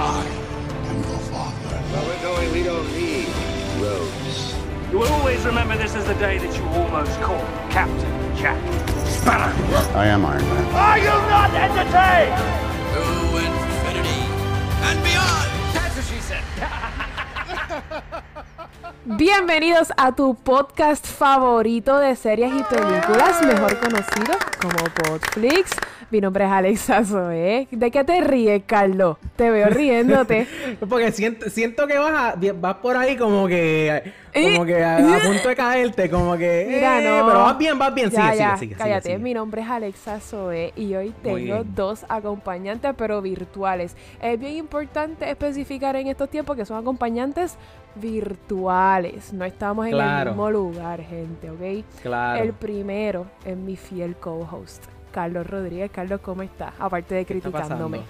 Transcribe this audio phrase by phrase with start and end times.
[0.00, 0.24] I
[0.90, 1.74] am your father.
[1.90, 3.26] Where we're going, we don't need
[3.82, 4.54] roads.
[4.92, 8.58] You will always remember this as the day that you almost caught Captain Jack
[9.08, 9.52] Sparrow.
[9.98, 10.64] I am Iron Man.
[10.74, 12.38] Are you not entertained?
[12.94, 13.02] To
[13.42, 14.22] infinity
[14.86, 15.50] and beyond!
[15.74, 16.44] That's what she said.
[19.18, 25.72] Bienvenidos a tu podcast favorito de series y películas, mejor conocido como Podflix.
[26.10, 27.68] Mi nombre es Alexa Zoe.
[27.70, 29.18] ¿De qué te ríes, Carlos?
[29.36, 30.46] Te veo riéndote.
[30.88, 35.20] Porque siento, siento que vas, a- vas por ahí como que como que a, a
[35.26, 37.26] punto de caerte, como que Mira, eh, no.
[37.26, 39.02] pero vas bien, vas bien, Ya, sigue, ya, sigue, sigue, cállate.
[39.02, 39.24] sigue, sigue.
[39.24, 43.94] Mi nombre es Alexa Zoe y hoy tengo dos acompañantes, pero virtuales.
[44.22, 47.58] Es bien importante especificar en estos tiempos que son acompañantes
[47.96, 49.32] virtuales.
[49.34, 51.84] No estamos en el mismo lugar, gente, ¿ok?
[52.02, 52.42] Claro.
[52.44, 55.90] El primero es mi fiel co-host, Carlos Rodríguez.
[55.92, 56.72] Carlos, ¿cómo estás?
[56.78, 58.00] Aparte de ¿Qué está criticándome.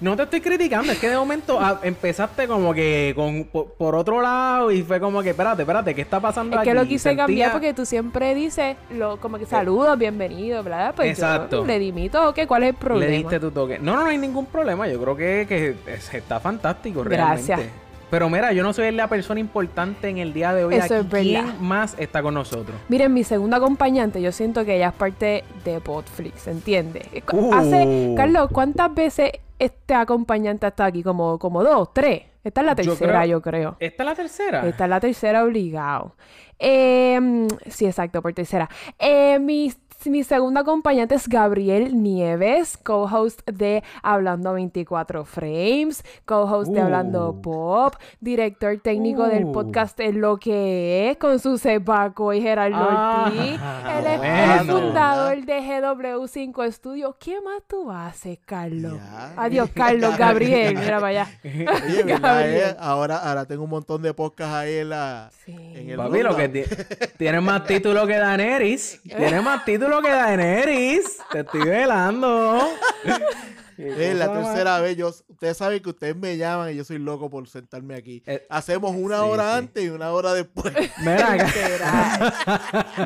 [0.00, 3.96] No te estoy criticando, es que de momento ah, empezaste como que con, por, por
[3.96, 6.68] otro lado y fue como que, espérate, espérate, ¿qué está pasando Es aquí?
[6.68, 10.94] que lo quise Sentía- cambiar porque tú siempre dices lo, como que saludos, bienvenido, ¿verdad?
[10.94, 11.62] Pues Exacto.
[11.62, 12.38] yo le dimito, ¿ok?
[12.46, 13.10] ¿Cuál es el problema?
[13.10, 13.80] Le diste tu toque.
[13.80, 14.86] No, no, no hay ningún problema.
[14.86, 17.46] Yo creo que, que es- está fantástico, realmente.
[17.54, 17.72] Gracias.
[18.10, 20.74] Pero mira, yo no soy la persona importante en el día de hoy.
[20.74, 20.94] Eso aquí.
[20.94, 21.22] es verdad.
[21.22, 22.76] ¿Quién más está con nosotros?
[22.88, 27.06] Miren, mi segunda acompañante, yo siento que ella es parte de Podflix, ¿entiendes?
[27.32, 27.52] Uh.
[27.54, 31.02] Hace, Carlos, ¿cuántas veces este acompañante está aquí?
[31.02, 32.22] Como, como dos, tres.
[32.44, 33.76] Esta es la Yo tercera, creo- yo creo.
[33.78, 34.66] ¿Esta es la tercera?
[34.66, 36.14] Esta es la tercera obligado.
[36.58, 38.68] Eh, sí, exacto, por tercera.
[38.98, 39.70] Eh, mi,
[40.08, 46.84] mi segunda acompañante es Gabriel Nieves, co-host de Hablando 24 Frames, co-host de Uh.
[46.84, 49.52] Hablando Pop, director técnico del Uh.
[49.52, 53.60] podcast Es lo que es, con su Paco y Gerardo Ah, Ortiz.
[53.98, 54.72] Él es, bueno.
[54.78, 57.14] fundador de GW5 Studios.
[57.18, 58.94] ¿Qué más tú haces, Carlos?
[58.96, 59.32] Ya.
[59.36, 60.76] Adiós, Carlos, Gabriel.
[60.78, 61.26] Mira para allá.
[61.44, 62.70] Oye, ¿verdad, Gabriel.
[62.70, 62.76] eh?
[62.78, 65.30] Ahora, ahora tengo un montón de podcasts ahí en la...
[65.44, 65.54] Sí.
[65.74, 66.64] En el Papi, lo que rundown.
[66.64, 69.00] ti- tiene más título que Daenerys.
[69.02, 71.18] Tiene más título que Daenerys.
[71.30, 72.68] Te estoy velando.
[73.78, 74.96] Es la tercera vez.
[74.96, 78.22] Yo, ustedes saben que ustedes me llaman y yo soy loco por sentarme aquí.
[78.26, 79.58] Eh, Hacemos una sí, hora sí.
[79.58, 80.74] antes y una hora después.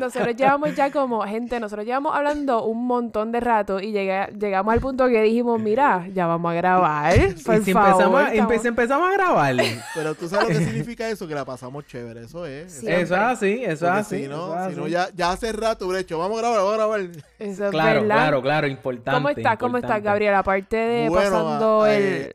[0.01, 4.73] Nosotros llevamos ya como, gente, nosotros llevamos hablando un montón de rato y llega- llegamos
[4.73, 7.13] al punto que dijimos, mira, ya vamos a grabar.
[7.45, 9.55] Por Y si favor, empezamos, a- estamos- empe- empezamos a grabar.
[9.95, 12.23] Pero tú sabes lo que significa eso, que la pasamos chévere.
[12.23, 12.73] Eso es.
[12.73, 12.87] Sí.
[12.87, 13.21] Eso es.
[13.21, 14.23] Así, eso es así.
[14.23, 16.77] si no, si no ya, ya hace rato hubiera hecho, vamos a grabar, vamos a
[16.77, 17.01] grabar.
[17.39, 19.11] Eso Claro, claro, claro, importante.
[19.11, 19.57] ¿Cómo está?
[19.57, 20.05] ¿Cómo está, importante.
[20.05, 20.33] Gabriel?
[20.63, 22.03] Aparte de Bueno, pasando el...
[22.03, 22.33] eh,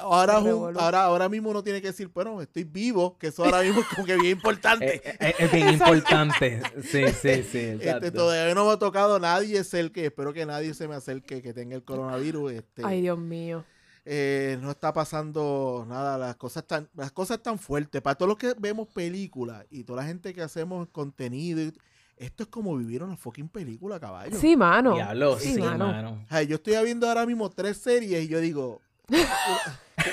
[0.00, 3.62] Ahora, el ahora, ahora mismo uno tiene que decir, bueno, estoy vivo, que eso ahora
[3.62, 4.96] mismo es como que bien importante.
[4.96, 6.60] Eh, eh, es bien importante.
[6.82, 7.78] Sí, sí, sí.
[7.80, 11.54] Este, todavía no me ha tocado nadie cerca, espero que nadie se me acerque que
[11.54, 12.52] tenga el coronavirus.
[12.52, 13.64] Este, Ay, Dios mío.
[14.04, 18.02] eh, no está pasando nada, las cosas tan, las cosas tan fuertes.
[18.02, 21.72] Para todos los que vemos películas y toda la gente que hacemos contenido, y-
[22.16, 24.36] esto es como vivir una fucking película, caballo.
[24.38, 24.94] Sí, mano.
[24.94, 25.86] Diablo, sí, sí, mano.
[25.88, 26.24] mano.
[26.30, 28.80] Ay, yo estoy viendo ahora mismo tres series y yo digo,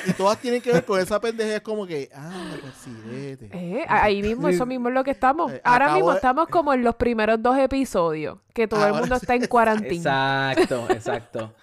[0.08, 3.50] y todas tienen que ver con esa pendeja, es como que, ah, presidente.
[3.54, 5.52] Eh, ahí mismo, eso mismo es lo que estamos.
[5.52, 9.16] Eh, Ahora mismo de- estamos como en los primeros dos episodios, que todo el mundo
[9.16, 9.24] sí.
[9.24, 10.52] está en cuarentena.
[10.54, 11.54] Exacto, exacto.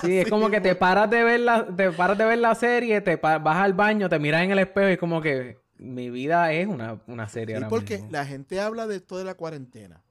[0.00, 3.00] Sí, es como que te paras de ver la, te paras de ver la serie,
[3.02, 6.10] te pa- vas al baño, te miras en el espejo y es como que mi
[6.10, 8.10] vida es una, una serie Sí, ahora porque mismo.
[8.12, 10.02] la gente habla de esto de la cuarentena,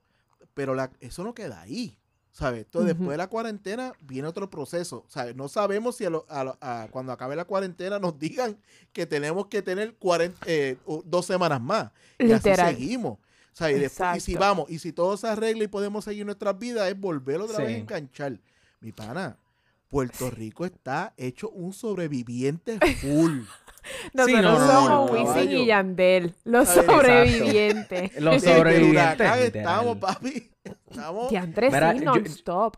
[0.53, 1.95] pero la- eso no queda ahí.
[2.31, 2.65] ¿Sabes?
[2.65, 5.03] Entonces, después de la cuarentena viene otro proceso.
[5.09, 5.35] ¿Sabes?
[5.35, 8.55] No sabemos si a lo- a lo- a- cuando acabe la cuarentena nos digan
[8.93, 11.91] que tenemos que tener 40, eh, dos semanas más.
[12.19, 12.75] Y así Literal.
[12.75, 13.17] seguimos.
[13.51, 13.77] ¿Sabes?
[13.77, 16.87] Y, después- y si vamos, y si todo se arregla y podemos seguir nuestras vidas,
[16.89, 17.75] es volver otra vez a Sí.
[17.81, 18.39] enganchar.
[18.79, 19.35] Mi pana,
[19.89, 23.41] Puerto Rico está hecho un sobreviviente full.
[24.13, 25.57] Nosotros no, no, somos no, Wisin caballo.
[25.57, 28.15] y Yandel, los sobrevivientes.
[28.21, 29.31] Los el sobrevivientes.
[29.55, 30.51] estamos, papi.
[30.63, 31.31] Estamos.
[31.31, 32.75] Mira, sí, yo- non-stop.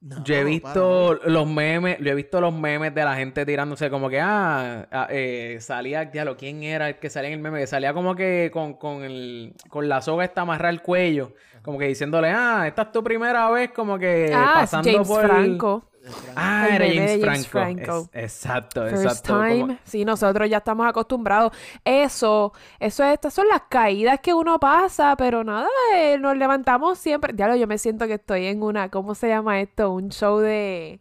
[0.00, 3.44] No, Yo he para, visto los memes, yo he visto los memes de la gente
[3.44, 7.34] tirándose como que, ah, ah, eh, salía, ya lo, ¿quién era el que salía en
[7.34, 7.58] el meme?
[7.58, 11.78] Que salía como que con, con, el, con la soga esta amarrada al cuello, como
[11.80, 15.26] que diciéndole, ah, esta es tu primera vez como que ah, pasando James por...
[15.26, 15.90] Franco.
[16.36, 17.48] Ah, era James, Franco.
[17.48, 18.08] Franco.
[18.12, 19.32] Es- exacto, First exacto.
[19.34, 19.78] como- time.
[19.84, 21.52] Sí, nosotros ya estamos acostumbrados.
[21.84, 27.32] Eso, eso, estas son las caídas que uno pasa, pero nada, eh, nos levantamos siempre.
[27.36, 29.90] Ya yo me siento que estoy en una, ¿cómo se llama esto?
[29.92, 31.00] Un show de,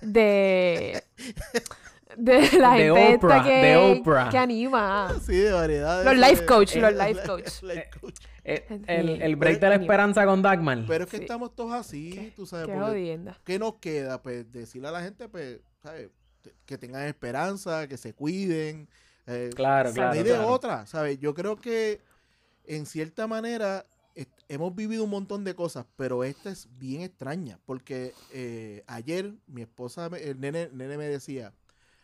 [0.00, 1.02] de,
[2.16, 4.28] de la De gente Oprah, esta que, de Oprah.
[4.30, 5.08] que anima.
[5.24, 6.04] Sí, de variedades.
[6.04, 7.48] Los life coach, Eh, los life coach.
[7.62, 8.14] life coach.
[8.50, 10.84] Eh, el, el break de la esperanza con Dagmar.
[10.86, 11.22] Pero es que Sí.
[11.24, 12.66] estamos todos así, tú sabes.
[12.66, 13.20] Qué.
[13.44, 14.22] ¿Qué nos queda?
[14.22, 16.10] Pues decirle a la gente, pues, ¿sabes?
[16.64, 18.88] que tengan esperanza, que se cuiden.
[19.26, 20.12] eh, Claro, claro.
[20.14, 20.48] no hay de claro.
[20.48, 21.18] otra, ¿sabes?
[21.18, 22.00] Yo creo que
[22.64, 23.84] en cierta manera
[24.48, 29.60] hemos vivido un montón de cosas, pero esta es bien extraña, porque eh, ayer mi
[29.62, 31.52] esposa, me- el nene, nene me decía,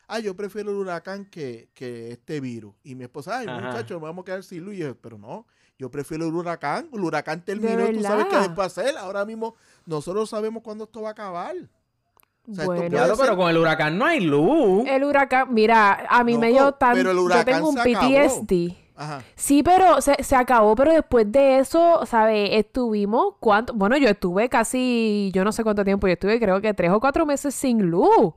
[0.07, 2.75] ah, yo prefiero el huracán que, que este virus.
[2.85, 3.61] Y mi esposa, ay, Ajá.
[3.61, 4.75] muchachos, nos vamos a quedar sin luz.
[4.75, 5.47] Y yo, pero no,
[5.79, 6.89] yo prefiero el huracán.
[6.93, 8.97] El huracán terminó y tú sabes qué después hacer.
[8.97, 9.55] Ahora mismo
[9.87, 11.55] nosotros sabemos cuándo esto va a acabar.
[11.57, 14.85] O sea, esto Bueno, Claro, pero con el huracán no hay luz.
[14.87, 16.95] el huracán, mira, a mí me Loco, dio tan...
[16.95, 18.09] pero el Yo huracán tengo un se acabó.
[18.13, 18.77] PTSD.
[18.97, 19.25] Ajá.
[19.35, 22.51] Sí, pero se, se acabó, pero después de eso, ¿sabes?
[22.53, 23.73] Estuvimos, ¿cuánto?
[23.73, 27.01] Bueno, yo estuve casi, yo no sé cuánto tiempo, yo estuve creo que tres o
[27.01, 28.09] cuatro meses sin luz.
[28.19, 28.37] Ok,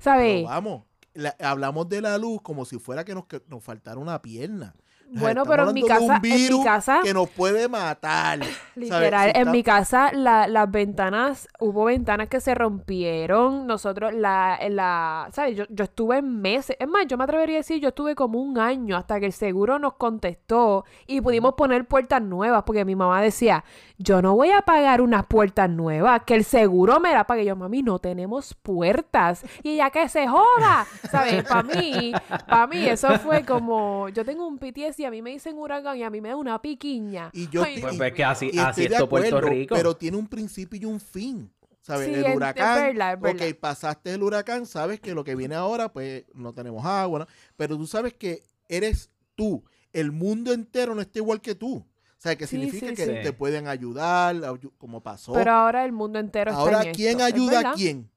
[0.00, 0.38] ¿Sabe?
[0.38, 0.82] pero vamos,
[1.12, 4.74] la- hablamos de la luz como si fuera que nos, que nos faltara una pierna.
[5.20, 8.38] Bueno, estamos pero en mi casa- en mi casa- que nos puede matar.
[8.74, 14.12] Literal, Si en está- mi casa la- las ventanas, hubo ventanas que se rompieron, nosotros
[14.14, 15.56] la, la, ¿sabes?
[15.56, 18.58] Yo, yo estuve meses, es más, yo me atrevería a decir, yo estuve como un
[18.58, 23.20] año hasta que el seguro nos contestó y pudimos poner puertas nuevas, porque mi mamá
[23.22, 23.64] decía,
[23.98, 27.44] yo no voy a pagar unas puertas nuevas, que el seguro me la pague.
[27.44, 29.44] Yo, mami, no tenemos puertas.
[29.62, 31.44] Y ella que se joda, ¿sabes?
[31.44, 32.12] Para mí,
[32.48, 36.02] para mí eso fue como, yo tengo un PTSD a mí me dicen huracán y
[36.02, 37.30] a mí me da una piquiña.
[37.32, 39.74] Y yo Ay, Pues y- es que así, y así es todo Puerto Rico.
[39.74, 41.50] Pero tiene un principio y un fin.
[41.80, 42.06] ¿Sabes?
[42.08, 42.74] Sí, el es- es huracán.
[42.82, 43.46] verdad, es verdad.
[43.48, 47.26] Ok, pasaste el huracán, sabes que lo que viene ahora, pues no tenemos agua, ¿no?
[47.56, 49.62] Pero tú sabes que eres tú.
[49.92, 51.76] El mundo entero no está igual que tú.
[51.76, 51.86] O
[52.24, 53.12] sea, que Sí, significa sí, que sí.
[53.22, 55.34] te pueden ayudar, ayu- como pasó.
[55.34, 56.96] Pero ahora el mundo entero está ahora, en esto.
[56.96, 58.10] ¿quién ¿Es ayuda a quién?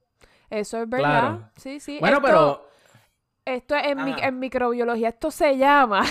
[0.50, 1.20] Eso es verdad.
[1.20, 1.50] Claro.
[1.58, 1.98] Sí, sí.
[2.00, 2.68] Bueno, esto, pero
[3.44, 4.28] Esto en, mi- Ajá.
[4.28, 6.04] en microbiología, esto se llama...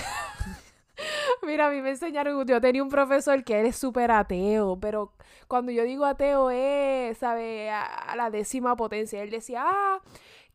[1.42, 5.12] Mira, a mí me enseñaron, yo tenía un profesor que él es súper ateo, pero
[5.48, 7.70] cuando yo digo ateo es, ¿sabe?
[7.70, 9.22] A, a la décima potencia.
[9.22, 10.00] Él decía, ah,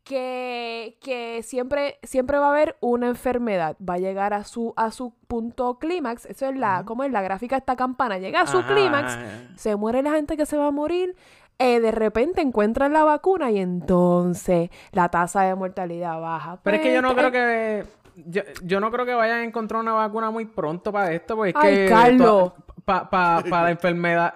[0.04, 4.90] que, que siempre, siempre va a haber una enfermedad, va a llegar a su, a
[4.90, 8.46] su punto clímax, eso es la, como es la gráfica de esta campana, llega a
[8.46, 9.16] su clímax,
[9.56, 11.14] se muere la gente que se va a morir,
[11.58, 16.58] eh, de repente encuentran la vacuna y entonces la tasa de mortalidad baja.
[16.64, 17.84] Pero es que yo no Pues, creo que.
[18.16, 21.50] Yo, yo no creo que vayan a encontrar una vacuna muy pronto para esto, porque
[21.50, 21.86] es Ay, que.
[21.88, 22.52] Carlos.
[22.84, 24.34] Para la enfermedad.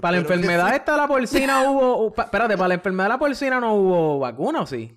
[0.00, 0.74] Para la enfermedad sí.
[0.76, 2.12] esta de la porcina hubo.
[2.12, 4.96] pa- espérate, para la enfermedad de la porcina no hubo vacuna, ¿o sí?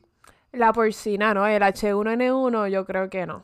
[0.53, 1.45] La porcina, ¿no?
[1.45, 3.43] El H1N1 yo creo que no.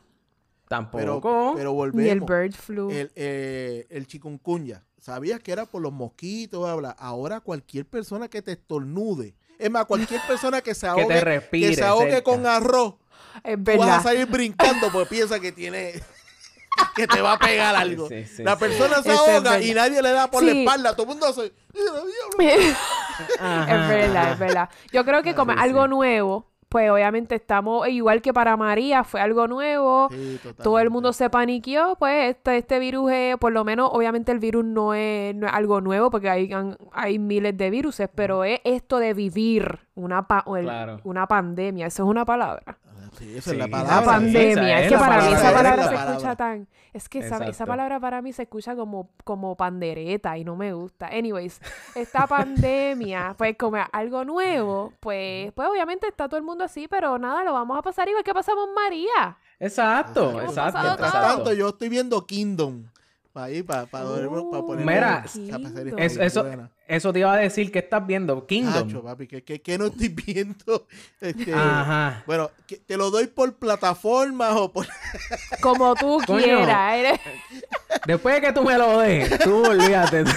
[0.69, 1.54] Pero, Tampoco.
[1.57, 2.89] pero Ni el bird flu.
[2.92, 4.83] El, eh, el chikungunya.
[5.00, 6.62] ¿Sabías que era por los mosquitos?
[6.62, 6.89] Bla, bla?
[6.92, 9.36] Ahora cualquier persona que te estornude.
[9.60, 12.24] Es más, cualquier persona que se Que te ahogue, respire que se ahogue cerca.
[12.24, 12.95] con arroz,
[13.44, 14.04] es tú vas a verdad.
[14.04, 15.94] salir brincando porque piensa que tiene
[16.95, 18.07] que te va a pegar algo.
[18.07, 18.60] sí, sí, la sí.
[18.60, 19.88] persona se es ahoga y verdad.
[19.89, 20.94] nadie le da por la espalda.
[20.95, 21.51] Todo el mundo hace.
[23.68, 24.69] Es verdad, es verdad.
[24.92, 29.19] Yo creo que como sí, algo nuevo, pues obviamente estamos, igual que para María, fue
[29.22, 30.07] algo nuevo.
[30.10, 34.31] Sí, Todo el mundo se paniqueó, pues este, este virus es, por lo menos, obviamente
[34.31, 36.50] el virus no es, no es algo nuevo porque hay,
[36.94, 41.00] hay miles de viruses, pero es esto de vivir una, pa- o el- Claro.
[41.04, 42.78] una pandemia, eso es una palabra.
[43.21, 44.06] Sí, esa Sí, es la palabra.
[44.06, 46.12] pandemia, es es que para mí palabra, esa esa es palabra la se palabra.
[46.13, 50.44] escucha tan, es que esa, esa palabra para mí se escucha como, como pandereta y
[50.44, 51.07] no me gusta.
[51.07, 51.62] Anyways,
[51.95, 57.18] esta pandemia, pues como algo nuevo, pues, pues obviamente está todo el mundo así, pero
[57.19, 59.38] nada, lo vamos a pasar igual que pasamos María.
[59.59, 60.80] Exacto, exacto.
[60.81, 62.85] Mientras tanto, yo estoy viendo Kingdom.
[63.33, 64.85] Para ahí, para, para, Uh, poner.
[64.85, 65.97] Mira, Kingdom.
[65.99, 66.45] Es- eso,
[66.95, 68.45] eso te iba a decir que estás viendo.
[68.45, 69.04] Kingdom.
[69.04, 70.88] Papi, que, que, que no estoy viendo.
[71.19, 72.24] Este, Ajá.
[72.28, 74.88] Bueno, que te lo doy por plataformas o por.
[75.62, 76.44] Como tú Coño.
[76.44, 76.95] quieras.
[76.98, 77.19] eres-
[78.06, 80.24] Después de que tú me lo des, tú olvídate.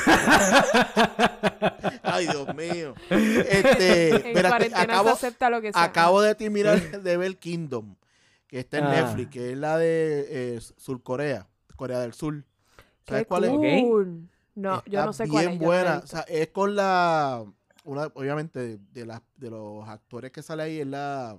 [2.02, 2.94] Ay, Dios mío.
[3.11, 5.82] Este, En mira, cuarentena se acabo, acepta lo que sea.
[5.82, 7.96] acabo de terminar de ver Kingdom,
[8.46, 8.90] que está en Ah.
[8.90, 11.46] Netflix, que es la de eh, Surcorea,
[11.76, 12.44] Corea del Sur.
[13.06, 13.50] ¿Sabes Qué cuál es?
[13.50, 14.28] cool.
[14.54, 15.61] No, yo Está no sé cuál bien es.
[15.61, 15.99] yo no la he buena.
[16.04, 17.44] O sea, es con la.
[17.84, 21.37] Una, obviamente, de, las- de los actores que sale ahí, es la,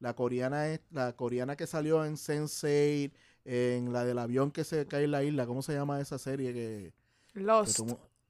[0.00, 3.12] la coreana es, la coreana que salió en Sense8,
[3.44, 5.46] en la del avión que se cae en la isla.
[5.46, 6.52] ¿Cómo se llama esa serie?
[6.52, 6.92] Que,
[7.34, 7.80] Lost.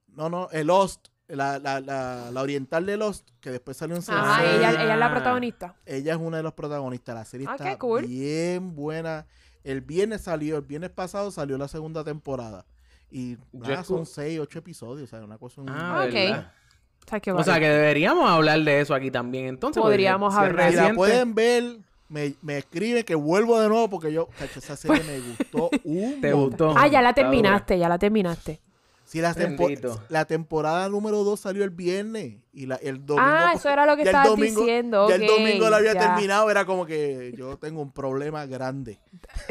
[0.09, 1.09] no, no, el Lost.
[1.29, 4.15] La, la, la, la oriental de Lost, que después salió en Sense8.
[4.17, 5.11] Ajá, ella, ella es la Ah.
[5.13, 5.75] protagonista.
[5.85, 7.15] Ella es una de los protagonistas.
[7.17, 8.07] La serie Ah, está qué cool.
[8.07, 9.27] bien buena.
[9.65, 12.65] El viernes salió, el viernes pasado salió la segunda temporada.
[13.11, 15.09] Y nada, escu- son seis, ocho episodios.
[15.09, 15.61] O sea, una cosa.
[15.61, 16.13] un- Ah, Ok.
[16.13, 16.53] ¿verdad?
[17.05, 19.47] O sea, que O sea que deberíamos hablar de eso aquí también.
[19.47, 20.71] Entonces, Podríamos hablar.
[20.71, 24.75] Si la pueden ver, me, me escriben que vuelvo de nuevo porque yo, cacho, esa
[24.77, 26.69] serie me gustó un Te montón.
[26.71, 26.75] gustó.
[26.77, 28.61] Ah, ya la terminaste, ya la terminaste.
[29.07, 29.69] Si la, tempo-
[30.09, 33.25] la temporada número 2 salió el viernes y la, el domingo.
[33.29, 35.09] Ah, eso era lo que estabas domingo- diciendo.
[35.09, 36.01] Ya el domingo lo había ya.
[36.01, 38.99] terminado, era como que yo tengo un problema grande.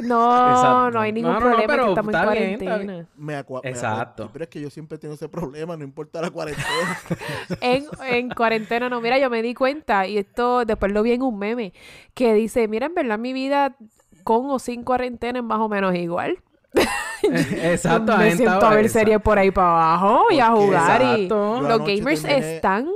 [0.03, 0.91] No, Exacto.
[0.91, 3.07] no hay ningún No, no, no, problema pero que estamos en bien, cuarentena.
[3.15, 3.33] Me
[3.63, 4.24] me Exacto.
[4.25, 6.67] acua- pero es que yo siempre tengo ese problema, no importa la cuarentena.
[7.62, 11.21] En, en cuarentena, no, mira, yo me di cuenta y esto después lo vi en
[11.21, 11.71] un meme
[12.13, 13.77] que dice, mira, en verdad mi vida
[14.25, 16.39] con o sin cuarentena es más o menos igual.
[17.24, 18.17] Exacto.
[18.17, 21.62] me siento a ver esa- series por ahí para abajo y a jugar y Exacto.
[21.62, 22.89] Los gamers terminé- están...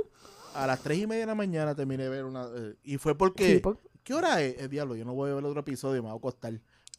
[0.54, 2.42] A las 3 y media de la mañana terminé de ver una.
[2.44, 3.46] eh, y fue porque.
[3.54, 4.58] Sí, por- ¿Qué hora es?
[4.60, 6.52] Eh, diablo, yo no voy a ver otro episodio, me voy a acostar.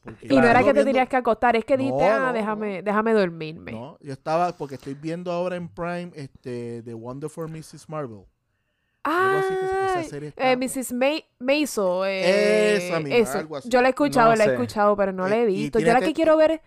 [0.03, 2.19] Porque Y no era que te viendo- tenías que acostar, es que dijiste, No, ah,
[2.27, 3.73] no, déjame, déjame dormirme.
[3.73, 7.87] No, yo estaba, porque estoy viendo ahora en Prime este The Wonderful Mrs.
[7.89, 8.21] Marvel.
[9.03, 10.01] Que Ah,
[10.37, 10.93] eh, Mrs.
[10.93, 12.03] May Maisel.
[12.05, 13.37] eh, Esa misma, eso.
[13.39, 13.69] algo así.
[13.69, 15.79] Yo la he escuchado, No la he escuchado, pero no la he y visto.
[15.79, 16.61] Yo la que quiero ver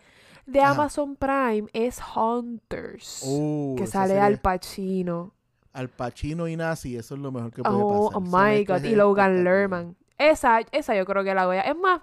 [0.47, 0.73] de Ajá.
[0.73, 3.23] Amazon Prime es Hunters.
[3.27, 5.33] Uh, que sale serie- Al Pacino.
[5.73, 8.17] Al Pacino y Nazi, eso es lo mejor que puede Oh, pasar.
[8.17, 8.85] oh my God.
[8.85, 9.45] Y Logan espectacular.
[9.45, 9.97] Lerman.
[10.19, 11.63] Esa, esa yo creo que la voy a...
[11.63, 12.01] Es más,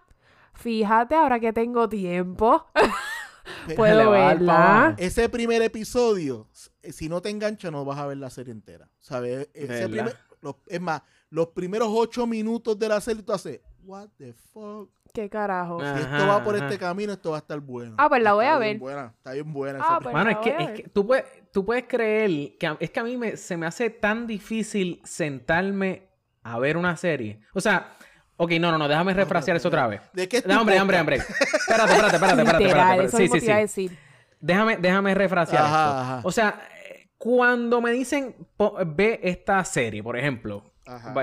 [0.53, 2.65] fíjate, ahora que tengo tiempo,
[3.75, 4.95] puedo verla.
[4.97, 6.47] Ese primer episodio,
[6.83, 8.89] si no te engancha, no vas a ver la serie entera.
[8.99, 9.49] ¿Sabes?
[9.53, 9.89] Ese ¿Verdad?
[9.89, 14.33] primer- los- es más, los primeros ocho minutos de la serie tú haces, what the
[14.33, 14.89] fuck.
[15.13, 15.79] ¿Qué carajo?
[15.81, 16.65] Si Ajá, esto va por ajá.
[16.65, 17.95] este camino, esto va a estar bueno.
[17.97, 18.77] Ah, pues la voy Está a ver.
[18.79, 19.79] Buena, está bien buena.
[19.81, 20.83] Ah, esa pues Mano, la es que, voy a es ver.
[20.83, 23.65] que tú, puedes, tú puedes creer que a- es que a mí me, se me
[23.65, 26.07] hace tan difícil sentarme
[26.43, 27.41] a ver una serie.
[27.53, 27.97] O sea,
[28.43, 30.01] ok, no, no, no, déjame refrasear eso otra vez.
[30.13, 31.15] ¿De qué No, hombre, hombre, hombre.
[31.17, 33.03] Espérate, espérate, espérate, espérate, espérate.
[33.05, 33.47] eso Sí, sí, sí.
[33.47, 33.97] decir.
[34.39, 35.97] Déjame, déjame refrasear Ajá, esto.
[35.99, 36.21] ajá.
[36.23, 36.61] O sea,
[37.17, 38.35] cuando me dicen
[38.87, 40.73] ve esta serie, por ejemplo,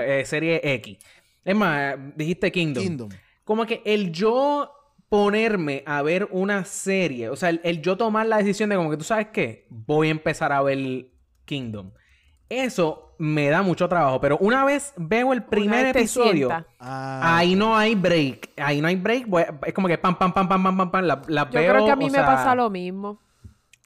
[0.01, 0.97] eh, serie X.
[1.43, 2.83] Es más, dijiste Kingdom.
[2.83, 3.09] Kingdom.
[3.43, 4.71] Como que el yo
[5.09, 8.91] ponerme a ver una serie, o sea, el, el yo tomar la decisión de como
[8.91, 11.07] que tú sabes qué, voy a empezar a ver
[11.45, 11.91] Kingdom.
[12.49, 16.49] Eso me da mucho trabajo, pero una vez veo el primer episodio.
[16.79, 20.33] Ah, ahí no hay break, ahí no hay break, a- es como que pam, pam,
[20.33, 22.25] pam, pam, pam, pam, pam, la- las Yo veo, creo que a mí me sea,
[22.25, 23.19] pasa lo mismo.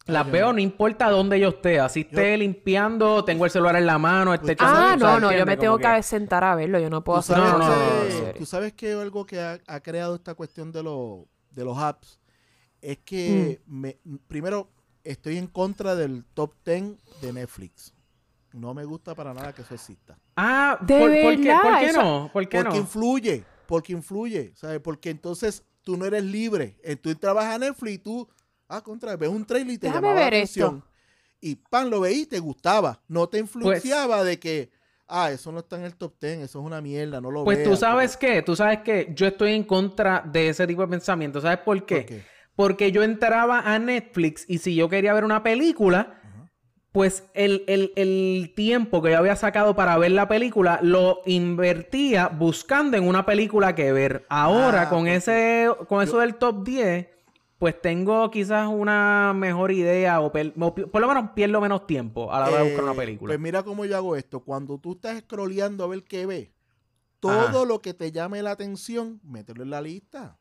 [0.05, 1.79] Las veo, no importa dónde yo esté.
[1.79, 5.45] Así esté limpiando, tengo el celular en la mano, esté echando- Ah, no, no, yo
[5.45, 6.77] me tengo que sentar a verlo.
[6.79, 8.11] Yo no puedo ¿Tú hacer no, no, nada no, no.
[8.11, 8.33] serie.
[8.37, 12.19] tú sabes que algo que ha, ha creado esta cuestión de, los de los apps
[12.81, 13.79] es que Mm.
[13.79, 14.67] me, primero
[15.05, 17.93] estoy en contra del top 10 de Netflix.
[18.53, 20.17] No me gusta para nada que eso exista.
[20.35, 21.61] Ah, ¿De ¿por, por qué, verdad?
[21.63, 22.29] ¿por qué no?
[22.31, 22.81] ¿Por qué Porque no?
[22.81, 24.79] influye, porque influye, ¿sabes?
[24.79, 26.77] Porque entonces tú no eres libre.
[26.83, 28.29] Eh, Tú trabajas a Netflix y tú,
[28.69, 30.65] ah, contra, ves un trailer y te Déjame llamaba la ver esto.
[30.67, 30.83] atención.
[31.41, 33.01] Y pan, lo veí y te gustaba.
[33.07, 34.71] No te influenciaba de que,
[35.07, 37.63] ah, eso no está en el top 10, eso es una mierda, no lo Pues
[37.63, 41.41] tú sabes qué, tú sabes que yo estoy en contra de ese tipo de pensamiento.
[41.41, 42.15] ¿Sabes por porque- qué?
[42.15, 42.33] ¿Por qué?
[42.55, 46.21] Porque yo entraba a Netflix y si yo quería ver una película,
[46.93, 52.27] pues el, el- el tiempo que yo había sacado para ver la película lo invertía
[52.29, 54.25] buscando en una película que ver.
[54.29, 57.07] Ahora, Ah, con ese, con eso del top 10,
[57.57, 62.47] pues tengo quizás una mejor idea o, por lo menos pierdo menos tiempo a la
[62.49, 63.29] hora de buscar una Eh, película.
[63.31, 64.41] Pues mira cómo yo hago esto.
[64.41, 66.53] Cuando tú estás scrolleando a ver qué ve,
[67.19, 67.65] todo Ajá.
[67.65, 70.37] lo que te llame la atención, mételo en la lista.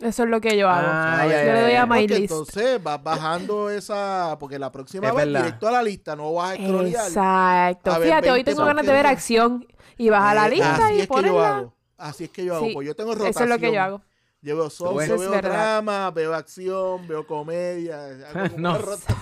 [0.00, 0.86] Eso es lo que yo hago.
[0.90, 2.20] Ah, yo le doy a my list.
[2.30, 6.54] entonces vas bajando esa, porque la próxima vez directo a la lista, no vas a
[6.54, 7.06] scrollear.
[7.08, 7.92] Exacto.
[7.92, 9.66] A Fíjate, hoy 20 tengo ganas de ver acción.
[9.96, 11.74] Y vas a la Eh, lista así y es que yo hago.
[11.96, 12.66] Así es que yo hago.
[12.66, 13.42] Sí, Pues yo tengo Eso rotación.
[13.44, 14.00] es lo que yo hago.
[14.40, 15.50] Yo veo Eso yo veo verdad.
[15.82, 17.98] drama, veo acción, veo comedia.
[18.32, 18.70] hago como No.
[18.70, 19.14] una rota-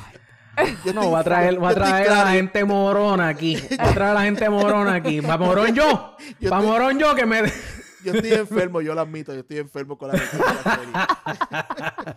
[0.84, 3.56] Yo No, estoy- voy a traer, voy a traer a la gente morona aquí.
[3.56, 5.22] Voy a traer a la gente morona aquí.
[5.22, 6.16] Pa' morón yo.
[6.40, 7.42] Estoy- morón yo que me...
[8.06, 12.16] Yo estoy enfermo, yo lo admito, yo estoy enfermo con la lectura de la serie.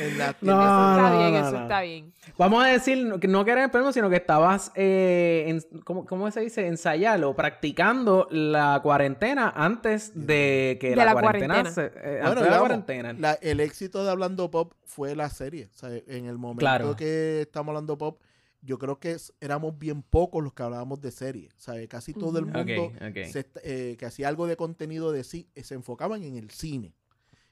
[0.00, 1.62] En la- No, esa- Está no, bien, no, eso no.
[1.62, 2.12] está bien.
[2.38, 6.30] Vamos a decir que no que eres enfermo, sino que estabas, eh, en- ¿cómo, cómo
[6.30, 6.66] se dice?
[6.66, 11.74] Ensayando, practicando la cuarentena antes de que De la, la cuarentena, cuarentena.
[11.92, 13.12] se- eh, Bueno, antes de la cuarentena.
[13.14, 15.68] la- el éxito de Hablando Pop fue la serie.
[15.74, 16.96] O sea, en el momento Claro.
[16.96, 18.20] que estamos hablando pop,
[18.60, 21.48] yo creo que es- éramos bien pocos los que hablábamos de serie.
[21.56, 22.92] O sea, casi todo el mundo
[23.30, 26.94] se eh, que hacía algo de contenido de sí, se enfocaban en el cine.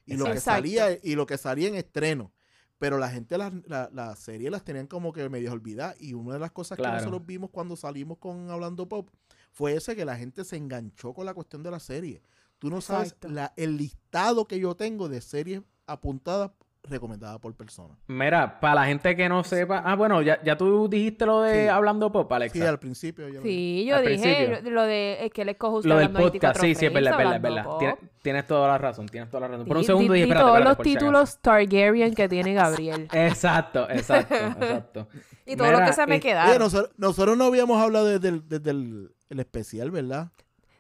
[0.05, 2.33] Y lo que salía, y lo que salía en estreno.
[2.79, 5.97] Pero la gente las la, la series las tenían como que medio olvidadas.
[6.01, 6.93] Y una de las cosas Claro.
[6.99, 9.09] que nosotros vimos cuando salimos con Hablando Pop
[9.51, 12.23] fue ese que la gente se enganchó con la cuestión de la serie.
[12.59, 16.51] Tú no sabes la- el listado que yo tengo de series apuntadas
[16.89, 17.95] recomendada por persona.
[18.07, 19.83] Mira, para la gente que no sepa.
[19.85, 21.69] Ah, bueno, ya, ya tú dijiste lo de Sí.
[21.69, 22.59] hablando pop, Alexa.
[22.59, 23.43] Sí, al principio yo.
[23.43, 24.71] Sí, yo Al dije principio.
[24.73, 27.11] lo de es que él escoge usted Lo del podcast, 24 sí, sí, es verdad,
[27.13, 27.61] es verdad, es verdad.
[27.63, 29.67] hablando Tienes, tienes toda la razón, tienes toda la razón.
[29.67, 33.09] Por un segundo di- dije, di espérate, todos los títulos Targaryen que tiene Gabriel.
[33.13, 35.09] Exacto, exacto, exacto.
[35.45, 36.59] y todo lo que se me quedaron.
[36.59, 40.29] nosotros, nosotros no habíamos hablado desde el, desde el, el especial, ¿verdad?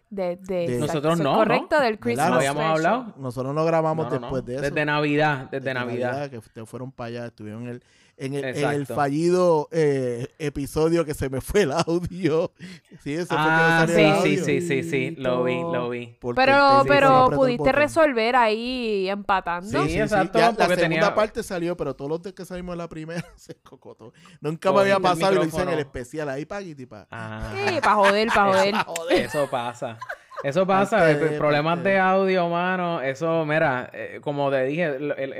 [0.08, 1.34] De, de, de- Nosotros no, ¿no?
[1.38, 2.86] Correcto, del Christmas ¿No habíamos special.
[2.94, 3.14] hablado?
[3.18, 4.26] Nosotros no grabamos No, no, no.
[4.26, 4.62] después de eso.
[4.62, 6.30] Desde Navidad, desde Navidad.
[6.30, 7.82] Que ustedes fueron para allá, estuvieron en el,
[8.18, 8.94] en el, en el Exacto.
[8.94, 12.52] fallido eh, episodio que se me fue el audio.
[13.02, 14.44] Sí, fue Ah, sí, el sí, audio.
[14.44, 16.16] sí, sí, sí, lo vi, lo vi.
[16.18, 19.68] Porque Pero, pero pudiste resolver ahí empatando.
[19.82, 20.00] Sí, sí, sí.
[20.00, 22.88] exacto, Ya la segunda tenía- parte salió, pero todos los de que salimos en la
[22.88, 24.12] primera se cocotó.
[24.40, 26.28] Nunca me había pasado y lo hice en el especial.
[26.30, 26.58] Ahí pa'
[26.88, 27.06] pa.
[27.11, 29.20] Ah, Sí, para joder, para joder.
[29.26, 29.99] eso pasa.
[30.43, 31.05] Eso pasa,
[31.38, 33.00] problemas de audio, mano.
[33.00, 35.33] Eso, mira, eh, como te dije, el, el-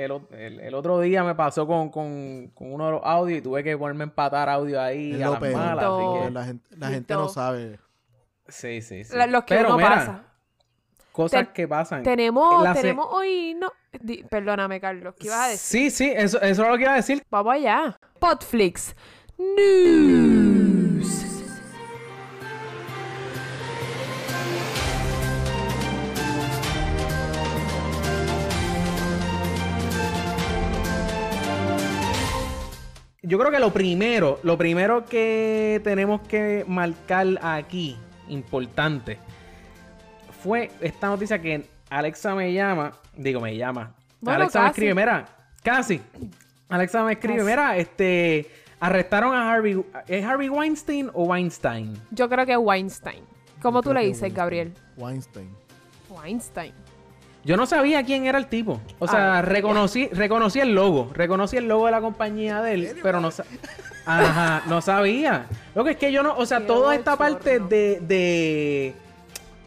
[0.59, 3.77] el- otro día me pasó con, con, con uno de los audios y tuve que
[3.77, 5.55] ponerme a empatar audio ahí Es a lo las peor.
[5.55, 6.33] malas.
[6.33, 7.79] La gente, la gente no sabe.
[8.47, 9.15] sí, sí, sí.
[9.15, 10.23] La- Los que Pero uno mira, pasa.
[11.11, 12.03] cosas que pasan.
[12.03, 15.91] Tenemos, La se- tenemos hoy, no, di- perdóname, Carlos, ¿qué ibas a decir?
[15.91, 17.23] Sí, sí, eso, eso es lo que iba a decir.
[17.29, 17.97] Vamos allá.
[18.19, 18.95] Podflix
[19.37, 20.46] News.
[33.27, 37.97] Yo creo que lo primero, lo primero que tenemos que marcar aquí,
[38.29, 39.17] importante,
[40.41, 43.93] fue esta noticia que Alexa me llama, digo, me llama.
[44.21, 44.71] Bueno, Alexa me casi.
[44.79, 45.25] escribe, mira,
[45.61, 46.01] casi.
[46.69, 47.49] Alexa me escribe, Casi.
[47.49, 51.97] mira, este, arrestaron a Harvey, ¿es Harvey Weinstein o Weinstein?
[52.11, 53.23] Yo creo que es Weinstein.
[53.61, 54.33] ¿Cómo Yo tú le dices, Weinstein.
[54.35, 54.73] Gabriel?
[54.97, 55.49] Weinstein.
[56.09, 56.73] Weinstein.
[57.47, 58.81] Yo no sabía quién era el tipo.
[58.99, 61.09] O sea, Ah, reconocí, reconocí el logo.
[61.13, 63.45] Reconocí el logo de la compañía de él, pero no sa-
[64.05, 65.45] Ajá, no sabía.
[65.73, 68.93] Lo que es que yo no, o sea, Qué toda esta parte de, de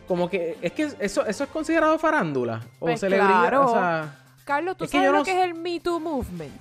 [0.06, 3.64] como que es que eso, eso es considerado farándula o Pues celebridad, claro.
[3.66, 6.00] o sea, Carlos, ¿tú Es que sabes yo lo no que es el Me Too
[6.00, 6.60] Movement?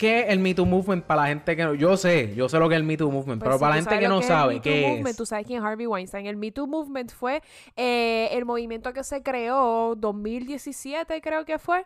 [0.00, 1.74] ¿Qué es el Me Too Movement para la gente que no?
[1.74, 3.70] Yo sé, yo sé lo que es el Me Too Movement, Pues pero si para
[3.76, 5.16] la gente que no es el sabe Me Too qué Movement, es.
[5.16, 6.26] Tú sabes quién es Harvey Weinstein.
[6.26, 7.42] El Me Too Movement fue
[7.76, 11.84] eh, el movimiento que se creó 2017, creo que fue,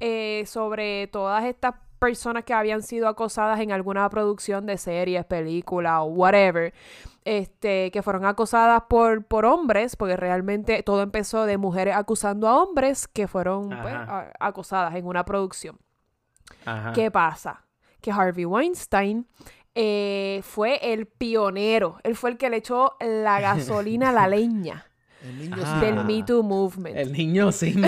[0.00, 6.02] eh, sobre todas estas personas que habían sido acosadas en alguna producción de series, película
[6.02, 6.74] o whatever.
[7.24, 12.62] Este, que fueron acosadas por, por hombres, porque realmente todo empezó de mujeres acusando a
[12.62, 15.78] hombres que fueron pues, a- acosadas en una producción.
[16.64, 16.92] Ajá.
[16.92, 17.64] ¿Qué pasa?
[18.00, 19.26] Que Harvey Weinstein
[19.74, 21.98] eh, fue el pionero.
[22.02, 24.86] Él fue el que le echó la gasolina a la leña
[25.22, 25.80] El niño Ah.
[25.80, 26.96] del Me Too Movement.
[26.96, 27.74] El niño sí.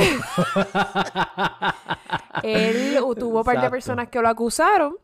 [2.43, 4.97] Él tuvo un par de personas que lo acusaron.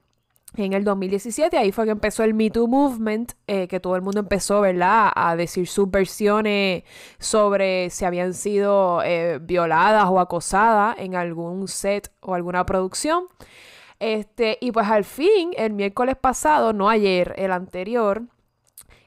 [0.54, 4.02] En el 2017, ahí fue que empezó el Me Too Movement, eh, que todo el
[4.02, 6.84] mundo empezó, ¿verdad?, a decir sus versiones
[7.18, 13.24] sobre si habían sido eh, violadas o acosadas en algún set o alguna producción.
[13.98, 18.22] Este, y pues al fin, el miércoles pasado, no ayer, el anterior,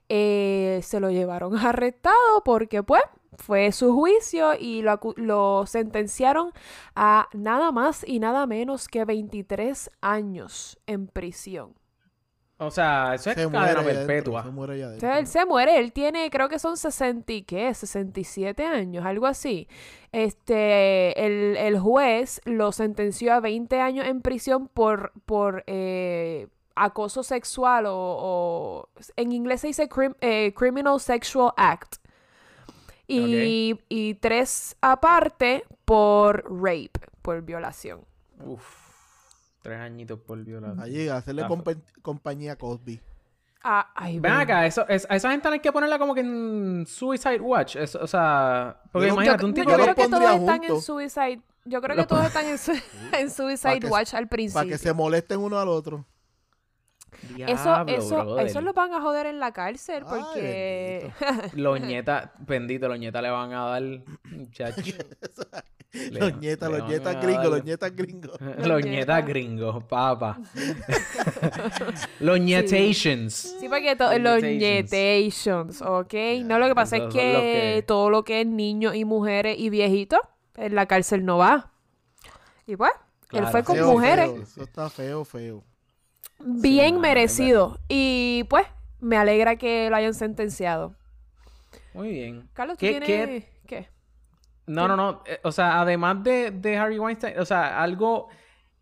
[0.10, 3.04] eh, se lo llevaron arrestado porque pues
[3.38, 6.52] fue su juicio y lo, acu- lo sentenciaron
[6.96, 11.74] a nada más y nada menos que 23 años en prisión.
[12.58, 14.44] o sea, eso es Se muere cadena perpetua.
[14.44, 17.74] se muere O sea, él se muere, él tiene, creo que son 60 y qué,
[17.74, 19.68] 67 años, algo así.
[20.14, 27.24] Este, el, el juez lo sentenció a 20 años en prisión por, por eh, acoso
[27.24, 31.98] sexual o, o- en inglés se dice crim- eh, criminal sexual act.
[33.08, 36.92] Y, y tres aparte por rape,
[37.22, 38.02] por violación.
[38.44, 38.64] Uf.
[39.62, 40.76] Tres añitos por violar.
[40.80, 43.02] Allí, hacerle Ah, compa- compañía a Cosby.
[43.64, 46.22] Ah, ay, Ven acá, eso, es, a esa gente no hay que ponerla como que
[46.22, 47.76] en Suicide Watch.
[47.78, 49.84] o sea, porque Yo no- imagínate, yo, un yo tipo yo que.
[49.84, 50.82] creo que todos están en.
[50.82, 51.42] Suicide.
[51.68, 52.74] Yo creo que todos están en, su-
[53.12, 54.70] en Suicide Watch al Para principio.
[54.70, 56.06] que se molesten uno al otro.
[57.48, 58.46] Eso, Diablo, eso, brother.
[58.48, 61.12] eso lo van a joder en la cárcel Ay, porque.
[61.54, 63.84] Los nietas, bendito, los nietas le van a dar.
[64.32, 64.82] Muchacho.
[66.12, 68.38] Los nietas, le los van nietas a gringos, dar- los nietas gringos.
[68.68, 70.38] Los nietas gringos, papa.
[72.20, 73.34] los nietations.
[73.60, 74.92] Sí, porque to- los Limitations.
[74.92, 76.14] nietations, ¿ok?
[76.44, 80.20] No, lo que pasa es que, todo lo que es niños y mujeres y viejitos,
[80.58, 81.72] en la cárcel no va.
[82.68, 82.92] Y pues,
[83.32, 84.32] él fue con Feo, mujeres.
[84.32, 85.64] feo, Eso está feo, feo.
[86.40, 87.80] Bien merecido.
[87.88, 88.66] Y pues,
[89.00, 90.96] me alegra que lo hayan sentenciado.
[91.94, 92.48] Muy bien.
[92.54, 93.90] Carlos, ¿tú ¿Qué- tienes qué- qué?
[94.68, 95.22] No, no, no.
[95.26, 98.28] eh, O sea, además de, de Harvey Weinstein, o sea, algo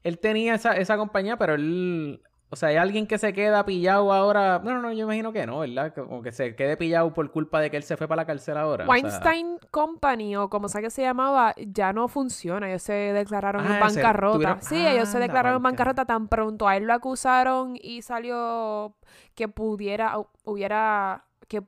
[0.04, 2.22] él tenía esa, esa compañía, pero él,
[2.54, 4.62] o sea, hay alguien que se queda pillado ahora.
[4.64, 5.94] No, no, yo imagino que no, ¿verdad?
[5.94, 8.58] Como que se quede pillado por culpa de que él se fue para la cárcel
[8.58, 8.84] ahora.
[8.84, 8.92] o sea.
[8.94, 12.70] Weinstein Company, o como sea que se llamaba, ya no funciona.
[12.70, 14.38] Ellos se declararon Ah, en se- bancarrota.
[14.38, 16.68] tuvieron- Sí, ellos se Anda, declararon en bancarrota tan pronto.
[16.68, 18.96] A él lo acusaron y salió
[19.36, 21.64] que pudiera, hu- hubiera, que,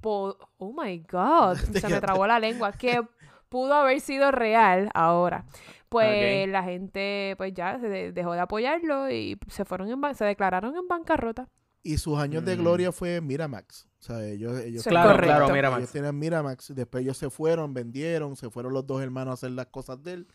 [0.00, 3.02] po- oh my God, se me trabó la lengua, que
[3.50, 5.44] pudo haber sido real ahora.
[5.90, 10.24] Pues la gente, pues ya se de- dejó de apoyarlo y se fueron en, se
[10.24, 11.48] declararon en bancarrota.
[11.82, 12.60] Y sus años de Mm.
[12.60, 13.86] gloria fue Miramax.
[13.98, 15.36] O sea, ellos, ellos, Claro, correcto.
[15.36, 16.74] claro, mira, ellos tenían Miramax.
[16.74, 20.12] Después ellos se fueron, vendieron, se fueron los dos hermanos a hacer las cosas de
[20.14, 20.26] él.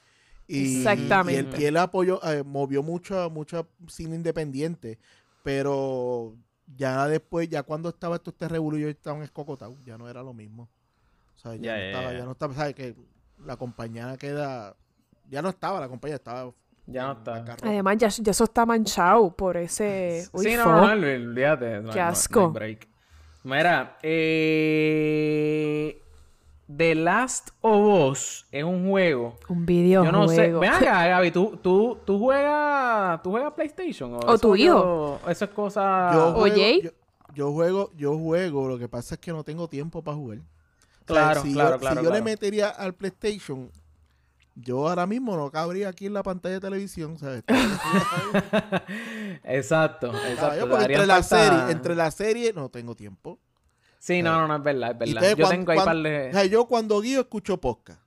[0.48, 1.52] Y, Exactamente.
[1.58, 5.00] Y él, y él apoyó, eh, movió mucho, mucho cine independiente.
[5.44, 6.36] Pero
[6.76, 9.78] ya después, ya cuando estaba esto este revuelo, yo estaba en escocotado.
[9.86, 10.70] Ya no era lo mismo.
[11.36, 12.20] O sea, ya, Ya, no ya, estaba, ya.
[12.20, 12.76] ya no estaba, ¿sabes?
[12.76, 12.96] Que
[13.46, 14.76] la compañía queda.
[15.29, 16.51] Ya no estaba, la compañía estaba.
[16.88, 17.43] Ya no está.
[17.63, 20.27] Además, ya, ya eso está manchado por ese...
[20.33, 21.65] Uy, sí, no, no, no, olvídate.
[21.65, 22.51] no, Qué no, no hay asco.
[22.51, 22.88] break.
[23.43, 26.01] Mira, eh,
[26.75, 29.38] The Last of Us es un juego.
[29.49, 30.11] Un videojuego.
[30.17, 30.51] Yo no sé.
[30.53, 34.15] Ven acá, Gaby, ¿tú, tú, tú juegas ¿tú juegas PlayStation?
[34.25, 35.19] ¿O tu yo- hijo?
[35.29, 36.11] Eso es cosa...
[36.13, 36.81] Yo ¿O juego, Jay?
[36.83, 36.91] yo,
[37.33, 40.38] yo juego, yo juego, lo que pasa es que no tengo tiempo para jugar.
[40.39, 43.69] O sea, Claro, si claro, yo, claro, Si yo le metería al PlayStation,
[44.56, 47.44] yo ahora mismo no cabría aquí en la pantalla de televisión, ¿sabes?
[49.44, 50.70] exacto, exacto.
[50.70, 53.39] porque entre la falta- serie, entre la serie no tengo tiempo.
[54.00, 55.30] Sí, no, no, no, es verdad, es verdad.
[55.30, 56.30] Yo cuan- tengo ahí cuan- par de...
[56.30, 58.02] o sea, yo cuando guío escucho podcast.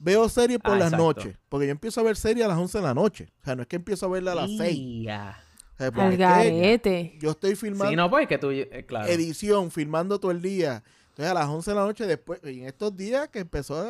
[0.00, 1.04] Veo series por Ah, las exacto.
[1.04, 3.32] noches, porque yo empiezo a ver series a las 11 de la noche.
[3.40, 4.76] O sea, no es que empiezo a verla a las 6.
[4.78, 5.36] Ia.
[5.74, 5.90] O sea,
[7.18, 8.50] yo estoy filmando Sí, no, pues que tú...
[8.50, 9.08] eh, claro.
[9.08, 10.84] edición, filmando todo el día.
[11.18, 13.84] Entonces a las 11 de la noche después, y en estos días que empezó,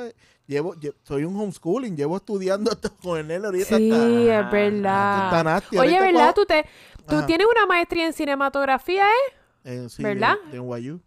[0.46, 3.76] llevo, lle- soy un homeschooling, llevo estudiando esto con el nene ahorita.
[3.76, 5.44] Sí, hasta- es hasta verdad.
[5.44, 5.76] nasty.
[5.76, 6.12] Oye, Ahorita ¿verdad?
[6.20, 6.64] cuando- Tú, te,
[7.06, 7.26] tú Ajá.
[7.26, 9.34] tienes una maestría en cinematografía, ¿eh?
[9.64, 10.36] eh, sí, ¿verdad?
[10.50, 11.00] De, de NYU.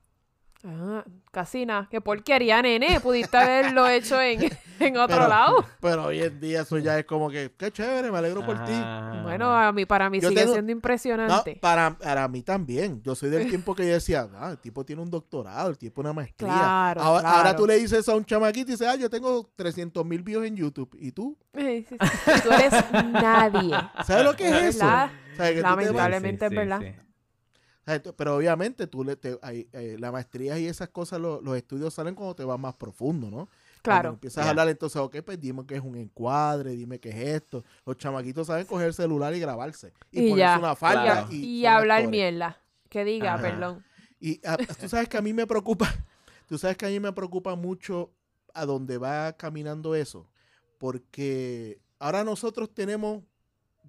[0.64, 1.88] Ah, casi nada.
[1.90, 3.00] Qué porquería, nene.
[3.00, 4.42] Pudiste haberlo hecho en,
[4.80, 5.66] en otro Pero- lado.
[5.80, 8.72] Pero hoy en día eso ya es como que, qué chévere, me alegro por ti.
[8.74, 9.22] Ajá.
[9.24, 11.58] Bueno, a mí, para mí Yo sigue tengo- siendo No, impresionante.
[11.62, 13.02] para, para mí también.
[13.02, 16.02] Yo soy del tiempo que yo decía, ah, el tipo tiene un doctorado, el tipo
[16.02, 16.52] una maestría.
[16.52, 17.38] Claro, ahora, claro.
[17.38, 20.46] ahora tú le dices a un chamaquito y dices, ah, yo tengo 300 mil views
[20.46, 20.96] en YouTube.
[21.00, 21.38] ¿Y tú?
[21.58, 22.32] Sí, sí, sí.
[22.44, 22.72] Tú eres
[23.12, 23.76] nadie.
[24.06, 24.86] ¿Sabes lo que es eso?
[24.86, 25.12] ¿Verdad?
[25.34, 26.82] O sea, que tú te vas- Lamentablemente es verdad.
[28.16, 31.94] Pero obviamente tú le, te, hay, eh, la maestría y esas cosas, lo- los estudios
[31.94, 33.38] salen cuando te vas más profundo, ¿no?
[33.38, 34.10] Cuando Claro.
[34.10, 34.48] empiezas Ya.
[34.48, 37.64] a hablar, entonces, ok, pues dime qué es un encuadre, dime qué es esto.
[37.86, 39.94] Los chamaquitos saben coger el celular y grabarse.
[40.12, 40.60] Y, Y ponerse ya.
[40.60, 41.28] una falda Claro.
[41.32, 42.12] y, Y hablar actores.
[42.12, 42.58] mierda.
[42.90, 43.42] Que diga, Ajá.
[43.42, 43.84] perdón.
[44.20, 45.88] Y ah, tú sabes que a mí me preocupa,
[46.48, 48.12] tú sabes que a mí me preocupa mucho
[48.54, 50.28] a dónde va caminando eso.
[50.78, 53.24] Porque ahora nosotros tenemos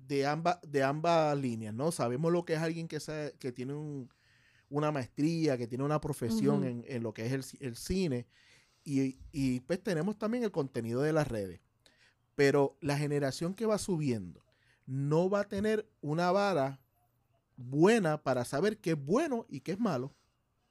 [0.09, 1.93] de ambas, de ambas líneas, ¿no?
[1.93, 4.09] Sabemos lo que es alguien que, sabe- que tiene un-
[4.71, 8.27] una maestría, que tiene una profesión en, en lo que es el, el cine.
[8.85, 11.61] Y, y, pues tenemos también el contenido de las redes.
[12.35, 14.45] Pero la generación que va subiendo
[14.87, 16.81] no va a tener una vara
[17.57, 20.15] buena para saber qué es bueno y qué es malo.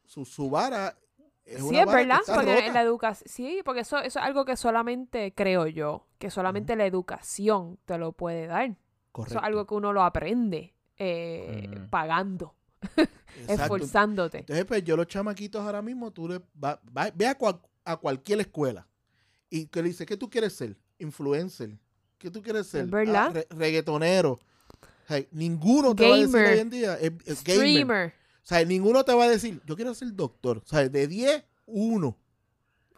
[0.05, 0.97] Su, su vara
[1.45, 4.19] es Sí, una es vara que verdad, porque en la educación, sí, porque eso, eso
[4.19, 8.77] es algo que solamente creo yo, que solamente la educación te lo puede dar.
[9.17, 11.89] Eso es algo que uno lo aprende eh, Mm.
[11.89, 12.55] pagando,
[13.47, 14.39] esforzándote.
[14.39, 17.97] Entonces, pues yo los chamaquitos ahora mismo, tú le va, va- ve a, cual- a
[17.97, 18.87] cualquier escuela
[19.49, 20.77] y que le dice, ¿qué tú quieres ser?
[20.99, 21.77] Influencer.
[22.17, 22.85] ¿Qué tú quieres ser?
[22.85, 23.27] Es verdad.
[23.29, 24.33] Ah, re- reggaetonero.
[24.33, 26.53] O sea, ninguno te va a decir Gamer.
[26.53, 26.95] hoy en día.
[26.97, 27.35] Gamer.
[27.35, 28.13] Streamer.
[28.43, 30.59] O sea, ninguno te va a decir, yo quiero ser doctor.
[30.59, 32.17] O sea, de 10, uno.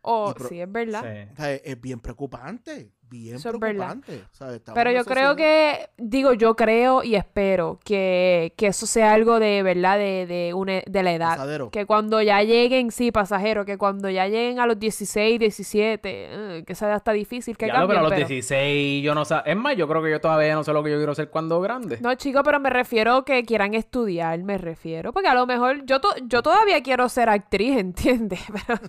[0.02, 1.02] Oh, Y pro- sí, es verdad.
[1.02, 1.32] Sí.
[1.32, 2.91] O sea, es bien preocupante.
[3.10, 3.98] Bien Eso es verdad.
[4.00, 4.24] preocupante.
[4.32, 8.88] O sea, estamos Pero yo creo que, digo, yo creo y espero que, que eso
[8.88, 11.30] sea algo de verdad de, de, una, de la edad.
[11.32, 11.70] Pasadero.
[11.70, 16.63] Que cuando ya lleguen, sí, pasajeros, que cuando ya lleguen a los 16, 17, eh,
[16.66, 19.13] que esa edad está difícil, que Ya lo, cambien, pero a los pero- 16 yo
[19.13, 19.36] no sé.
[19.46, 21.62] Es más, yo creo que yo todavía no sé lo que yo quiero ser cuando
[21.62, 22.00] grande.
[22.02, 25.13] No, chicos, pero me refiero que quieran estudiar, me refiero.
[25.13, 28.39] Porque a lo mejor yo, to- yo todavía quiero ser actriz, ¿entiendes?
[28.66, 28.80] Pero,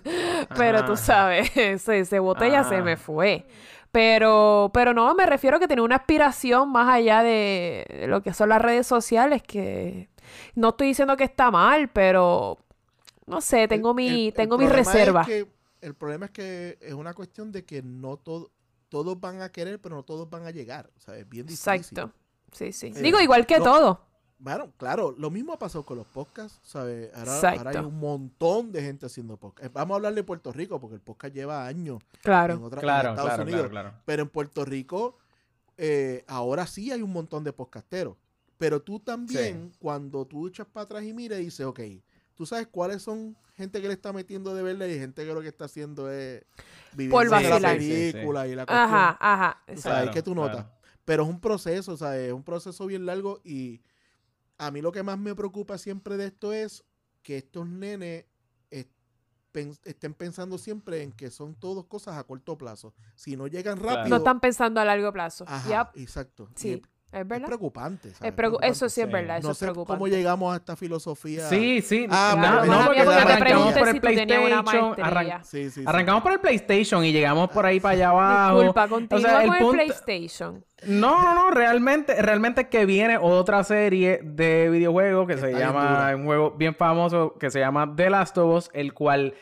[0.57, 0.97] pero tú Ajá.
[1.03, 2.83] sabes, ese, ese botella se Ajá.
[2.83, 3.45] me fue.
[3.95, 8.33] Pero, pero no, me refiero a que tener una aspiración más allá de lo que
[8.33, 10.09] son las redes sociales, que
[10.53, 12.57] no estoy diciendo que está mal, pero
[13.25, 15.25] no sé, tengo El- mi, el- el tengo es reservas.
[15.25, 15.47] que-
[15.79, 18.51] el problema es que es una cuestión de que no todo,
[18.89, 20.89] todos van a querer, pero no todos van a llegar.
[20.97, 21.71] O sea, es bien difícil.
[21.73, 22.11] Exacto.
[22.51, 22.87] Sí, sí.
[22.87, 24.01] Eh, Digo, igual que no- todo.
[24.37, 27.09] Bueno, claro, lo mismo ha pasado con los podcasts, ¿sabes?
[27.15, 29.67] Ahora, hay un montón de gente haciendo podcast.
[29.67, 32.61] Eh, Vamos a hablar de Puerto Rico, porque el podcast lleva años en, Claro.
[32.61, 33.69] otra- en Claro, Estados claro, Unidos.
[33.69, 34.01] claro, claro.
[34.05, 35.17] Pero en Puerto Rico
[35.77, 38.15] eh, ahora sí hay un montón de podcasteros.
[38.57, 41.79] Pero tú también, cuando tú echas para atrás y miras, dices, ok,
[42.35, 45.41] tú sabes cuáles son gente que le está metiendo de verdad y gente que lo
[45.41, 46.43] que está haciendo es
[46.91, 46.97] Por
[47.29, 48.89] viviendo la película y la cuestión.
[48.89, 49.61] Ajá, ajá.
[49.77, 50.55] Sabes, que tú notas.
[50.63, 50.69] claro.
[51.03, 53.81] Pero es un proceso, o sea, es un proceso bien largo y
[54.57, 56.83] a mí lo que más me preocupa siempre de esto es
[57.21, 58.25] que estos nenes
[59.51, 62.93] pen- estén pensando siempre en que son todos cosas a corto plazo.
[63.15, 63.95] Si no llegan Claro.
[63.97, 64.09] rápido...
[64.09, 65.45] No están pensando a largo plazo.
[65.47, 66.49] Ajá, Yep, exacto.
[66.57, 67.45] Y Sí, es, verdad.
[67.47, 68.09] preocupante.
[68.09, 68.67] Es Preocupante.
[68.67, 69.13] eso sí es Sí.
[69.13, 69.97] verdad, eso No es sé preocupante.
[69.97, 71.47] cómo llegamos a esta filosofía.
[71.47, 72.07] Sí, sí.
[72.09, 74.65] Ah, no, mala no, porque porque te arrancamos por el si PlayStation.
[74.65, 75.05] maestría.
[75.05, 76.23] arran- Sí, sí, sí, Arrancamos sí.
[76.23, 78.57] por el PlayStation y llegamos por ahí para allá abajo.
[78.59, 80.65] Disculpa, continúa O sea, el con el punto- PlayStation.
[80.87, 85.53] No, no, no, realmente, realmente es que viene otra serie de videojuegos que Está se
[85.53, 86.15] llama, dura.
[86.17, 89.33] un juego bien famoso que se llama The Last of Us, el cual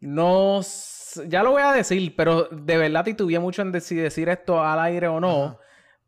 [0.00, 0.60] no,
[1.26, 4.62] ya lo voy a decir, pero de verdad titubeé mucho en de- si decir esto
[4.62, 5.58] al aire o no, Ajá.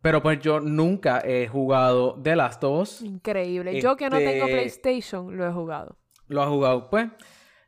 [0.03, 3.81] Pero pues yo nunca he jugado The Last of Us, Increíble.
[3.81, 5.97] Yo que no tengo Este- PlayStation, lo he jugado.
[6.29, 7.09] lo ha jugado, pues.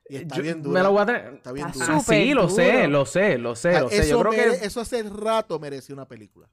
[0.08, 0.82] Y está yo- bien Me dura.
[0.82, 1.34] lo voy a tener.
[1.34, 1.96] Está bien Está dura.
[1.96, 2.88] Ah, sí, lo sé, duro.
[2.88, 3.96] lo sé, lo sé, Ah, lo sé.
[3.98, 6.48] eso, Yo creo mere- que eso hace rato mereció una película.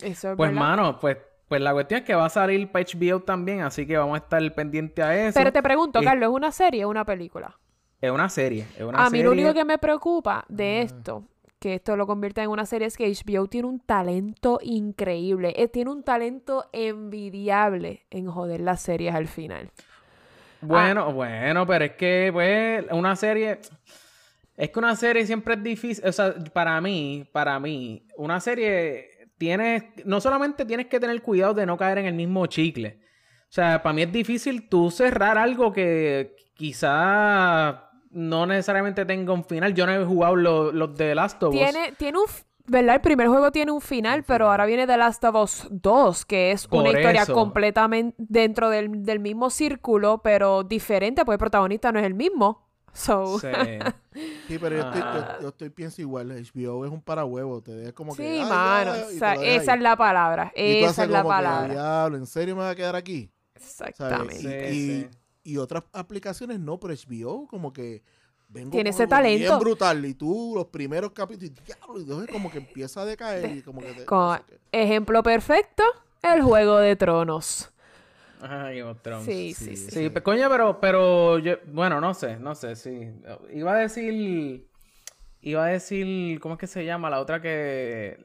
[0.00, 0.60] Eso es Pues, verdad.
[0.60, 1.16] mano, pues,
[1.48, 4.18] pues la cuestión es que va a salir para HBO también, así que vamos a
[4.24, 5.38] estar pendiente a eso.
[5.38, 7.58] Pero te pregunto, Y- Carlos, ¿es una serie o una película?
[8.00, 11.24] Es una serie, es una A mí lo único que me preocupa de esto,
[11.58, 15.54] que esto lo convierta en una serie, es que HBO tiene un talento increíble.
[15.56, 19.70] Eh, tiene un talento envidiable en joder las series al final.
[20.60, 23.60] Bueno, bueno, pero es que, pues, una serie...
[24.56, 29.18] Es que una serie siempre es difícil, o sea, para mí, para mí, una serie
[30.04, 32.98] no solamente tienes que tener cuidado de no caer en el mismo chicle.
[33.42, 39.44] O sea, para mí es difícil tú cerrar algo que quizá no necesariamente tenga un
[39.44, 39.74] final.
[39.74, 41.60] Yo no he jugado los, los de Last of Us.
[41.60, 42.24] Tiene, tiene un...
[42.70, 42.96] ¿Verdad?
[42.96, 46.52] El primer juego tiene un final, pero ahora viene The Last of Us 2, que
[46.52, 47.32] es una historia eso.
[47.32, 52.68] completamente dentro del, del mismo círculo, pero diferente, porque el protagonista no es el mismo.
[52.92, 53.46] So, Sí.
[54.48, 55.34] Sí, pero yo, estoy, Ah.
[55.36, 56.28] yo, yo estoy pienso igual.
[56.30, 57.62] HBO es un parahuevo.
[57.62, 58.22] Te deja como que.
[58.22, 58.94] sí, "Ay, mano.
[58.94, 59.78] ya", y o te sea, lo esa ahí.
[59.78, 60.52] es la palabra.
[60.56, 61.72] Y tú Esa haces es la como que, palabra.
[61.74, 63.30] Diablo, ¿en serio me va a quedar aquí?
[63.56, 63.90] ¿Sabes?
[63.92, 64.70] Exactamente.
[64.70, 65.08] Y, Sí, y- sí.
[65.48, 68.02] Y otras aplicaciones no, pero HBO como que
[68.48, 69.58] vengo Tiene ese algo bien talento.
[69.58, 73.56] brutal y tú los primeros capítulos, y diablo, y entonces como que empieza a decaer
[73.56, 74.58] y como que te- Con- no sé qué.
[74.72, 75.82] Ejemplo perfecto,
[76.22, 77.70] el Juego de Tronos.
[78.40, 79.24] Game of Thrones.
[79.24, 79.90] Sí, sí, sí.
[79.90, 83.10] Sí, pues, coño, pero, pero yo, bueno, no sé, no sé, sí.
[83.52, 84.68] Iba a decir,
[85.40, 87.10] iba a decir, ¿cómo es que se llama?
[87.10, 88.24] La otra que...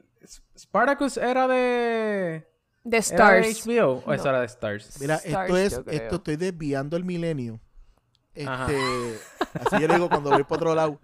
[0.56, 2.46] Spartacus era de...
[2.88, 3.66] The ¿Era de Stars.
[3.66, 4.12] HBO o No.
[4.14, 5.00] eso era de Stars?
[5.00, 5.56] Mira, Stars, esto
[5.90, 7.60] es, esto estoy desviando el milenio.
[8.46, 8.66] Ajá.
[8.66, 9.18] Este,
[9.60, 11.00] así yo le digo cuando voy para otro lado.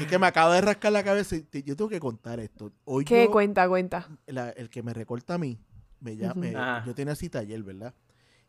[0.00, 2.70] Y que me acaba de rascar la cabeza y te- yo tengo que contar esto.
[2.84, 4.08] Hoy ¿Qué yo- cuenta, cuenta?
[4.26, 5.58] la- el que me recorta a mí,
[6.00, 7.94] me llama, yo tenía cita ayer, ¿verdad?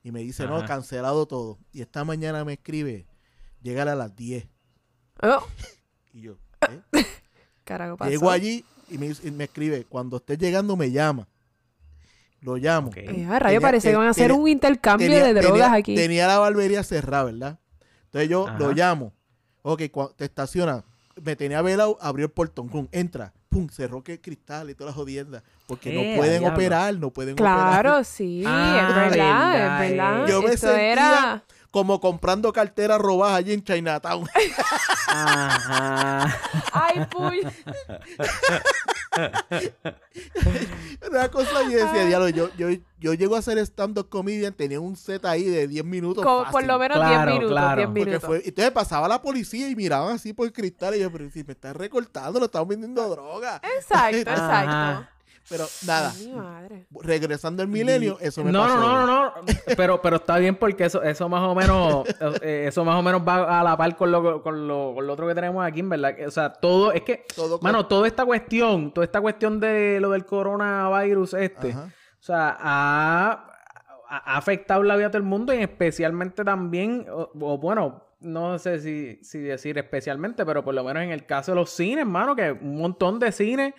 [0.04, 1.58] Y me dice, no, cancelado todo.
[1.72, 3.08] Y esta mañana me escribe,
[3.62, 4.48] llega a las 10.
[5.24, 5.48] Oh,
[6.14, 6.38] Y yo,
[6.70, 7.06] ¿eh?
[7.64, 8.10] carajo, pasó.
[8.12, 11.28] Llego allí y me, dice- y me escribe, cuando estés llegando me llama.
[12.42, 12.88] Lo llamo.
[12.90, 12.98] Ok.
[12.98, 15.52] Eh, a rayo, Tenía- parece que van a hacer tenía- un intercambio Tenía- de drogas
[15.62, 15.96] tenía- aquí.
[15.96, 17.60] Tenía la barbería cerrada, ¿verdad?
[18.06, 18.58] Entonces yo Ajá.
[18.60, 19.14] lo llamo.
[19.62, 19.84] Ok,
[20.16, 20.84] te estaciona.
[21.24, 24.90] Me tenía velado, abrió el portón, pum, entra, pum, cerró que el cristal y todas
[24.92, 25.44] las jodiendas.
[25.68, 26.56] Porque Eh, no pueden diablo.
[26.58, 27.58] operar, no pueden operar.
[27.84, 30.28] Claro, sí, Ah, es verdad, verdad, es verdad.
[30.28, 31.44] Yo me Esto sentía era...
[31.72, 34.28] como comprando carteras robadas allí en Chinatown.
[35.08, 36.38] Ajá.
[36.74, 37.42] Ay, puy.
[41.10, 42.68] Una cosa y decía, diablo, yo, yo,
[43.00, 46.24] yo llego a hacer stand-up comedian, tenía un set ahí de 10 minutos.
[46.24, 47.76] Como por lo menos 10 Claro, minutos, claro.
[47.78, 48.28] 10 Porque Porque minutos.
[48.28, 51.44] fue, entonces pasaba la policía y miraban así por el cristal y yo, pero si
[51.44, 53.62] me están recortando, lo están vendiendo droga.
[53.78, 54.42] Exacto, exacto.
[54.72, 55.10] Ajá.
[55.52, 56.86] Pero nada, Ay, mi madre.
[57.04, 58.78] regresando al milenio, eso me No, pasó.
[58.78, 59.34] no, no, no, no.
[59.78, 62.06] Pero, pero está bien porque eso, eso más o menos,
[62.42, 65.14] eh, eso más o menos va a la par con lo, con lo, con lo
[65.14, 66.16] otro que tenemos aquí, en verdad.
[66.26, 70.00] O sea, todo, es que, Todo con- mano, toda esta cuestión, toda esta cuestión de
[70.00, 71.90] lo del coronavirus este, Ajá.
[72.20, 73.48] o sea, ha,
[74.08, 78.60] ha afectado la vida de todo el mundo y especialmente también, o, o bueno, no
[78.60, 82.06] sé si, si decir especialmente, pero por lo menos en el caso de los cines,
[82.06, 83.74] mano, que un montón de cines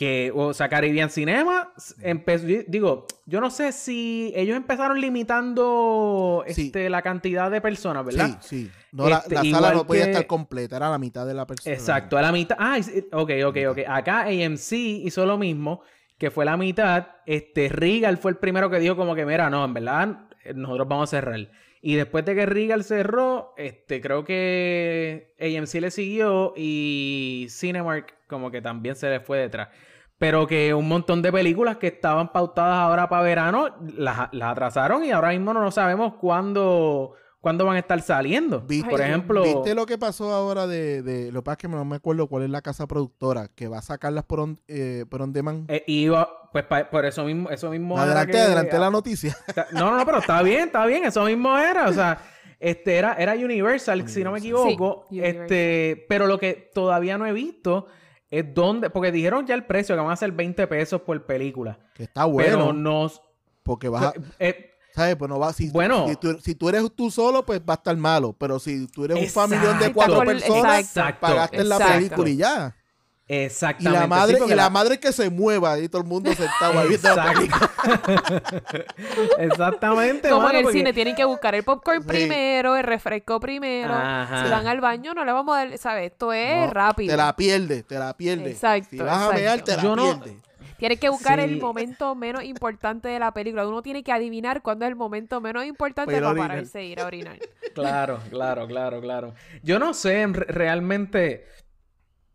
[0.00, 6.68] que, o sea, Caribbean Cinema, empezó, digo, yo no sé si ellos empezaron limitando Sí.
[6.68, 8.38] este, la cantidad de personas, ¿verdad?
[8.40, 8.70] Sí, sí.
[8.92, 11.74] No, Este, la sala no podía que- estar completa, era la mitad de la persona.
[11.74, 12.56] Exacto, a la mitad.
[12.58, 13.78] Ah, sí, ok, ok, ok.
[13.86, 14.72] Acá AMC
[15.04, 15.82] hizo lo mismo,
[16.16, 17.06] que fue la mitad.
[17.26, 20.88] Este, Regal fue el primero que dijo como que, mira, no, en verdad, eh, nosotros
[20.88, 21.40] vamos a cerrar.
[21.82, 28.50] Y después de que Regal cerró, este, creo que AMC le siguió y Cinemark como
[28.50, 29.68] que también se le fue detrás.
[30.18, 35.04] Pero que un montón de películas que estaban pautadas ahora para verano las, las atrasaron
[35.04, 38.60] y ahora mismo no sabemos cuándo, cuándo van a estar saliendo.
[38.60, 41.68] ¿Viste- Por ejemplo, ¿Viste lo que pasó ahora de, de lo que pasa es que
[41.68, 45.04] no me acuerdo cuál es la casa productora que va a sacarlas por on, eh,
[45.08, 45.70] por on demand?
[45.70, 49.36] eh, iba, pues pa- por eso mismo, eso mismo era adelante, que- adelante la noticia.
[49.72, 52.18] No, no, no, pero está bien, está bien, eso mismo era, o sea,
[52.58, 57.26] este era, era Universal, si no me equivoco, Sí, este, pero lo que todavía no
[57.26, 57.86] he visto
[58.30, 61.78] es dónde, porque dijeron ya el precio, que van a ser 20 pesos por película,
[61.94, 62.50] Que está bueno.
[62.58, 63.10] pero no,
[63.62, 65.16] Porque vas a, eh, ¿sabes?
[65.16, 66.06] Pues no va, si, Bueno.
[66.08, 68.34] si, tú, si tú eres tú solo, pues va a estar malo.
[68.38, 72.76] Pero si tú eres un familión de cuatro personas, exacto, pagaste la película y ya.
[73.28, 74.00] Y exactamente.
[74.00, 76.88] la madre, sí, y la madre que se mueva y todo el mundo sentado ahí
[76.88, 77.70] viendo la película.
[79.38, 80.28] Exactamente.
[80.28, 82.08] Como mano, en el porque- cine, tienen que buscar el popcorn Sí.
[82.08, 83.94] primero, el refresco primero.
[83.94, 84.44] Ajá.
[84.44, 86.10] Si van al baño, no le vamos a dar, ¿sabes?
[86.10, 87.12] Esto es No, rápido.
[87.12, 88.52] Te la pierdes, te la pierdes.
[88.54, 90.42] Exacto, Si vas a mear, te la Yo no- pierdes.
[90.80, 91.44] Tienes que buscar Sí.
[91.44, 93.68] el momento menos importante de la película.
[93.68, 96.48] Uno tiene que adivinar cuándo es el momento menos importante Para orinar.
[96.48, 97.38] pararse e ir a orinar.
[97.74, 99.34] Claro, claro, claro, claro.
[99.62, 101.46] Yo no sé en re- realmente.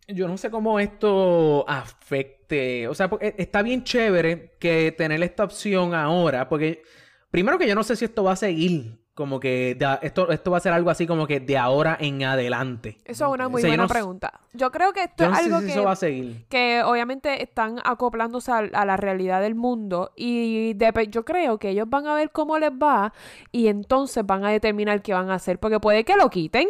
[0.07, 2.87] Yo no sé cómo esto afecte.
[2.87, 6.47] O sea, está bien chévere que tener esta opción ahora.
[6.47, 6.83] Porque
[7.31, 9.03] primero que yo no sé si esto va a seguir.
[9.15, 12.21] Como que de esto, esto va a ser algo así como que de ahora en
[12.25, 12.97] adelante.
[13.05, 14.33] Eso es una muy O sea, yo buena no pregunta.
[14.51, 16.45] Yo creo que esto Yo no es sé algo si que, eso va a seguir.
[16.49, 20.75] que obviamente están acoplándose a, a la realidad del mundo y
[21.09, 23.13] yo creo que ellos van a ver cómo les va
[23.53, 25.59] y entonces van a determinar qué van a hacer.
[25.59, 26.67] Porque puede que lo quiten.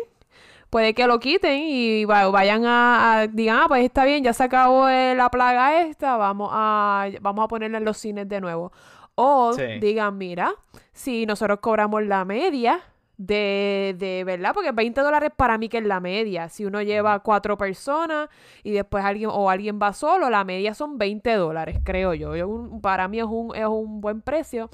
[0.69, 4.33] Puede que lo quiten y va- vayan a, a- digan, ah, pues está bien, ya
[4.33, 8.39] se acabó eh, la plaga esta, vamos a, vamos a ponerla en los cines de
[8.41, 8.71] nuevo.
[9.15, 9.63] O Sí.
[9.79, 10.53] digan, mira,
[10.95, 12.81] si nosotros cobramos la media
[13.17, 14.53] de, de, ¿verdad?
[14.53, 16.49] Porque 20 dólares para mí que es la media.
[16.49, 18.29] Si uno lleva cuatro personas
[18.63, 22.35] y después alguien o alguien va solo, la media son 20 dólares, creo yo.
[22.35, 24.69] Yo un- para mí es un, es un buen precio.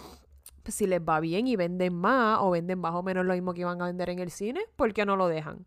[0.63, 3.53] Pues si les va bien y venden más o venden más o menos lo mismo
[3.53, 5.65] que iban a vender en el cine, ¿por qué no lo dejan?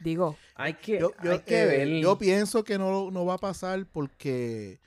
[0.00, 1.88] Digo, Hay que, Yo, yo, hay que eh, ver.
[2.02, 4.80] yo pienso que no, no va a pasar porque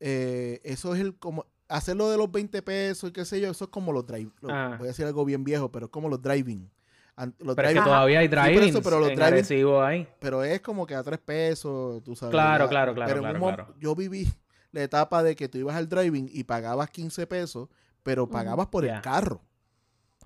[0.00, 3.64] eh, eso es el como hacerlo de los 20 pesos y qué sé yo, eso
[3.64, 4.30] es como los drive.
[4.40, 4.74] lo- Ah.
[4.78, 6.68] Voy a decir algo bien viejo, pero es como los driving.
[7.38, 10.60] Los pero es que driving- todavía hay Sí, driving eso, pero los driving- pero es
[10.62, 12.30] como que a tres pesos, tú sabes.
[12.32, 13.74] Claro, claro, claro, Pero claro, claro.
[13.78, 14.26] yo viví
[14.72, 17.68] la etapa de que tú ibas al driving y pagabas 15 pesos,
[18.02, 19.42] pero pagabas por el carro.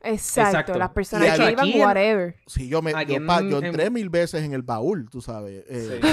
[0.04, 0.78] Exacto, Exacto.
[0.78, 2.36] las personas que iban, en- whatever.
[2.46, 5.20] Sí, yo me yo, en- pa- yo en- entré mil veces en el baúl, tú
[5.20, 5.64] sabes.
[5.68, 6.08] eh, Sí.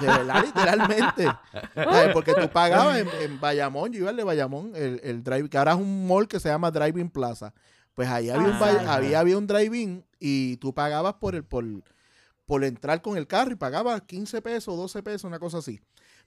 [0.00, 1.24] de, verdad, literalmente.
[1.74, 2.12] ¿Sabes?
[2.12, 5.58] Porque tú pagabas en, en Bayamón, yo iba al de Bayamón, el, el drive, que
[5.58, 7.52] ahora es un mall que se llama Driving Plaza.
[7.94, 8.94] Pues ahí había, un, Ah, ya.
[8.94, 11.64] había, había un drive-in y tú pagabas por el por,
[12.46, 15.80] por entrar con el carro y pagabas 15 pesos, 12 pesos, una cosa así.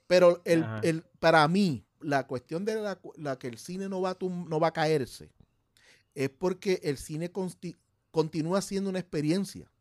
[0.07, 4.09] Pero el, el, para mí, la cuestión de la, la que el cine no va,
[4.11, 5.31] a tum- no va a caerse
[6.15, 7.77] es porque el cine consti-
[8.11, 9.71] continúa siendo una experiencia.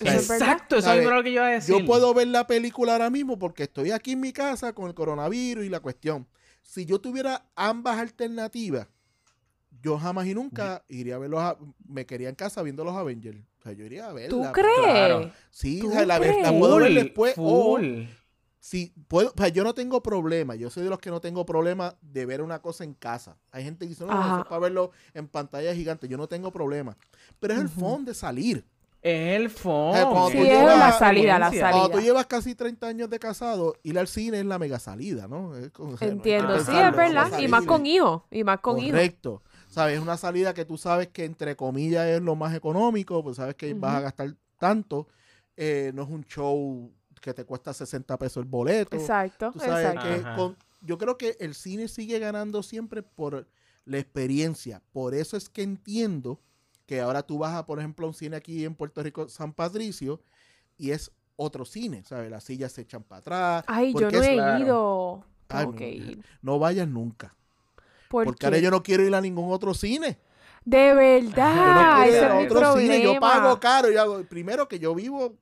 [0.00, 0.30] O sea, es.
[0.30, 1.74] Exacto, eso era lo que yo iba a decir.
[1.74, 4.94] yo puedo ver la película ahora mismo porque estoy aquí en mi casa con el
[4.94, 6.26] coronavirus y la cuestión.
[6.62, 8.88] Si yo tuviera ambas alternativas,
[9.82, 11.42] yo jamás y nunca iría a ver los...
[11.86, 13.38] Me quedaría en casa viendo los Avengers.
[13.60, 14.28] O sea, yo iría a verla.
[14.30, 14.78] ¿Tú crees?
[14.82, 15.32] claro.
[15.50, 16.36] Sí, ¿Tú o sea, la, crees?
[16.52, 17.34] puedo ver Full, después.
[17.36, 18.04] o full.
[18.66, 20.56] Si puedo, yo no tengo problema.
[20.56, 23.36] Yo soy de los que no tengo problema de ver una cosa en casa.
[23.52, 26.08] Hay gente que dice, no, eso es para verlo en pantalla gigante.
[26.08, 26.96] Yo no tengo problema.
[27.38, 27.78] Pero es el Ujú.
[27.80, 28.64] fondo de salir.
[29.00, 30.26] Es el fondo.
[30.26, 31.70] Eh, Sí, es llevas- la salida, la salida.
[31.70, 35.28] Cuando tú llevas casi 30 años de casado, ir al cine es la mega salida,
[35.28, 35.56] ¿no?
[35.56, 37.38] Es como- o sea, no hay que Entiendo, sí, pensarlo, es verdad.
[37.38, 38.90] Y más con hijos, y más con hijos.
[38.90, 39.42] Correcto.
[39.70, 39.94] ¿Sabes?
[39.98, 43.54] Es una salida que tú sabes que entre comillas es lo más económico, pues sabes
[43.54, 45.06] que vas a gastar tanto.
[45.56, 48.96] Eh, no es un show que te cuesta 60 pesos el boleto.
[48.96, 50.08] Exacto, Tú sabes exacto.
[50.08, 50.36] que Ajá.
[50.36, 53.48] con- yo creo que el cine sigue ganando siempre por
[53.84, 54.82] la experiencia.
[54.92, 56.40] Por eso es que entiendo
[56.86, 59.52] que ahora tú vas a, por ejemplo, a un cine aquí en Puerto Rico, San
[59.52, 60.20] Patricio,
[60.78, 62.30] y es otro cine, ¿sabes?
[62.30, 63.64] Las sillas se echan para atrás.
[63.66, 64.64] Ay, yo no es- he claro.
[64.64, 65.24] ido.
[65.48, 66.24] Ay, Tengo no, que ir.
[66.42, 67.34] No vayas nunca.
[68.08, 70.18] ¿Por Porque ahora yo no quiero ir a ningún otro cine.
[70.64, 73.02] De Yo no verdad, quiero ir a otro cine.
[73.02, 73.90] Yo pago caro.
[73.90, 75.36] Yo hago, primero que yo vivo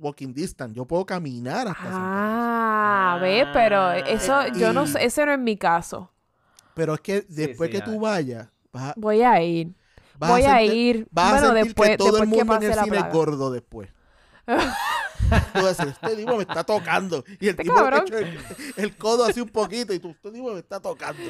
[0.00, 0.74] walking distance.
[0.74, 1.84] Yo puedo caminar hasta.
[1.84, 6.10] Ah, ve, pero eso, yo no Y- sé, ese no es mi caso.
[6.74, 9.74] Pero es que después sí, que a tú vayas, vas a, Voy a ir.
[10.18, 11.08] vas Voy a sentir- ir.
[11.10, 12.98] vas a bueno, sentir después, que todo después el que mundo en pase el cine
[12.98, 13.88] es gordo después.
[15.54, 17.24] Tú decir, este tipo me está tocando.
[17.40, 18.38] Y el Este tipo el,
[18.76, 21.20] el codo así un poquito y tú, este tipo me está tocando.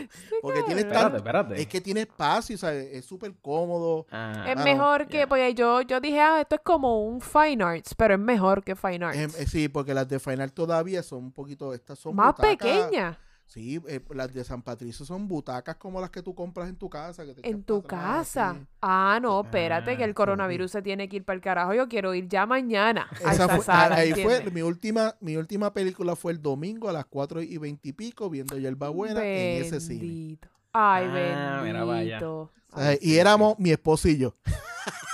[0.43, 1.61] Porque tiene Espérate, espérate.
[1.61, 2.89] es que tiene espacio, ¿sabes?
[2.93, 4.07] Es súper cómodo.
[4.11, 7.95] Ah, Es mejor que, porque yo, yo dije, ah, esto es como un Fine Arts,
[7.95, 9.19] pero es mejor que Fine Arts.
[9.19, 12.59] Em, eh, sí, porque las de Final todavía son un poquito, estas son Más butacas-
[12.59, 13.19] pequeña.
[13.53, 16.89] Sí, eh, las de San Patricio son butacas como las que tú compras en tu
[16.89, 17.27] casa.
[17.27, 18.57] que te En tu casa.
[18.81, 21.75] Ah, no, espérate, que Ah, el coronavirus se tiene que ir para el carajo.
[21.75, 23.97] Yo quiero ir ya mañana a Esa esa fue- sala.
[23.97, 24.53] ahí fue ¿entiendes?
[24.55, 28.31] mi última, mi última película fue el domingo a las 4 y 20 y pico
[28.31, 29.99] viendo Yerba Buena en ese cine.
[30.01, 30.49] Bendito.
[30.73, 32.21] Ay, Ah, mira, vaya.
[32.21, 32.53] bendito.
[32.73, 34.37] O sea, y éramos mi esposo y yo.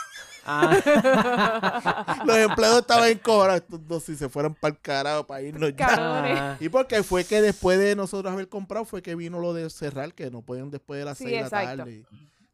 [0.49, 3.57] Ah, Los empleados estaban en cobra.
[3.57, 5.89] Estos dos si se fueran para el carajo para irnos ya.
[5.99, 6.57] Ah.
[6.61, 10.13] Y porque fue que después de nosotros haber comprado fue que vino lo de cerrar,
[10.15, 12.05] que no podían después de las Sí, 6 de la tarde.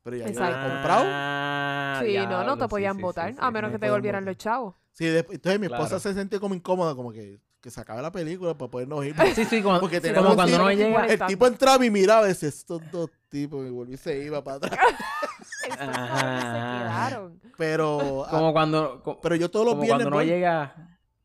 [0.03, 0.57] Pero ya yo Exacto.
[0.59, 1.05] había comprado.
[1.07, 3.39] Ah, Sí, no, no te sí, podían sí, votar, sí.
[3.41, 4.35] a menos no que te volvieran votar.
[4.35, 4.75] los chavos.
[4.93, 6.01] Sí, después- entonces mi esposa Claro.
[6.01, 9.15] se sentía como incómoda, como que, que se acabe la película para podernos ir.
[9.37, 11.07] Sí, sí, como, Porque sí, como cuando uno ir- llega.
[11.07, 14.43] El tipo entraba y miraba y decía, estos dos tipos, y volví y se iba
[14.43, 14.79] para atrás.
[15.71, 16.41] Ajá.
[16.41, 17.41] se quedaron.
[17.57, 19.03] Pero, ah, Como cuando.
[19.03, 20.27] co- pero yo todos los como viernes cuando voy.
[20.27, 20.75] llega.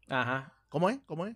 [0.09, 0.53] Ajá.
[0.69, 0.99] ¿Cómo es?
[1.05, 1.35] ¿Cómo es?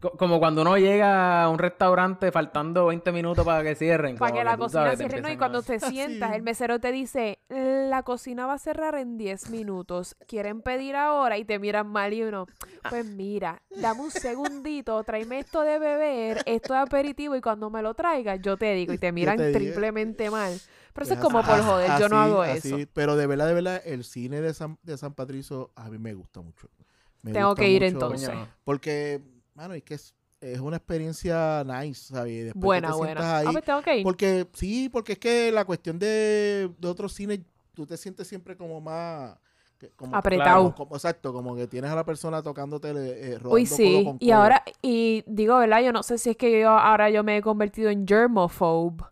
[0.00, 4.16] Co- Como cuando uno llega a un restaurante faltando 20 minutos para que cierren.
[4.16, 5.30] Para que la cocina sabes, cierre, ¿no?
[5.30, 6.36] Y cuando a- te sientas, Sí.
[6.36, 10.14] el mesero te dice, la cocina va a cerrar en 10 minutos.
[10.28, 11.36] ¿Quieren pedir ahora?
[11.38, 12.46] Y te miran mal y uno,
[12.88, 17.82] pues mira, dame un segundito, tráeme esto de beber, esto de aperitivo y cuando me
[17.82, 18.92] lo traigas, yo te digo.
[18.92, 20.52] Y te miran te triplemente mal.
[20.92, 22.90] Pero eso es Pues como por así- joder, yo no hago así, eso.
[22.92, 26.14] Pero de verdad, de verdad, el cine de San, de San Patricio a mí me
[26.14, 26.68] gusta mucho.
[27.22, 28.30] Me Tengo gusta que ir mucho entonces.
[28.64, 29.22] Porque,
[29.58, 32.32] mano, es que es, es una experiencia nice, ¿sabes?
[32.32, 33.38] Y después Buena, te buena.
[33.40, 34.02] Ah, pues tengo que ir.
[34.04, 37.40] Porque, sí, porque es que la cuestión de, de otros cines,
[37.74, 39.36] tú te sientes siempre como más...
[39.96, 40.74] Como, Apretado.
[40.74, 44.04] como- exacto, como que tienes a la persona tocándote, eh, rodando Uy, codo sí.
[44.04, 45.82] con Y ahora, y digo, ¿verdad?
[45.82, 49.04] Yo no sé si es que yo ahora yo me he convertido en germophobe.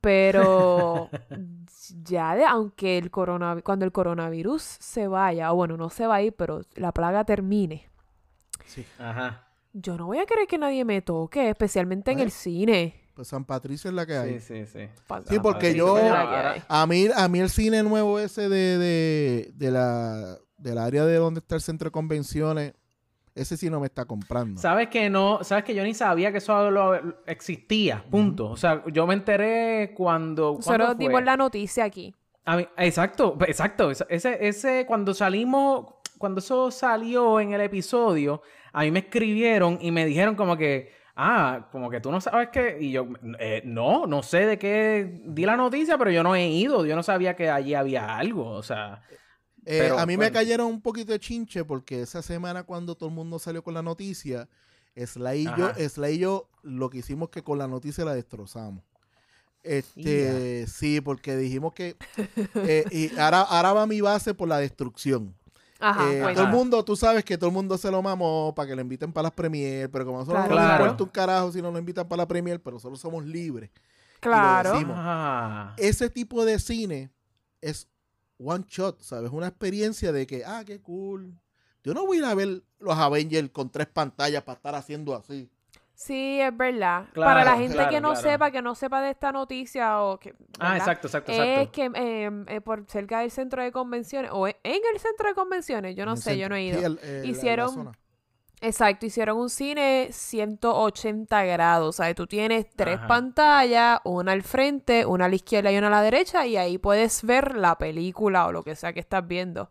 [0.00, 1.10] Pero
[2.04, 6.16] ya de, aunque el coronavirus, cuando el coronavirus se vaya, o bueno, no se va
[6.16, 7.88] a ir, pero la plaga termine,
[8.64, 9.45] Sí, Ajá.
[9.78, 12.94] Yo no voy a querer que nadie me toque, especialmente en el cine.
[13.14, 14.40] pues San Patricio es la que hay.
[14.40, 14.88] Sí, sí, sí.
[15.06, 15.96] Pa- Sí, porque yo-.
[16.68, 21.16] A mí, a mí el cine nuevo ese de, de, de la, del área de
[21.16, 22.74] donde está el centro de convenciones,
[23.34, 24.60] ese sí no me está comprando.
[24.60, 26.94] Sabes que no, sabes que yo ni sabía que eso lo-
[27.26, 28.50] existía, punto.
[28.50, 30.54] O sea, yo me enteré cuando.
[30.54, 32.14] ¿cuándo Nosotros dimos la noticia aquí.
[32.46, 33.90] A mí- exacto, exacto.
[33.90, 38.40] Ese, ese, cuando salimos, cuando eso salió en el episodio,
[38.72, 42.48] a mí me escribieron y me dijeron como que, ah, como que tú no sabes
[42.52, 42.76] qué.
[42.80, 43.06] Y yo,
[43.38, 46.84] "Eh, no, no sé de qué di la noticia, pero yo no he ido.
[46.86, 48.48] Yo no sabía que allí había algo.
[48.50, 49.02] O sea,
[49.68, 53.08] Eh, pero, a mí me cayeron un poquito de chinche porque esa semana cuando todo
[53.08, 54.48] el mundo salió con la noticia,
[54.94, 55.74] Sly y yo.
[55.88, 58.84] Sly y yo lo que hicimos que con la noticia la destrozamos.
[59.64, 61.96] Este, sí, porque dijimos que
[62.54, 65.34] eh, y ahora, ahora va mi base por la destrucción.
[65.78, 66.34] Ajá, Eh, bueno.
[66.34, 68.82] todo el mundo, tú sabes que todo el mundo se lo mamó para que le
[68.82, 70.54] inviten para las premier, pero como nosotros Claro.
[70.60, 73.24] no nos importa un carajo si no nos invitan para la premier, pero nosotros somos
[73.24, 73.70] libres.
[74.20, 74.72] Claro.
[74.94, 77.10] ah, Ese tipo de cine
[77.60, 77.88] es
[78.38, 79.30] one shot, ¿sabes?
[79.32, 81.34] Una experiencia de que, ah, qué cool.
[81.84, 85.14] Yo no voy a ir a ver los Avengers con tres pantallas para estar haciendo
[85.14, 85.48] así.
[85.98, 87.06] Sí, es verdad.
[87.14, 88.20] Claro, Para la gente claro, que no claro.
[88.28, 90.34] sepa, que no sepa de esta noticia o que...
[90.58, 90.76] ah, ¿verdad?
[90.76, 91.72] exacto, exacto, Es exacto.
[91.72, 95.34] que eh, eh, por cerca del centro de convenciones, o en en el centro de
[95.34, 96.86] convenciones, yo no En sé, yo no he Sí, ido.
[96.86, 97.92] el- eh, la- la Hicieron- zona.
[98.60, 103.06] Exacto, hicieron un cine 180 grados, o sea, tú tienes tres Ajá.
[103.06, 106.78] pantallas, una al frente, una a la izquierda y una a la derecha, y ahí
[106.78, 109.70] puedes ver la película o lo que sea que estás viendo.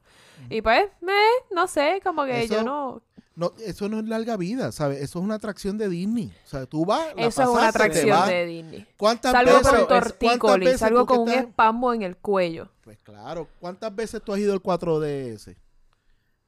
[0.49, 1.13] Y pues, me,
[1.51, 3.01] no sé, como que yo no...
[3.35, 5.01] No, eso no es larga vida, ¿sabes?
[5.01, 6.31] Eso es una atracción de Disney.
[6.45, 8.87] O sea, tú vas, la Eso es una atracción de Disney.
[8.95, 12.15] ¿Cuántas Salgo veces, con es- ¿cuántas tortícolis, veces salgo con un estás- espasmo en el
[12.17, 12.69] cuello.
[12.81, 15.57] Pues claro, ¿cuántas veces tú has ido al 4DS?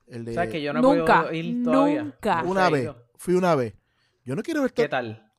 [0.07, 2.03] El de ¿Sabes que yo no he Nunca, podido ir todavía?
[2.03, 2.43] nunca.
[2.45, 3.73] Una vez, fui una vez.
[4.23, 5.29] Yo no quiero ver ¿Qué tal?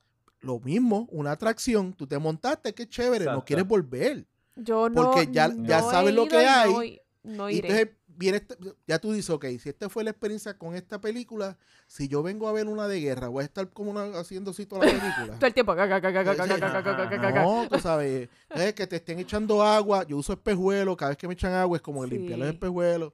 [0.41, 4.27] lo mismo, una atracción, tú te montaste, qué chévere, no quieres volver.
[4.55, 4.95] Yo no.
[5.03, 7.67] Porque ya- ya no sabes lo que hay, No, no Y iré.
[7.69, 11.57] entonces viene este, ya tú dices, ok, si esta fue la experiencia con esta película,
[11.87, 14.65] si yo vengo a ver una de guerra, voy a estar como una, haciendo así
[14.65, 15.37] toda la película.
[15.39, 15.73] Todo el tiempo.
[17.33, 21.29] No, tú sabes, es que te estén echando agua, yo uso espejuelo, cada vez que
[21.29, 22.09] me echan agua es como sí.
[22.09, 23.13] limpiar los espejuelos.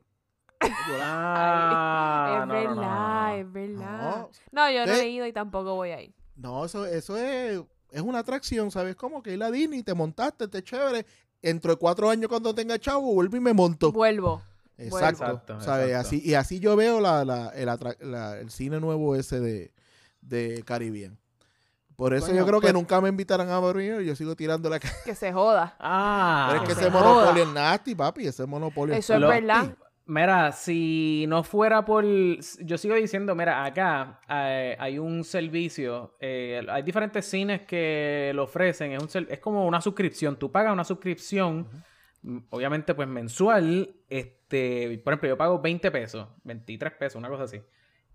[0.60, 4.28] Ah, es verdad, es verdad.
[4.51, 6.16] No, yo no he ido y tampoco voy ahí.
[6.36, 8.95] No, eso, eso es, es una atracción, ¿sabes?
[8.95, 11.06] Como que ir a Disney, te montaste, te chévere.
[11.43, 13.91] Dentro de cuatro años cuando tenga chavo, vuelvo y me monto.
[13.91, 14.41] Vuelvo.
[14.78, 15.23] Exacto.
[15.23, 15.88] Exacto, ¿sabes?
[15.88, 16.07] exacto.
[16.07, 19.71] Así, y así yo veo la, la- el, atra- la- el cine nuevo ese de,
[20.21, 21.17] de Caribbean.
[21.95, 24.01] Por eso Bueno, yo creo pues- que nunca me invitarán a venir.
[24.01, 24.93] Yo sigo tirando la cara.
[25.05, 25.76] Que se joda.
[25.80, 27.03] Ah, Pero es que se ese joda.
[27.03, 28.28] monopolio es nasty, papi.
[28.28, 29.76] Ese monopolio Eso es verdad.
[30.07, 32.03] Mira, si no fuera por...
[32.05, 38.43] Yo sigo diciendo, mira, acá eh, hay un servicio, eh, hay diferentes cines que lo
[38.43, 41.67] ofrecen, es, un ser- es como una suscripción, tú pagas una suscripción,
[42.49, 47.61] obviamente pues mensual, este, por ejemplo, yo pago 20 pesos, 23 pesos, una cosa así.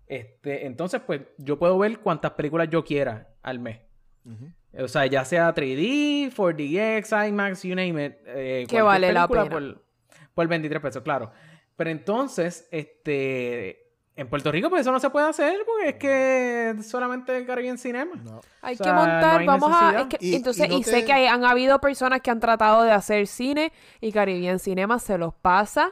[0.07, 3.79] Este, entonces pues yo puedo ver cuantas películas yo quiera al mes.
[4.25, 4.51] Ujú.
[4.83, 8.13] O sea, ya sea 3D, 4DX, IMAX, you name it.
[8.25, 9.73] eh, Que vale la película pena.
[9.73, 9.83] Por,
[10.33, 11.31] por 23 pesos, claro.
[11.75, 13.90] Pero entonces, este...
[14.21, 18.15] En Puerto Rico, pues eso no se puede hacer porque es que solamente Caribbean Cinema.
[18.23, 18.41] No.
[18.61, 20.01] Hay O sea, que no montar, hay vamos a...
[20.01, 22.29] es que- Y- entonces, y no y sé te- que hay- han habido personas que
[22.31, 25.91] han tratado de hacer cine y Caribbean Cinema se los pasa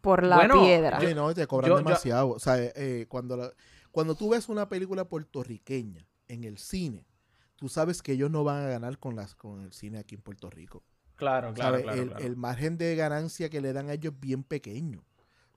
[0.00, 0.98] por la Bueno, piedra.
[1.14, 2.30] No, te cobran yo- yo- demasiado.
[2.30, 3.52] O sea, eh, cuando, la-
[3.90, 7.04] cuando tú ves una película puertorriqueña en el cine,
[7.56, 10.22] tú sabes que ellos no van a ganar con, las, con el cine aquí en
[10.22, 10.82] Puerto Rico.
[11.16, 12.00] Claro, claro, claro.
[12.00, 12.24] el, claro.
[12.24, 15.02] el margen de ganancia que le dan a ellos es bien pequeño.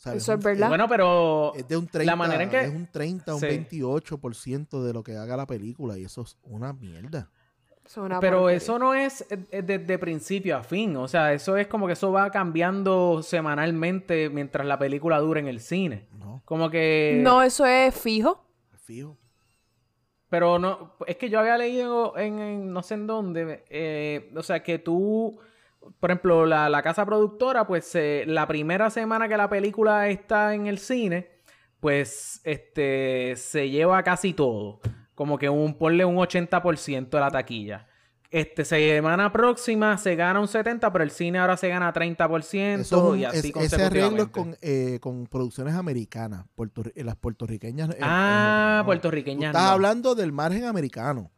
[0.02, 0.24] ¿Sabes?
[0.24, 0.68] Eso es Un- verdad.
[0.68, 1.54] Bueno, pero...
[1.56, 3.46] Es de un 30, manera en que- es un 30, un Sí.
[3.48, 7.30] 28% de lo que haga la película y eso es una mierda.
[7.86, 8.58] Es una Pero porquería.
[8.58, 10.96] eso no es eh, eh, desde principio a fin.
[10.98, 15.48] O sea, eso es como que eso va cambiando semanalmente mientras la película dura en
[15.48, 16.08] el cine.
[16.18, 17.20] No, Como que...
[17.22, 18.44] No, eso es fijo.
[18.78, 19.18] fijo.
[20.30, 24.42] Pero no, es que yo había leído en, en no sé en dónde, eh, o
[24.42, 25.38] sea, que tú,
[26.00, 30.54] por ejemplo, la, la casa productora, pues eh, la primera semana que la película está
[30.54, 31.30] en el cine,
[31.80, 34.80] pues este se lleva casi todo.
[35.16, 37.88] Como que un, ponle un 80% de la taquilla.
[38.30, 42.96] Este, semana próxima se gana un 70%, pero el cine ahora se gana 30% Eso
[42.98, 44.32] es un- y así es- ese arreglo es consecutivamente.
[44.32, 47.90] con, eh, con producciones americanas, puertorri- eh, las puertorriqueñas.
[47.90, 48.86] eh, Ah, no.
[48.86, 49.70] Puertorriqueñas estás no.
[49.72, 51.30] hablando del margen americano.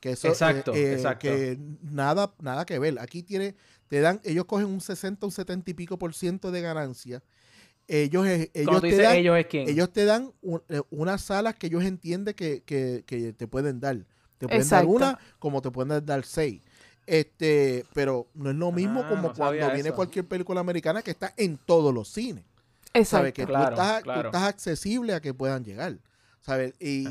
[0.00, 1.28] Que eso, Exacto, eh, exacto.
[1.28, 2.98] Que nada, nada que ver.
[2.98, 3.54] Aquí tiene,
[3.90, 7.24] te dan, ellos cogen un 60, un 70 y pico por ciento de ganancia.
[7.88, 8.24] Ellos,
[8.54, 9.68] ellos te dan, ellos es quién.
[9.68, 13.80] ellos te dan un- eh, unas salas que ellos entienden que, que- que te pueden
[13.80, 13.96] dar.
[14.38, 14.86] Te pueden Exacto.
[14.86, 16.62] dar una como te pueden dar seis.
[17.04, 19.96] Este, pero no es lo mismo Ah, como no cuando viene eso.
[19.96, 22.44] cualquier película americana que está en todos los cines.
[22.94, 23.16] Exacto.
[23.18, 23.32] ¿Sabes?
[23.32, 24.28] Que tú Claro, estás- tú, claro.
[24.28, 25.98] estás accesible a que puedan llegar.
[26.42, 26.74] ¿Sabes?
[26.78, 27.06] Y,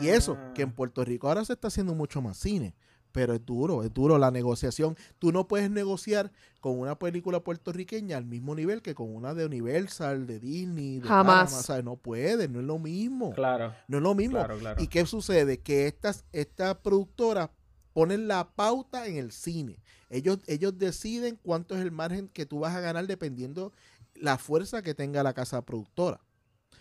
[0.00, 2.72] y eso, que en Puerto Rico ahora se está haciendo mucho más cine.
[3.12, 4.96] Pero es duro, es duro la negociación.
[5.18, 6.30] Tú no puedes negociar
[6.60, 11.08] con una película puertorriqueña al mismo nivel que con una de Universal, de Disney, de
[11.08, 11.64] Jamás.
[11.66, 11.84] ¿sabes?
[11.84, 13.32] No puedes, no es lo mismo.
[13.32, 14.36] Claro, No es lo mismo.
[14.36, 14.82] claro, claro.
[14.82, 15.58] ¿Y qué sucede?
[15.60, 17.50] Que estas, estas productoras
[17.92, 19.78] ponen la pauta en el cine.
[20.08, 23.72] Ellos, ellos deciden cuánto es el margen que tú vas a ganar dependiendo
[24.14, 26.20] la fuerza que tenga la casa productora.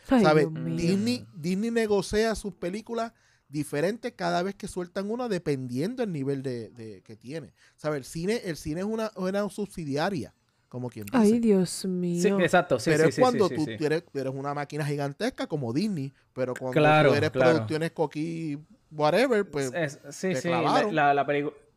[0.07, 0.47] Ay, ¿Sabes?
[0.75, 3.13] Disney, Disney negocia sus películas
[3.49, 7.53] diferentes cada vez que sueltan una dependiendo el nivel de, de- que tiene.
[7.75, 7.97] ¿Sabes?
[7.97, 10.33] El cine, el cine es una, una subsidiaria,
[10.69, 11.17] como quien dice.
[11.17, 12.37] Ay, Dios mío.
[12.37, 13.85] Sí, exacto, sí, pero sí, es sí, cuando sí, tú sí.
[13.85, 17.53] Eres, eres una máquina gigantesca como Disney, pero cuando Claro, tú eres claro.
[17.53, 18.57] producciones coquí,
[18.91, 20.95] whatever, pues Es- sí, te sí, la, clavaron.
[20.95, 21.25] la, la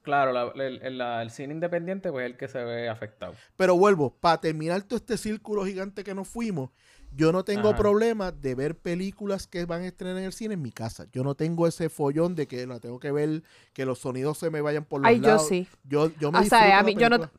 [0.03, 3.35] Claro, la- el, el cine independiente pues es el que se ve afectado.
[3.57, 6.71] Pero vuelvo, para terminar todo este círculo gigante que nos fuimos,
[7.15, 7.77] yo no tengo Ajá.
[7.79, 11.07] problema de ver películas que van a estrenar en el cine en mi casa.
[11.13, 13.43] Yo no tengo ese follón de que la tengo que ver,
[13.73, 15.47] que los sonidos se me vayan por los Ay, yo lados.
[15.49, 15.69] sí.
[15.85, 17.31] Yo, yo me O sea, a mí- yo no-.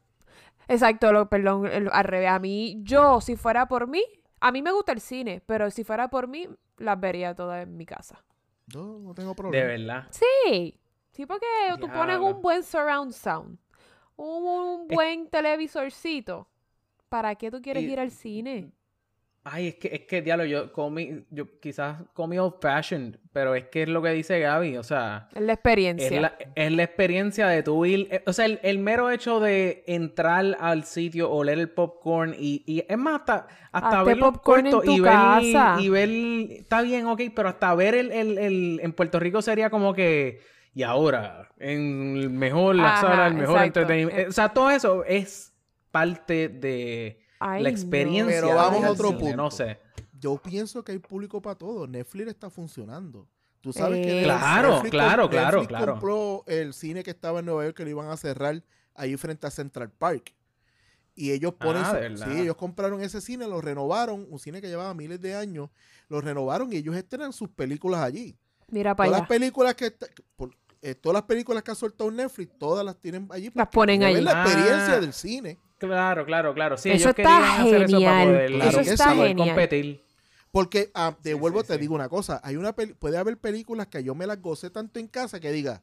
[0.68, 2.30] Exacto, lo, perdón, el- al revés.
[2.30, 4.04] A mí, yo, si fuera por mí,
[4.40, 6.48] a mí me gusta el cine, pero si fuera por mí,
[6.78, 8.24] las vería todas en mi casa.
[8.68, 9.68] Yo no tengo De problema.
[9.68, 10.08] verdad.
[10.12, 10.80] Sí,
[11.12, 11.46] sí, porque
[11.82, 13.58] tú pones un buen surround sound,
[14.16, 16.48] un buen televisorcito.
[17.10, 18.72] ¿Para qué tú quieres Y- ir al cine?
[19.44, 23.66] Ay, es que, es que, diablo, yo comí, yo quizás comí old fashioned, pero es
[23.66, 25.54] que es lo que dice Gaby, o sea, Es la
[25.98, 26.20] es experiencia.
[26.22, 29.84] la, es la experiencia de tu ir, eh, o sea, el, el mero hecho de
[29.88, 34.40] entrar al sitio, oler el popcorn y, y es más, hasta, hasta Hazte ver los
[34.42, 35.00] cortos tu y
[35.74, 36.10] y ver,
[36.52, 40.40] está bien, ok, pero hasta ver el, el, el- en Puerto Rico sería como que,
[40.74, 45.04] y ahora, en el mejor, la Ajá, sala, el mejor entretenimiento, o sea, todo eso
[45.06, 45.54] es
[45.92, 47.76] parte de Ay, la no.
[47.76, 48.42] experiencia.
[48.42, 49.36] Pero vamos a otro cine, punto.
[49.38, 49.80] No sé.
[50.20, 51.86] Yo pienso que hay público para todo.
[51.88, 53.28] Netflix está funcionando.
[53.62, 55.92] Tú sabes que Eh, Claro, Netflix claro, claro, Netflix claro.
[55.94, 58.62] compró el cine que estaba en Nueva York que lo iban a cerrar
[58.96, 60.34] ahí frente a Central Park.
[61.16, 64.94] Y ellos ponen Ah, sí, ellos compraron ese cine, lo renovaron, un cine que llevaba
[64.96, 65.70] miles de años,
[66.10, 68.36] lo renovaron y ellos estrenan sus películas allí.
[68.70, 69.28] Mira para Todas allá.
[69.30, 69.94] las películas que
[70.36, 73.52] por- eh, todas las películas que ha soltado Netflix, todas las tienen allí.
[73.54, 74.22] Las ponen ver allí.
[74.22, 75.00] la experiencia Ah.
[75.00, 75.58] del cine.
[75.88, 76.78] Claro, claro, claro.
[76.78, 78.28] Sí, Eso ellos está querían hacer eso para genial.
[78.28, 79.36] poder, Eso está genial.
[79.48, 80.02] competir.
[80.52, 81.80] Porque, ah, de Sí, vuelvo, sí, te sí.
[81.80, 82.40] digo una cosa.
[82.44, 85.52] Hay una peli- puede haber películas que yo me las gocé tanto en casa que
[85.52, 85.82] diga,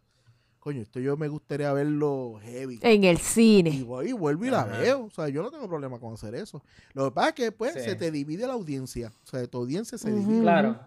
[0.61, 2.79] coño, esto yo me gustaría verlo heavy.
[2.83, 3.83] En el Y cine.
[3.83, 4.79] voy y vuelvo y la Ajá.
[4.79, 5.05] veo.
[5.07, 6.63] O sea, yo no tengo problema con hacer eso.
[6.93, 7.81] Lo que pasa es que, pues, Sí.
[7.81, 9.13] se te divide la audiencia.
[9.25, 10.43] O sea, tu audiencia se divide.
[10.43, 10.79] Claro.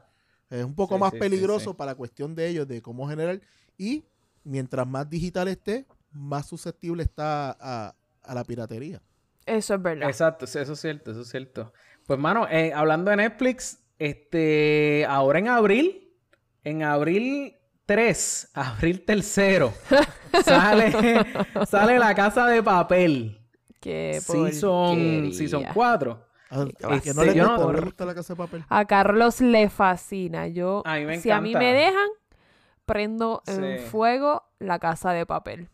[0.50, 1.76] Es un poco Sí, más sí, sí, peligroso sí.
[1.78, 3.42] para la cuestión de ellos, de cómo generar.
[3.78, 4.04] Y
[4.46, 9.02] mientras más digital esté, más susceptible está a, a la piratería.
[9.46, 10.08] Eso es verdad.
[10.10, 11.74] Exacto, eso es cierto, eso es cierto.
[12.08, 16.14] Pues, mano, eh, hablando de Netflix, este, ahora en abril,
[16.64, 17.56] en abril
[17.86, 19.74] 3, abril tercero,
[20.46, 21.26] sale,
[21.68, 23.40] sale La Casa de Papel.
[23.80, 24.22] Qué
[25.34, 26.28] season 4.
[26.50, 26.66] Ah,
[27.04, 28.64] que no le Yo gusta, no- no le gusta la casa de papel.
[28.70, 30.48] A Carlos le fascina.
[30.48, 32.08] Yo, A mí me si a mí me dejan,
[32.86, 35.70] prendo en fuego la casa de papel.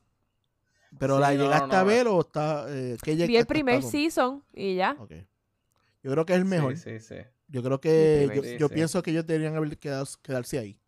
[0.98, 1.86] Pero Sí, la no, llegaste no, a no.
[1.86, 2.66] ver o está.
[2.70, 4.96] Eh, ¿qué Vi el primer season y ya.
[5.00, 5.12] Ok.
[6.02, 6.76] Yo creo que es el mejor.
[6.78, 7.16] Sí, sí, sí.
[7.48, 8.58] Yo creo que.
[8.60, 10.80] Yo, pienso que ellos deberían haber quedado, quedarse ahí.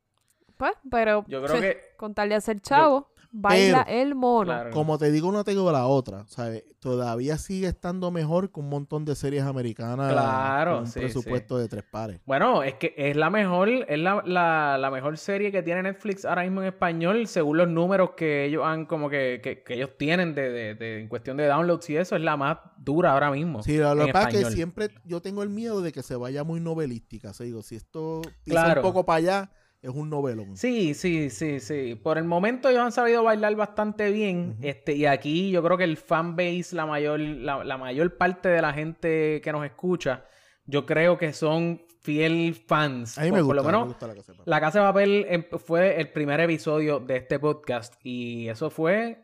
[0.58, 4.46] Pues, pero Yo creo que- con tal de hacer chavo, baila Pero- el mono.
[4.52, 4.72] Claro.
[4.72, 6.26] Como te digo, una te digo la otra.
[6.28, 6.64] ¿sabes?
[6.80, 10.12] Todavía sigue estando mejor que un montón de series americanas.
[10.12, 12.20] Claro, Con un sí, presupuesto de tres pares.
[12.26, 16.26] Bueno, es que es la mejor, es la, la, la mejor serie que tiene Netflix
[16.26, 19.92] ahora mismo en español, según los números que ellos han, como que, que, que ellos
[19.98, 23.32] tienen de, de, de- en cuestión de downloads y eso, es la más dura ahora
[23.32, 23.62] mismo.
[23.64, 26.44] Sí, lo, que pasa es que siempre yo tengo el miedo de que se vaya
[26.44, 27.30] muy novelística.
[27.30, 28.82] O sea, digo, si esto pisa Claro.
[28.82, 29.52] un poco para allá,
[29.82, 30.56] es un novelón.
[30.58, 31.96] Sí, sí, sí, sí.
[31.96, 34.58] Por el momento ellos han sabido bailar bastante bien.
[34.62, 38.62] este, y aquí yo creo que el fanbase, la mayor, la, la mayor parte de
[38.62, 40.26] la gente que nos escucha,
[40.66, 43.18] yo creo que son fiel fans.
[43.18, 44.50] A mí Por- me por gusta, lo menos, me gusta la casa de papel.
[44.52, 49.24] La Casa de Papel em- fue el primer episodio de este podcast y eso fue,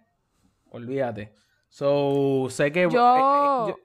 [0.72, 1.34] olvídate.
[1.70, 2.88] So, sé que...
[2.90, 3.76] Yo- eh, eh,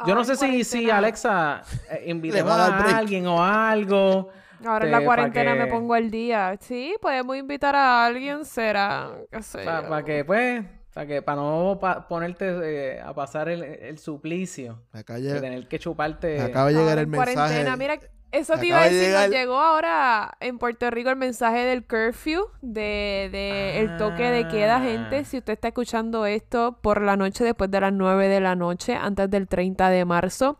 [0.00, 2.92] yo, yo no sé si, si Alexa eh, invitemos break.
[2.94, 4.28] a alguien o algo.
[4.64, 6.56] Ahora en este, la cuarentena pa' me pongo al día.
[6.60, 10.04] Sí, podemos invitar a alguien, será, qué sé Para yo.
[10.04, 12.56] que, pues, para que, para no pa- ponerte
[12.96, 16.40] eh, a pasar el, el suplicio Acá de tener que chuparte.
[16.40, 17.76] acaba de llegar el en cuarentena, mensaje.
[17.76, 17.98] mira,
[18.30, 21.86] eso te iba a de decir, nos llegó ahora en Puerto Rico el mensaje del
[21.86, 24.80] curfew, de, de el toque de queda, Ah.
[24.82, 25.24] gente.
[25.24, 28.94] Si usted está escuchando esto por la noche después de las 9 de la noche,
[28.94, 30.58] antes del 30 de marzo,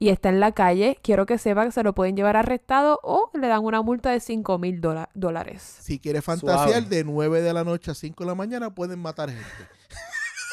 [0.00, 3.30] y está en la calle, quiero que sepa que se lo pueden llevar arrestado o
[3.34, 5.62] le dan una multa de 5 mil dólares.
[5.62, 6.96] Si quieres fantasear Suave.
[6.96, 9.44] de 9 de la noche a 5 de la mañana, pueden matar gente.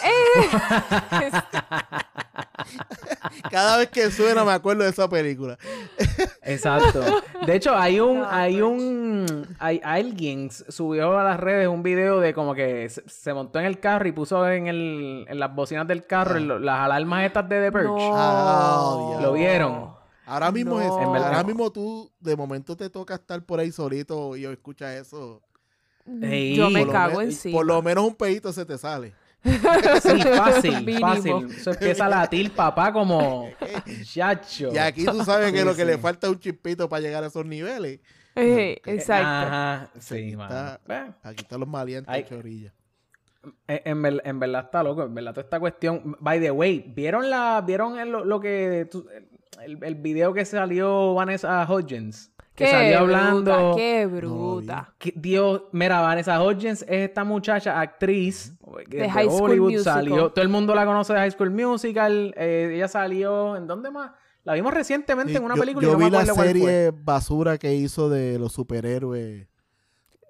[3.51, 5.57] Cada vez que suena me acuerdo de esa película.
[6.43, 7.01] Exacto.
[7.45, 12.19] De hecho, hay un, No, hay un, hay alguien subió a las redes un video
[12.19, 15.53] de como que se, se montó en el carro y puso en el, en las
[15.53, 16.37] bocinas del carro Ah.
[16.37, 18.09] el- las alarmas estas de The Purge.
[18.13, 19.95] Ah, ¿Lo vieron?
[20.25, 21.01] Ahora mismo es, No.
[21.01, 21.27] En verdad.
[21.29, 25.41] ahora mismo tú de momento te toca estar por ahí solito y escuchas eso.
[26.05, 27.57] Yo me cago me- encima.
[27.57, 29.13] Por lo menos un pedito se te sale.
[30.01, 31.07] Sí, fácil, Mínimo.
[31.07, 31.33] fácil.
[31.55, 33.49] Eso empieza a latir, papá, como
[34.03, 34.69] chacho.
[34.73, 37.23] Y aquí tú sabes que Sí, lo que le falta es un chispito para llegar
[37.23, 37.99] a esos niveles.
[38.35, 39.27] Eh, Eh, exacto.
[39.27, 40.79] Ajá, sí, Está- mano.
[40.87, 42.25] Ve, Aquí están los malientes Ay.
[42.27, 42.73] chorilla.
[43.67, 46.17] En, en ver- en verdad está loco, en verdad toda esta cuestión.
[46.19, 49.07] By the way, ¿vieron la, vieron el- lo, lo que tú-
[49.63, 52.31] el, el video que salió Vanessa Hodgins?
[52.57, 53.73] Que Qué salió bruta, hablando.
[53.77, 54.93] qué bruta.
[55.13, 58.51] Dios, mira, Vanessa Hodgins es esta muchacha, actriz
[58.87, 59.93] De es High School Hollywood, Musical.
[59.93, 63.91] salió, todo el mundo la conoce de High School Musical, eh, ella salió, ¿en dónde
[63.91, 64.09] más?
[64.43, 66.91] La vimos recientemente Sí, en una yo, película y yo no me vi la serie
[66.93, 69.47] basura que hizo de los superhéroes.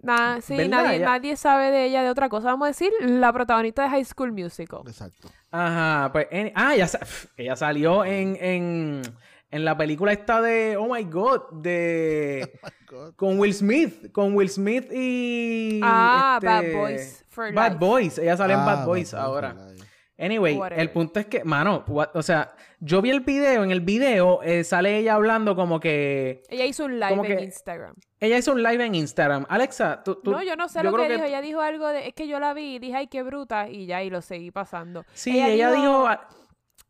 [0.04, 2.48] Nah, sí, nadie, nadie sabe de ella de otra cosa.
[2.50, 4.82] Vamos a decir, la protagonista de High School Musical.
[4.86, 5.30] Exacto.
[5.50, 7.00] Ajá, pues, en- ah, ella, sa-
[7.38, 9.02] ella salió en, en,
[9.50, 12.52] en la película esta de, oh my god, de,
[12.90, 13.14] God.
[13.16, 15.80] con Will Smith, con Will Smith y...
[15.84, 17.80] Ah, este, Bad Boys for Bad Life.
[17.86, 19.56] Boys, ella sale en Ah, Bad Boys Bad ahora.
[20.20, 20.82] Anyway, Whatever.
[20.82, 24.42] el punto es que, mano, what- o sea, yo vi el video, en el video
[24.42, 26.42] eh, sale ella hablando como que...
[26.50, 27.94] Ella hizo un live en que- Instagram.
[28.20, 29.46] Ella hizo un live en Instagram.
[29.48, 30.16] Alexa, tú...
[30.16, 31.24] tú- no, yo no sé lo que, dijo.
[31.24, 32.08] Ella dijo algo de...
[32.08, 33.70] Es que yo la vi y dije, ay, qué bruta.
[33.70, 35.06] Y ya, y lo seguí pasando.
[35.14, 36.10] Sí, ella, dijo...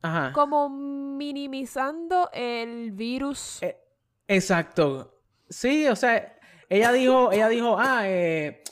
[0.02, 0.32] Ajá.
[0.34, 3.62] Como minimizando el virus.
[3.64, 3.78] Eh,
[4.28, 5.14] exacto.
[5.50, 6.38] Sí, o sea,
[6.70, 8.64] ella dijo, ella dijo, ah, eh,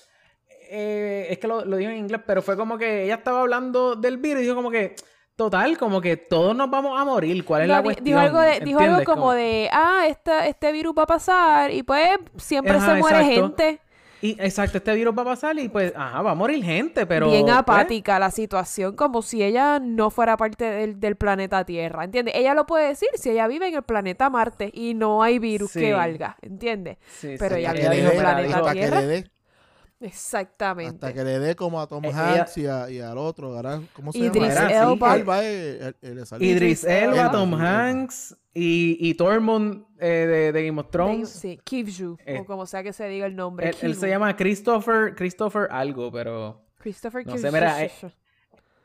[0.69, 3.95] eh, es que lo, lo dijo en inglés, pero fue como que ella estaba hablando
[3.95, 4.95] del virus y dijo como que,
[5.35, 7.43] total, como que todos nos vamos a morir.
[7.45, 8.05] ¿Cuál es No, la cuestión?
[8.05, 11.83] dijo algo, de, dijo algo como de, ah, esta, este virus va a pasar y
[11.83, 13.41] pues siempre Ajá, se muere exacto.
[13.41, 13.81] gente.
[14.21, 17.29] Y exacto, este virus va a pasar y pues, ajá, va a morir gente, pero.
[17.29, 22.33] bien apática la situación, como si ella no fuera parte del, del planeta Tierra, ¿entiendes?
[22.35, 25.71] Ella lo puede decir si ella vive en el planeta Marte y no hay virus
[25.71, 25.79] Sí.
[25.81, 26.97] que valga, ¿entiendes?
[27.19, 29.01] sí, Pero sí, ella vive que en el planeta Tierra.
[30.05, 31.05] Exactamente.
[31.05, 33.53] hasta que le dé como a Tom Eh, ella- Hanks y, a- y al otro,
[33.53, 33.81] ¿verdad?
[33.93, 34.91] ¿cómo se Idris llama?
[34.93, 35.11] Elba.
[35.11, 36.49] Alba, eh, el- el- le salió.
[36.49, 37.87] Idris Elba, Elba, Tom Elba.
[37.89, 41.29] Hanks y, y Tormund eh, de, de Game of De- Thrones.
[41.29, 43.69] sí, Kivju, Eh, o como sea que se diga el nombre.
[43.69, 47.41] Él, él se llama Christopher, Christopher algo, pero Christopher no Kivju.
[47.47, 47.91] sé, mira, eh,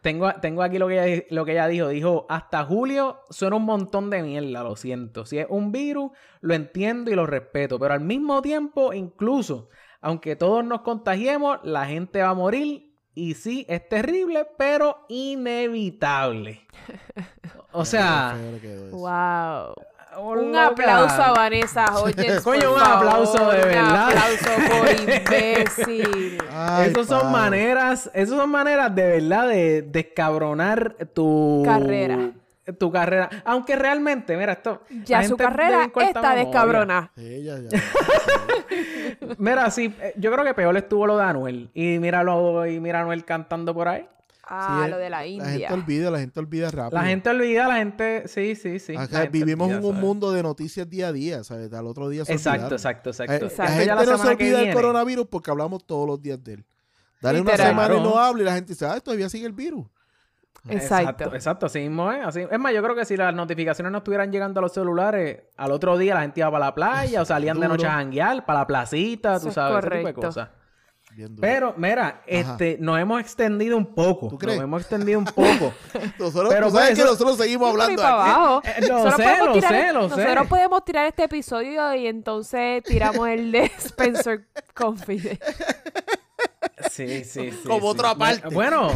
[0.02, 1.88] tengo, tengo aquí lo que, ella, lo que ella dijo.
[1.88, 5.26] Dijo, hasta julio suena un montón de mierda, lo siento.
[5.26, 6.10] Si es un virus,
[6.40, 9.68] lo entiendo y lo respeto, pero al mismo tiempo, incluso,
[10.00, 12.86] aunque todos nos contagiemos, la gente va a morir.
[13.14, 16.60] Y sí, es terrible, pero inevitable.
[17.72, 18.36] O sea.
[18.90, 19.74] Wow.
[20.16, 20.66] oh, Un loca.
[20.66, 22.40] aplauso a Vanessa Hodges.
[22.44, 23.06] Coño, un favor.
[23.06, 24.08] aplauso de verdad.
[24.08, 26.38] Un aplauso por imbécil.
[26.84, 32.32] Esas son maneras, esas son maneras de verdad de descabronar tu Carrera.
[32.78, 33.28] Tu carrera.
[33.44, 34.82] Aunque realmente, mira, esto.
[35.04, 36.34] Ya su carrera está memoria.
[36.44, 37.10] descabronada.
[37.16, 37.68] Sí, ya, ya.
[39.38, 41.70] Mira, sí, eh, yo creo que peor estuvo lo de Anuel.
[41.74, 44.06] Y míralo, y mira a Anuel cantando por ahí.
[44.52, 45.72] Ah, Sí, lo de la La gente India.
[45.72, 47.00] olvida, la gente olvida rápido.
[47.00, 48.26] La gente olvida, la gente.
[48.28, 48.96] Sí, sí, sí.
[48.96, 50.04] Acá vivimos olvida, en un ¿sabes?
[50.04, 51.72] mundo de noticias día a día, ¿sabes?
[51.72, 52.72] Al otro día se Exacto, olvidaron.
[52.76, 53.32] exacto, exacto.
[53.32, 53.62] Eh, Exacto.
[53.62, 56.64] La gente la no se olvida del coronavirus porque hablamos todos los días de él.
[57.20, 59.86] Dale una semana y no habla y la gente dice, ah, todavía sigue el virus.
[60.68, 61.34] Exacto.
[61.34, 62.26] Exacto, así mismo es.
[62.26, 62.46] Así.
[62.50, 65.72] Es más, yo creo que si las notificaciones no estuvieran llegando a los celulares, al
[65.72, 68.60] otro día la gente iba para la playa o salían de noche a janguear, para
[68.60, 70.48] la placita, Eso tú es sabes, ese tipo de cosas.
[71.40, 74.28] Pero, mira, este, nos hemos extendido un poco.
[74.28, 74.56] ¿Tú crees?
[74.58, 75.74] Nos hemos extendido un poco.
[76.18, 78.62] nosotros, pero tú sabes pues que nosotros seguimos hablando abajo.
[78.70, 80.16] Eh, lo Nosotros sé, podemos lo tirar- sé, lo sé.
[80.22, 85.40] Nosotros podemos tirar este episodio y entonces tiramos el de Spencer Confidence.
[86.90, 87.58] Sí, sí, sí.
[87.66, 87.86] Como sí.
[87.98, 88.48] otra parte.
[88.54, 88.90] Bueno,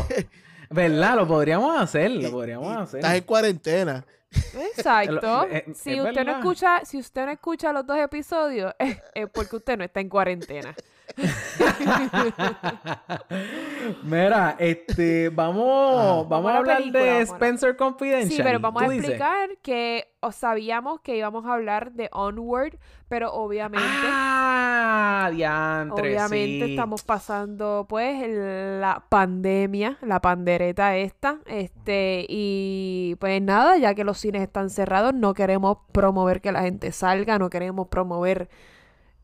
[0.75, 1.17] ¿verdad?
[1.17, 3.01] Lo podríamos hacer, lo podríamos hacer.
[3.01, 4.05] Estás en cuarentena.
[4.77, 5.47] Exacto.
[5.75, 9.57] Si es usted no escucha, si usted no escucha los dos episodios, es, es porque
[9.57, 10.75] usted no está en cuarentena.
[14.03, 18.37] Mira, este, vamos, vamos, a la hablar película, de Spencer Confidential.
[18.37, 19.11] Sí, pero vamos ¿tú a dices?
[19.11, 22.79] explicar que sabíamos que íbamos a hablar de Onward,
[23.09, 26.71] pero obviamente Ah, diantre, Obviamente sí.
[26.73, 34.19] estamos pasando pues la pandemia, la pandereta esta, este, y pues nada, ya que los
[34.19, 38.49] cines están cerrados, no queremos promover que la gente salga, no queremos promover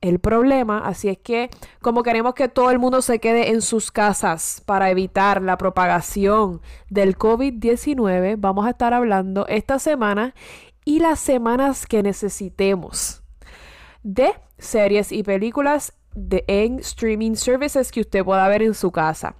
[0.01, 1.51] el problema, así es que
[1.83, 6.63] como queremos que todo el mundo se quede en sus casas para evitar la propagación
[6.89, 10.35] del COVID-19, vamos a estar hablando esta semana
[10.85, 13.23] y las semanas que necesitemos
[14.03, 19.35] de series y películas de, en streaming services que usted pueda ver en su casa.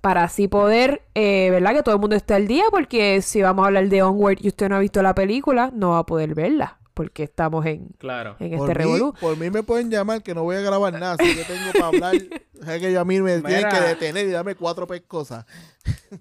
[0.00, 1.74] Para así poder, eh, ¿verdad?
[1.74, 4.48] Que todo el mundo esté al día, porque si vamos a hablar de Onward y
[4.48, 8.36] usted no ha visto la película, no va a poder verla, porque estamos en, Claro.
[8.40, 9.14] en Por este mí, revolú.
[9.20, 11.86] por mí me pueden llamar que no voy a grabar nada, así que tengo para
[11.86, 12.14] hablar.
[12.62, 13.70] O sea, que yo a mí me tienen Mira.
[13.70, 15.44] que detener y darme cuatro pescosas.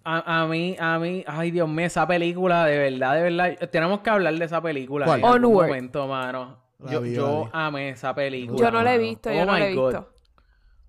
[0.04, 4.00] A, a mí, a mí, ay Dios mío, esa película, de verdad, de verdad, tenemos
[4.00, 5.20] que hablar de esa película ¿Cuál?
[5.20, 5.68] en algún Onward.
[5.68, 6.58] momento, mano.
[6.90, 8.60] Yo, vi, yo amé esa película.
[8.60, 9.08] Yo no la he mano.
[9.10, 9.96] visto, Oh yo no la he God.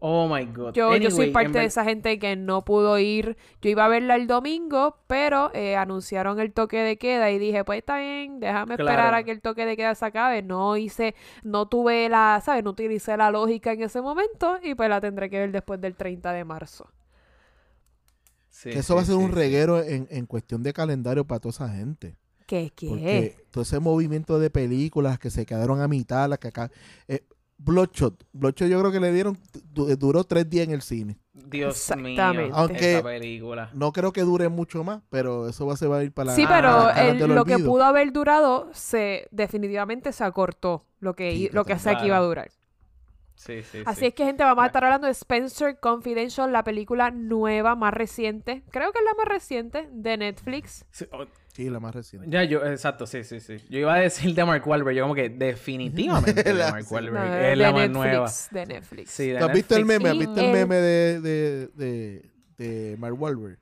[0.05, 0.73] Oh my God.
[0.73, 3.37] Yo, yo soy parte de esa gente que no pudo ir.
[3.61, 7.63] Yo iba a verla el domingo, pero eh, anunciaron el toque de queda y dije,
[7.63, 10.43] pues está bien, déjame esperar a que el toque de queda se acabe.
[10.43, 12.65] No hice, no tuve la, ¿sabes?
[12.65, 15.95] No utilicé la lógica en ese momento y pues la tendré que ver después del
[15.95, 16.91] 30 de marzo.
[18.49, 21.25] Sí, que eso sí, va a ser sí, un reguero en, en cuestión de calendario
[21.25, 22.17] para toda esa gente.
[22.47, 22.89] ¿Qué qué?
[22.89, 26.73] Porque todo ese movimiento de películas que se quedaron a mitad, las que acá.
[27.07, 27.23] Eh,
[27.65, 28.25] Bloodshot.
[28.33, 29.39] Bloodshot yo creo que le dieron.
[29.73, 31.19] du- duró tres días en el cine.
[31.33, 31.69] Dios mío.
[31.69, 32.51] Exactamente.
[32.55, 33.71] Aunque- esa película.
[33.73, 36.35] No creo que dure mucho más, pero eso va, se va a ir para la.
[36.35, 41.49] Sí, pero el- lo que pudo haber durado se definitivamente se acortó lo que, Sí,
[41.53, 42.51] lo que sea que iba a durar.
[43.35, 44.07] Sí, sí, Así sí.
[44.07, 48.63] es que, gente, vamos a estar hablando de Spencer Confidential, la película nueva, más reciente.
[48.71, 50.85] Creo que es la más reciente de Netflix.
[51.53, 52.29] Sí, la más reciente.
[52.31, 53.57] Ya, yo, exacto, sí, sí, sí.
[53.69, 56.95] Yo iba a decir de Mark Wahlberg, yo como que definitivamente de La- Mark sí.
[56.95, 57.15] Wahlberg.
[57.29, 58.31] No, es de la más Netflix, nueva.
[58.53, 59.11] De Netflix.
[59.11, 60.09] Sí, de ¿Tú has visto el meme?
[60.09, 63.59] ¿Has visto el el- meme de, de, de, de Mark Wahlberg?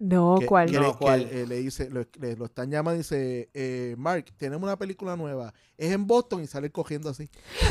[0.00, 0.70] No, que, ¿cuál?
[0.70, 1.20] que No, le, que, ¿cuál?
[1.30, 5.14] eh, le dice, lo, le- lo están llamando y dice, eh, Mark, tenemos una película
[5.14, 5.52] nueva.
[5.76, 7.28] Es en Boston y sale cogiendo así.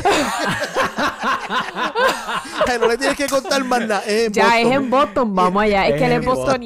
[2.66, 4.02] Ay, no le tienes que contar más nada.
[4.06, 4.60] Es en Ya Boston.
[4.70, 5.86] es en Boston, vamos allá.
[5.86, 6.62] Es Es que él es en Boston.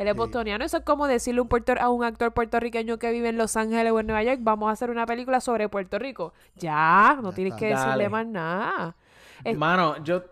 [0.00, 0.18] Él es Sí.
[0.18, 0.64] bostoniano.
[0.64, 3.56] Eso es como decirle a un, puerto- a un actor puertorriqueño que vive en Los
[3.56, 6.32] Ángeles o en Nueva York, vamos a hacer una película sobre Puerto Rico.
[6.56, 7.58] Ya, no Ya tienes está.
[7.60, 8.08] que decirle Dale.
[8.08, 8.96] más nada.
[9.44, 10.22] Es- Mano, yo,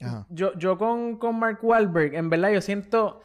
[0.00, 0.24] Ajá.
[0.30, 3.20] Yo, yo con, con Mark Wahlberg, en verdad, yo siento.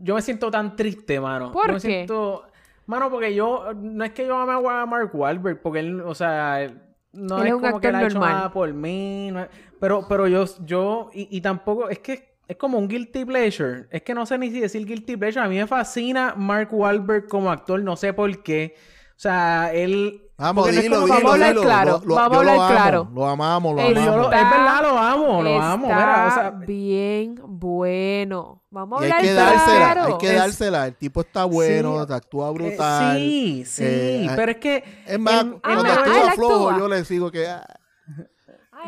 [0.00, 1.52] Yo me siento tan triste, mano.
[1.52, 1.86] ¿Por Yo me qué?
[1.88, 2.44] siento.
[2.86, 3.72] Mano, porque yo.
[3.74, 6.70] No es que yo ame a Mark Wahlberg, porque él, o sea.
[7.12, 8.34] No Él es es un como que actor él ha hecho normal.
[8.34, 9.30] nada por mí.
[9.32, 9.48] no es-
[9.80, 11.10] pero, pero yo, yo.
[11.14, 11.88] Y, y tampoco.
[11.88, 13.86] Es que es como un guilty pleasure.
[13.90, 15.44] Es que no sé ni si decir guilty pleasure.
[15.44, 18.74] A mí me fascina Mark Wahlberg como actor, no sé por qué.
[19.16, 20.22] O sea, él.
[20.38, 21.62] Vamos, porque no es dilo, dilo, Vamos a hablar dilo.
[21.62, 23.10] claro, Lo- lo- vamos a lo hablar amo, claro.
[23.12, 24.16] Lo amamos, lo amamos.
[24.16, 25.86] lo- es verdad, lo amo, lo está amo.
[25.88, 28.62] Mira, o sea, bien bueno.
[28.70, 30.04] Vamos a Y hay hablar que dársela, claro.
[30.06, 30.86] hay que dársela.
[30.86, 32.12] El tipo está bueno, Sí.
[32.12, 33.18] actúa Eh, brutal.
[33.18, 34.84] sí, sí, Eh, pero es que...
[35.06, 36.78] Es más, cuando Ah, actúa flojo, actúa.
[36.78, 37.66] yo le sigo que ah,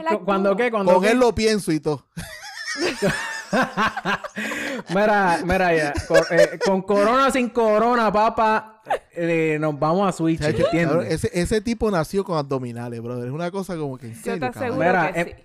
[0.04, 1.10] la cuando qué, cuando con qué.
[1.10, 2.06] él lo pienso y todo.
[4.88, 5.92] Mira, mira ya,
[6.30, 8.82] eh, con corona sin corona, papá,
[9.12, 13.26] eh, nos vamos a Switch, ese, ese tipo nació con abdominales, brother.
[13.26, 15.44] Es una cosa como que en Yo serio, aseguro Mira, que eh, sí.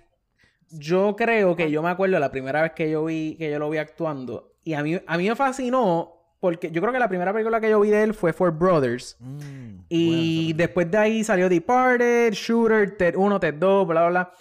[0.78, 3.70] Yo creo que yo me acuerdo la primera vez que yo vi que yo lo
[3.70, 7.32] vi actuando y a mí a mí me fascinó porque yo creo que la primera
[7.32, 11.48] película que yo vi de él fue Four Brothers Mm, y después de ahí salió
[11.48, 14.32] Departed, Shooter, Ted 1, Ted 2, bla bla bla.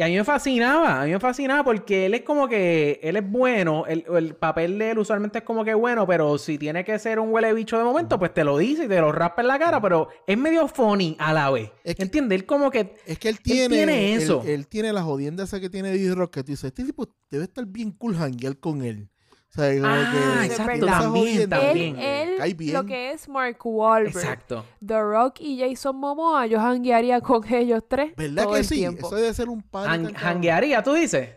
[0.00, 3.16] Y a mí me fascinaba, a mí me fascinaba porque él es como que, él
[3.16, 6.86] es bueno, el, el papel de él usualmente es como que bueno, pero si tiene
[6.86, 9.42] que ser un huele bicho de momento, pues te lo dice y te lo raspa
[9.42, 11.70] en la cara, pero es medio funny a la vez.
[11.84, 12.40] Es que- ¿Entiendes?
[12.40, 12.94] Él como que...
[13.04, 14.42] Es que él tiene, eso.
[14.46, 17.66] Él, tiene la jodienda esa que tiene D-Rock que tú dices, este tipo debe estar
[17.66, 19.10] bien cool janguear con él.
[19.50, 21.98] O sea, como Ah, que exacto, esa también.
[21.98, 22.72] Él, él bien.
[22.72, 24.64] lo que es Mark Wahlberg, Exacto.
[24.84, 28.76] The Rock y Jason Momoa, yo janguearía con ellos tres ¿Verdad todo que el sí?
[28.76, 29.08] tiempo.
[29.08, 29.88] Eso debe ser un pan.
[30.06, 31.30] Han- Hanguearía, tú dices.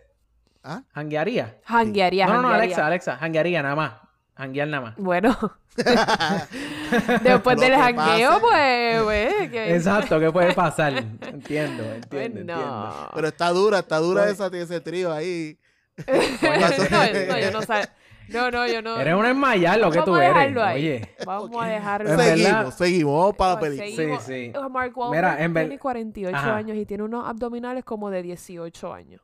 [0.64, 0.84] ¿Ah?
[0.94, 1.58] Hanguearía.
[1.66, 2.50] Janguearía, No, no, no.
[2.50, 3.18] Alexa, Alexa.
[3.20, 3.94] Hanguearía nada más.
[4.36, 4.96] Hanguear nada más.
[4.98, 5.36] Bueno,
[7.24, 10.94] después del jangueo, pues, pues, que- Exacto, ¿qué puede pasar?
[11.22, 12.56] Entiendo, entiendo, Pues entiendo.
[12.56, 13.10] no.
[13.14, 14.32] Pero está dura, está dura Oye.
[14.32, 15.58] esa, ese trío ahí.
[16.08, 17.90] no, no, yo no sé.
[18.30, 18.98] No, no, yo no.
[19.00, 20.36] Eres un enmayar lo que Vamos tú a eres.
[20.36, 20.80] dejarlo ahí.
[20.82, 21.16] Oye.
[21.26, 22.16] Vamos a dejarlo ahí.
[22.18, 23.96] verdad- Seguimos, seguimos, vamos para la película.
[23.96, 24.24] seguimos.
[24.24, 24.60] Sí, sí.
[24.72, 26.56] Mark Wahlberg Mira, en ver- tiene 48 Ajá.
[26.56, 29.22] años y tiene unos abdominales como de 18 años.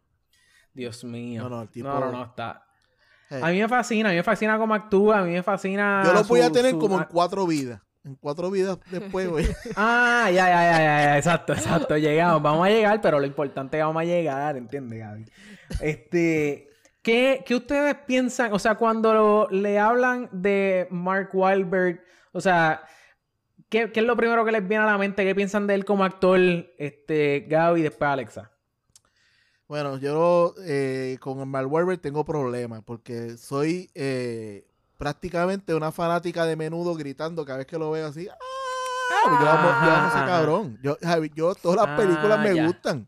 [0.74, 1.44] Dios mío.
[1.44, 2.66] No, no, el tipo- No, no, no, está.
[3.42, 6.02] A mí me fascina, a mí me fascina cómo actúa, a mí me fascina.
[6.06, 7.80] Yo lo voy a tener su- como en cuatro vidas.
[8.04, 9.46] En cuatro vidas después, güey.
[9.76, 11.98] Ah, ya, ya, ya, ya, ya, exacto, exacto.
[11.98, 15.26] Llegamos, vamos a llegar, pero lo importante es que vamos a llegar, ¿entiendes, Gaby?
[15.82, 16.69] Este,
[17.02, 18.54] ¿qué, qué ustedes piensan?
[18.54, 22.84] O sea, cuando lo- le hablan de Mark Wahlberg, o sea,
[23.70, 25.24] ¿qué, qué es lo primero que les viene a la mente?
[25.26, 26.40] ¿Qué piensan de él como actor,
[26.78, 28.52] este, Gaby y después Alexa?
[29.68, 34.66] Bueno, yo eh, con el Mark Wahlberg tengo problemas porque soy eh,
[34.98, 38.28] prácticamente una fanática de menudo gritando cada vez que lo veo así.
[38.28, 38.36] ¡Ah!
[39.42, 40.26] Yo amo, yo amo ese Ajá.
[40.26, 40.80] cabrón.
[40.82, 40.98] Yo,
[41.36, 42.66] yo todas las Ah, películas me ya.
[42.66, 43.08] gustan.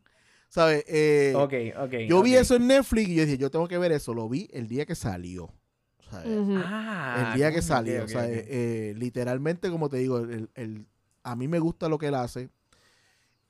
[0.51, 0.83] ¿Sabes?
[0.87, 1.93] Eh, Ok, ok.
[2.09, 4.13] yo vi eso en Netflix y yo dije, yo tengo que ver eso.
[4.13, 5.49] Lo vi el día que salió.
[6.09, 6.27] ¿sabes?
[6.65, 7.99] Ah, el día que salió.
[7.99, 8.29] ok, o sea, ok.
[8.31, 10.85] eh, literalmente, como te digo, el, el-
[11.23, 12.49] a mí me gusta lo que él hace.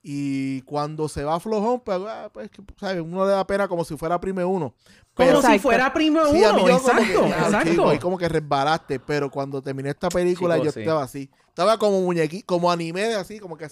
[0.04, 3.02] Y cuando se va flojón, pues, ah, pues que, ¿sabes?
[3.02, 4.74] uno le da pena como si fuera prime uno.
[5.14, 5.62] Como Pero, si Exacto.
[5.62, 7.70] fuera primo sí, a mí uno, yo como que, exacto, ah, exacto.
[7.72, 9.00] chico, ahí como que resbalaste.
[9.00, 10.80] Pero cuando terminé esta película, Chico, yo sí.
[10.82, 11.30] estaba así.
[11.50, 13.68] Estaba como muñequito, como anime de así, como que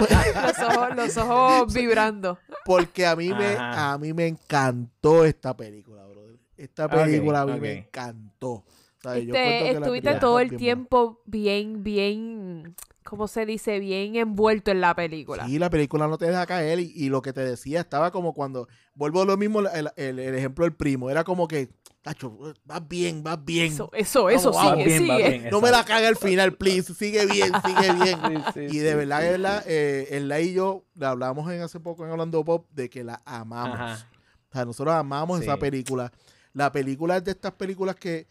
[0.01, 2.39] Los ojos, los ojos vibrando.
[2.65, 3.93] Porque a mí me, Ajá.
[3.95, 6.39] a mí me encantó esta película, brother.
[6.57, 8.65] Esta película a mí me encantó.
[9.15, 12.75] Este, estuviste todo el tiempo bien, bien,
[13.05, 13.79] ¿cómo se dice?
[13.79, 15.47] Bien envuelto en la película.
[15.47, 18.35] Sí, la película no te deja caer y, y lo que te decía estaba como
[18.35, 21.71] cuando, vuelvo a lo mismo, el, el- el ejemplo del primo, era como que,
[22.09, 23.73] tacho, vas bien, vas bien.
[23.73, 25.17] Eso, eso, eso Vamos, sigue, bien, sigue.
[25.39, 25.49] bien.
[25.51, 28.19] no me la caga al final, please, sigue bien, sigue bien.
[28.23, 29.25] Sí, sí, y sí, de verdad, sí.
[29.25, 32.89] de verdad, eh, Elda y yo la hablamos en hace poco en Hablando Pop de
[32.89, 33.75] que la amamos.
[33.79, 34.07] Ajá.
[34.49, 35.45] O sea, nosotros amamos Sí.
[35.45, 36.11] esa película.
[36.55, 38.27] La película es de estas películas que,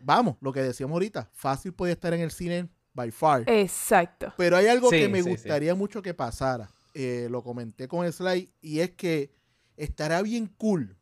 [0.00, 3.44] vamos, lo que decíamos ahorita, fácil podía estar en el cine by far.
[3.46, 4.32] Exacto.
[4.38, 5.30] Pero hay algo Sí, que me sí, sí.
[5.30, 6.70] gustaría mucho que pasara.
[6.94, 9.30] Eh, lo comenté con Sly y es que
[9.76, 10.95] estará bien cool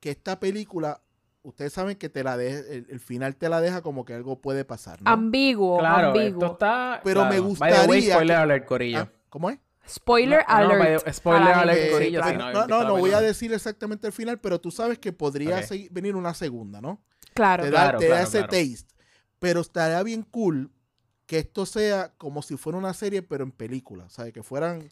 [0.00, 1.00] que esta película,
[1.42, 4.40] ustedes saben que te la deje, el, el final te la deja como que algo
[4.40, 5.10] puede pasar, ¿no?
[5.10, 6.42] Ambiguo, Claro, ambiguo.
[6.42, 7.00] esto está.
[7.04, 7.42] Pero me claro.
[7.42, 8.98] Way, gustaría spoiler que- alert, Corillo.
[9.00, 9.58] Ah, ¿Cómo es?
[9.88, 11.04] Spoiler No, no, alert.
[11.04, 11.80] the- spoiler a la alert.
[11.80, 14.98] Eh, Corillo, no, no, no, no, voy a decir exactamente el final, pero tú sabes
[14.98, 17.00] que podría seguir- venir una segunda, ¿no?
[17.34, 17.64] Claro.
[17.64, 18.52] te da, Claro, te da claro, ese claro.
[18.52, 18.94] taste.
[19.38, 20.70] Pero estaría bien cool
[21.26, 24.08] que esto sea como si fuera una serie, pero en película.
[24.10, 24.32] ¿Sabes?
[24.32, 24.90] Que fueran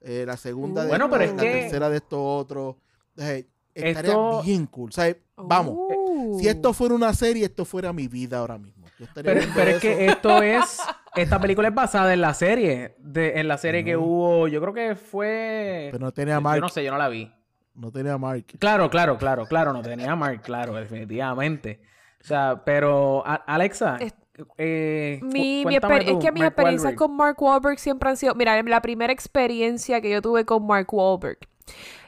[0.00, 2.78] eh, la segunda de Bueno, esto, pero es la que- tercera de esto otro.
[3.16, 3.48] Eh,
[3.82, 4.92] estaría Esto- bien cool.
[4.92, 5.16] ¿Sabes?
[5.36, 5.74] Vamos.
[5.76, 6.38] Uh.
[6.40, 8.86] Si esto fuera una serie, esto fuera mi vida ahora mismo.
[8.98, 10.78] Yo estaría Pero, es que esto es,
[11.14, 12.96] esta película es basada en la serie.
[12.98, 15.88] De, en la serie que hubo, yo creo que fue.
[15.92, 16.60] Pero no tenía Yo Mark.
[16.60, 17.32] no sé, yo no la vi.
[17.74, 18.44] No tenía Mark.
[18.58, 21.80] Claro, claro, claro, claro, no tenía Mark, claro, definitivamente.
[22.20, 24.14] O sea, pero a- Alexa, Es-
[24.56, 28.34] eh, Mi, mi exper- es tú, que mis experiencias con Mark Wahlberg siempre han sido.
[28.34, 31.38] Mira, la primera experiencia que yo tuve con Mark Wahlberg.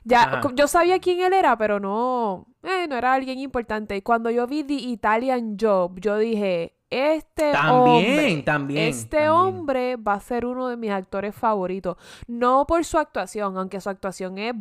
[0.04, 0.40] Ya, Ajá.
[0.54, 3.96] yo sabía quién él era, pero no, eh, no era alguien importante.
[3.96, 9.30] Y cuando yo vi The Italian Job, yo dije, este También, hombre, también, este también.
[9.32, 11.96] hombre va a ser uno de mis actores favoritos.
[12.26, 14.54] No por su actuación, aunque su actuación es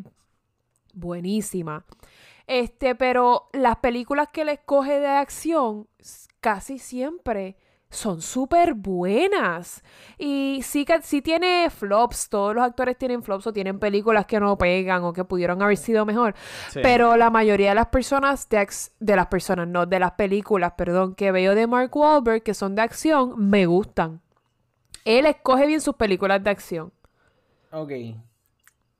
[0.94, 1.86] buenísima.
[2.48, 5.88] Este, pero las películas que él escoge de acción
[6.40, 7.58] casi siempre
[7.90, 9.84] son súper buenas.
[10.18, 14.40] Y sí que sí tiene flops, todos los actores tienen flops o tienen películas que
[14.40, 16.36] no pegan o que pudieron haber sido mejor.
[16.70, 16.80] Sí.
[16.84, 18.68] Pero la mayoría de las personas de,
[19.00, 22.76] de las personas, no, de las películas, perdón, que veo de Mark Wahlberg que son
[22.76, 24.22] de acción, me gustan.
[25.06, 26.92] Él escoge bien sus películas de acción.
[27.72, 27.92] Ok.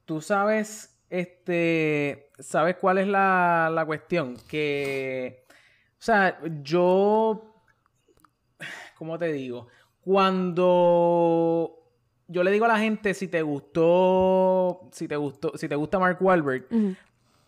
[0.06, 4.38] Tú sabes, este, ¿sabes cuál es la, la cuestión?
[4.48, 7.59] Que, o sea, yo,
[9.00, 9.68] ¿cómo te digo?
[10.60, 11.76] Cuando
[12.28, 15.98] yo le digo a la gente si te gustó, si te gustó, si te gusta
[16.00, 16.68] Mark Wahlberg,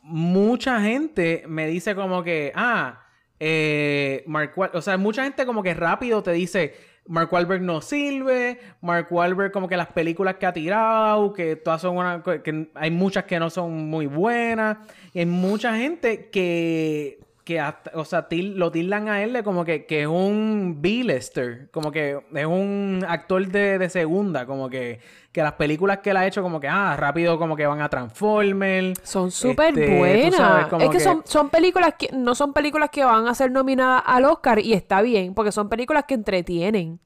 [0.01, 3.03] mucha gente me dice como que, ah,
[3.39, 6.73] eh, Mark Wahl- o sea, mucha gente como que rápido te dice,
[7.07, 11.81] Mark Wahlberg no sirve, Mark Wahlberg como que las películas que ha tirado, que todas
[11.81, 14.77] son una, que hay muchas que no son muy buenas,
[15.13, 19.43] y hay mucha gente que, que hasta- o sea, til- lo tildan a él de
[19.43, 24.69] como que, que es un B-lister, como que es un actor de, de segunda, como
[24.69, 24.99] que,
[25.31, 27.89] que las películas que él ha hecho como que, ah, rápido como que van a
[27.89, 28.99] Transformers.
[29.03, 30.35] Son súper Este, buenas.
[30.35, 33.51] sabes, es que, que- son, son películas que no son películas que van a ser
[33.51, 36.99] nominadas al Oscar y está bien, porque son películas que entretienen.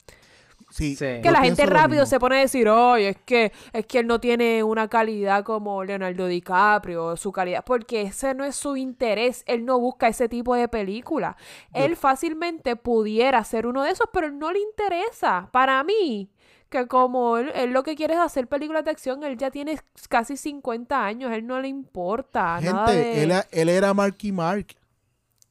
[0.75, 1.21] Sí, Sí.
[1.23, 4.19] Que la gente rápido se pone a decir, oye, es que, es que él no
[4.19, 9.63] tiene una calidad como Leonardo DiCaprio, su calidad, porque ese no es su interés, él
[9.63, 11.37] no busca ese tipo de película.
[11.73, 15.47] Él fácilmente pudiera ser uno de esos, pero él no le interesa.
[15.53, 16.29] Para mí,
[16.67, 19.79] que como él, él lo que quiere es hacer películas de acción, él ya tiene
[20.09, 23.23] casi 50 años, él no le importa nada Gente, de...
[23.23, 24.75] él, él era Marky Mark.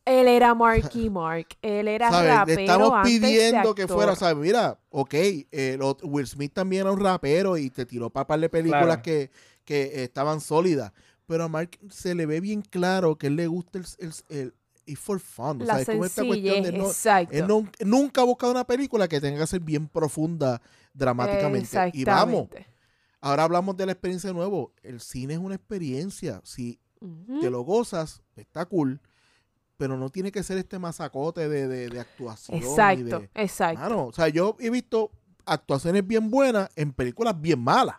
[0.04, 2.30] Él era Marky Mark, él era ¿sabes?
[2.30, 3.96] rapero Le estamos antes de pidiendo que actor.
[3.96, 4.36] fuera, ¿sabes?
[4.36, 8.40] Mira, ok, eh, lo- Will Smith también era un rapero y te tiró para par
[8.40, 9.02] de películas Claro.
[9.02, 9.30] que,
[9.64, 10.92] que eh, estaban sólidas.
[11.26, 14.54] Pero a Mark se le ve bien claro que él le gusta el, el, el-
[14.86, 15.62] it's for fun.
[15.62, 17.34] o La sea, es como esta cuestión de no, exacto.
[17.34, 20.60] él no- nunca ha buscado una película que tenga que ser bien profunda
[20.92, 21.90] dramáticamente.
[21.94, 22.48] Y vamos,
[23.22, 24.72] ahora hablamos de la experiencia de nuevo.
[24.82, 26.40] El cine es una experiencia.
[26.44, 26.78] Si
[27.40, 29.00] te lo gozas, está cool.
[29.76, 32.58] Pero no tiene que ser este masacote de, de, de actuación.
[32.58, 33.80] Exacto, de- exacto.
[33.80, 35.10] Mano, o sea, yo he visto
[35.46, 37.96] actuaciones bien buenas en películas bien malas.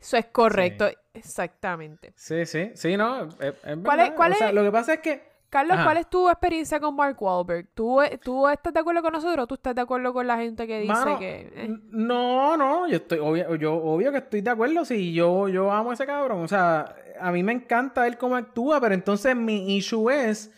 [0.00, 2.12] Eso es correcto, exactamente.
[2.16, 3.24] Sí, sí, sí, no.
[3.24, 4.14] es- es ¿Cuál es- verdad.
[4.16, 5.34] cuál O sea, es- lo que pasa es que.
[5.48, 5.84] Carlos, Ajá.
[5.84, 7.68] ¿cuál es tu experiencia con Mark Wahlberg?
[7.74, 10.66] ¿Tú, ¿Tú estás de acuerdo con nosotros o tú estás de acuerdo con la gente
[10.66, 11.52] que dice Mano, que...
[11.54, 11.68] eh?
[11.90, 15.92] No, no, yo estoy, obvio, yo, obvio que estoy de acuerdo, si yo, yo amo
[15.92, 19.76] a ese cabrón, o sea, a mí me encanta él cómo actúa, pero entonces mi
[19.76, 20.50] issue es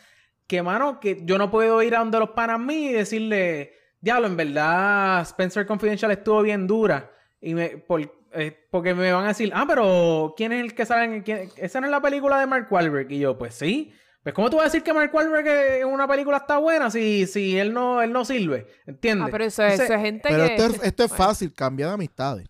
[0.47, 4.27] que, mano, que yo no puedo ir a donde los panas míos y decirle, diablo,
[4.29, 8.01] en verdad, Spencer Confidential estuvo bien dura, y me, por,
[8.33, 11.51] eh, porque me van a decir, ah, pero, ¿quién es el que sale en, quién-
[11.57, 13.11] esa no es la película de Mark Wahlberg?
[13.13, 13.93] Y yo, pues sí,
[14.23, 17.27] pues ¿cómo tú vas a decir que Mark Wahlberg en una película está buena si,
[17.27, 18.67] si él no, él no sirve?
[18.87, 19.27] ¿Entiendes?
[19.29, 20.55] Ah, pero eso, es- Entonces, eso es gente Pero que...
[20.57, 22.49] esto es, esto es fácil, cambia de amistades.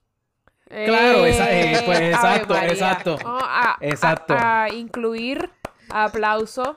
[0.69, 3.19] Claro, esa- eh, pues, exacto, exacto.
[3.25, 4.35] A- Exacto.
[4.35, 5.49] A, a incluir
[5.91, 6.77] aplausos,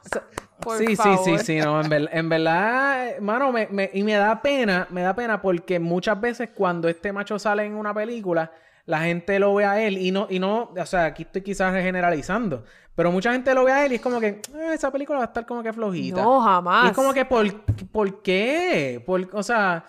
[0.62, 1.26] por sí, favor.
[1.26, 4.88] sí, sí, sí, no, en, ver- en verdad, mano, me, me- y me da pena,
[4.90, 8.52] me da pena porque muchas veces cuando este macho sale en una película,
[8.86, 11.74] la gente lo ve a él y no, y no, o sea, aquí estoy quizás
[11.74, 12.64] generalizando,
[12.96, 15.26] pero mucha gente lo ve a él y es como que, "Ah, esa película va
[15.26, 16.22] a estar como que flojita.
[16.22, 16.86] No, jamás.
[16.86, 19.02] Y es como que, ¿por, ¿por qué?
[19.06, 19.86] Por, o sea,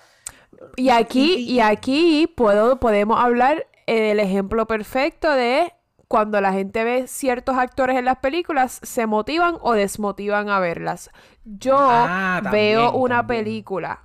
[0.77, 5.73] Y aquí, Y- y- y aquí puedo, podemos hablar eh, del ejemplo perfecto de
[6.11, 11.09] cuando la gente ve ciertos actores en las películas, se motivan o desmotivan a verlas.
[11.45, 13.45] Yo Ah, veo una también.
[13.45, 14.01] película,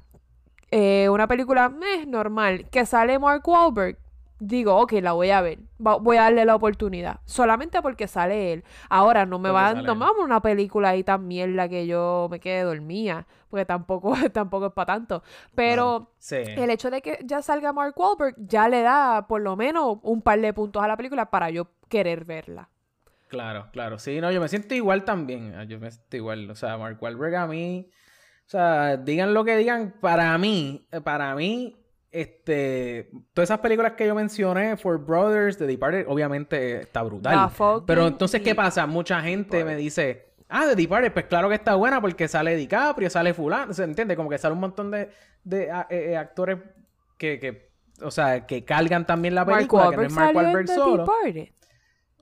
[0.70, 3.98] eh, una película eh, normal, que sale Mark Wahlberg.
[4.40, 5.60] Digo, ok, la voy a ver.
[5.86, 7.22] Va- voy a darle la oportunidad.
[7.26, 8.64] Solamente porque sale él.
[8.90, 11.88] Ahora, no me Porque va sale no vamos a una película ahí tan mierda que
[11.88, 13.28] yo me quede dormida.
[13.50, 15.24] Porque tampoco, tampoco es para tanto.
[15.56, 16.36] Pero sí.
[16.36, 20.22] el hecho de que ya salga Mark Wahlberg ya le da por lo menos un
[20.22, 22.70] par de puntos a la película para yo querer verla.
[23.28, 24.00] Claro, claro.
[24.00, 25.56] Sí, no, yo me siento igual también.
[25.56, 26.50] Ah, Yo me siento igual.
[26.50, 27.90] O sea, Mark Wahlberg a mí...
[28.46, 31.76] O sea, digan lo que digan, para mí, eh, para mí,
[32.22, 37.50] este, todas esas películas que yo mencioné, For Brothers, The Departed, obviamente está brutal.
[37.86, 38.86] Pero entonces, ¿qué pasa?
[38.88, 43.10] Mucha gente me dice, ah, The Departed, pues claro que está buena porque sale DiCaprio,
[43.10, 44.16] sale fulano, ¿se entiende?
[44.16, 45.10] Como que sale un montón de,
[45.44, 46.60] de a- eh, eh, actores
[47.18, 47.70] que, que,
[48.02, 51.04] o sea, que cargan también la Mark película, que no es Mark Wahlberg solo.
[51.06, 51.50] Departed.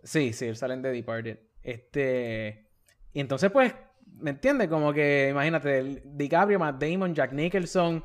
[0.03, 1.37] Sí, sí, salen de Departed.
[1.61, 2.67] Este.
[3.13, 3.73] Y entonces, pues,
[4.19, 4.67] ¿me entiendes?
[4.67, 8.03] Como que, imagínate, DiCaprio, Matt Damon, Jack Nicholson,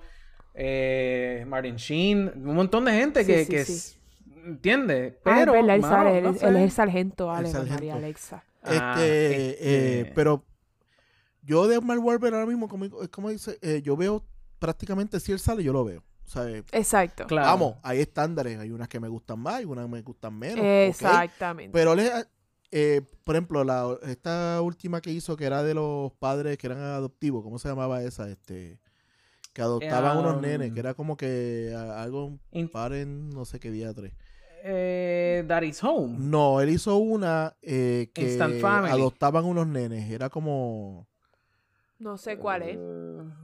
[0.61, 3.73] eh, Martin Sheen, un montón de gente Sí, que, sí, que sí.
[3.73, 3.99] es-
[4.45, 5.13] ¿entiendes?
[5.25, 5.75] Ah, es Pero, verdad,
[6.17, 6.47] él, no es- sé.
[6.49, 7.75] él es el sargento, Ale, sargento.
[7.75, 8.43] María Alexa.
[8.65, 10.45] Ah, este, este- eh, pero
[11.43, 14.25] yo de Mark Wahlberg ahora mismo, como, como dice, eh, yo veo
[14.59, 16.03] prácticamente si él sale, yo lo veo.
[16.27, 17.27] O sea, Exacto.
[17.27, 17.47] Claro.
[17.47, 20.63] vamos, hay estándares, hay unas que me gustan más, hay unas que me gustan menos.
[20.65, 21.71] Exactamente.
[21.73, 22.29] Pero él es,
[22.71, 26.81] eh, por ejemplo, la, esta última que hizo que era de los padres que eran
[26.81, 28.29] adoptivos, ¿cómo se llamaba esa?
[28.29, 28.79] Este,
[29.59, 33.73] que adoptaban unos Um, nenes, que era como que algo, In- paren, no sé qué
[33.73, 34.13] día tres.
[34.63, 36.15] Eh, That is Home.
[36.17, 38.93] No, él hizo una eh, que Instant Family.
[38.93, 41.09] adoptaban unos nenes, era como,
[41.99, 42.79] no sé cuál es.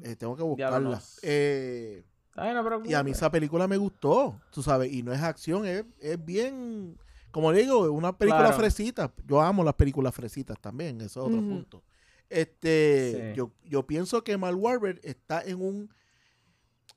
[0.05, 1.03] eh, tengo que buscarla.
[1.23, 2.05] Eh,
[2.37, 5.21] Ay, no, pero- Y a mí esa película me gustó, tú sabes, y no es
[5.21, 6.97] acción, es, es bien,
[7.33, 8.57] como le digo, una película Claro.
[8.57, 9.13] fresita.
[9.27, 11.83] Yo amo las películas fresitas también, eso es otro punto.
[12.31, 13.37] Este, Sí.
[13.37, 15.91] yo, yo pienso que Mark Wahlberg está en un,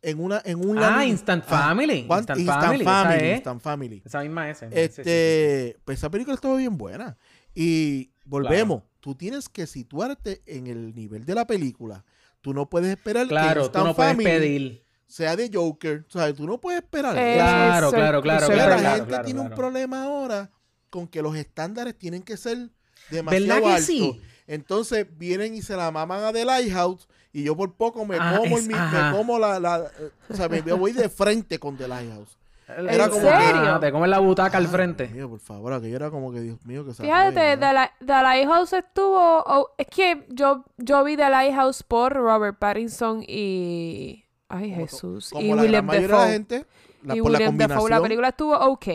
[0.10, 2.06] en una, en un Ah, lane- Instant Ah, Family.
[2.08, 2.84] ¿cuán- Instant, Instant Family.
[2.86, 3.36] Family, esa, es.
[3.36, 4.02] Instant Family.
[4.06, 4.62] Esa misma es.
[4.72, 7.18] Este, pues esa película estuvo bien buena.
[7.54, 12.06] Y volvemos, tú tienes que situarte en el nivel de la película.
[12.42, 14.84] Tú no puedes esperar que Claro, tú Instant no puedes Family pedir.
[15.08, 16.06] sea de Joker.
[16.08, 17.38] O sea, tú no puedes esperar Eh, eso.
[17.40, 19.62] Claro, Eso- claro, claro, eso Pero claro, la claro, gente claro, tiene un claro.
[19.62, 20.52] problema ahora
[20.90, 22.70] con que los estándares tienen que ser
[23.10, 23.86] demasiado ¿Verdad que altos.
[23.86, 24.22] sí?
[24.48, 28.38] Entonces vienen y se la maman a The Lighthouse y yo por poco me Ah,
[28.40, 29.86] como, es- mi- me como la, la-
[30.30, 32.38] o sea, me, me voy de frente con The Lighthouse.
[32.68, 33.38] Era como serio?
[33.40, 35.04] Ah, te comes la butaca al Ah, frente.
[35.06, 38.22] Dios mío, por favor, aquello era como que Dios mío que se Fíjate, The, The
[38.22, 39.44] Lighthouse estuvo...
[39.46, 44.26] oh, es que yo, yo vi The Lighthouse por Robert Pattinson y...
[44.50, 45.30] Ay, Como Jesús.
[45.30, 46.66] Como y la gran William mayoría de la gente,
[47.04, 47.58] la, y por la William.
[47.58, 48.86] La combinación, película estuvo ok.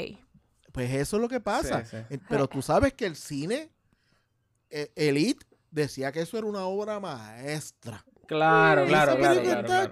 [0.72, 1.84] pues eso es lo que pasa.
[1.86, 2.18] Sí, sí.
[2.28, 3.70] Pero tú sabes que el cine
[4.70, 8.04] eh, Elite decía que eso era una obra maestra.
[8.26, 9.90] Claro, Y claro, claro, claro.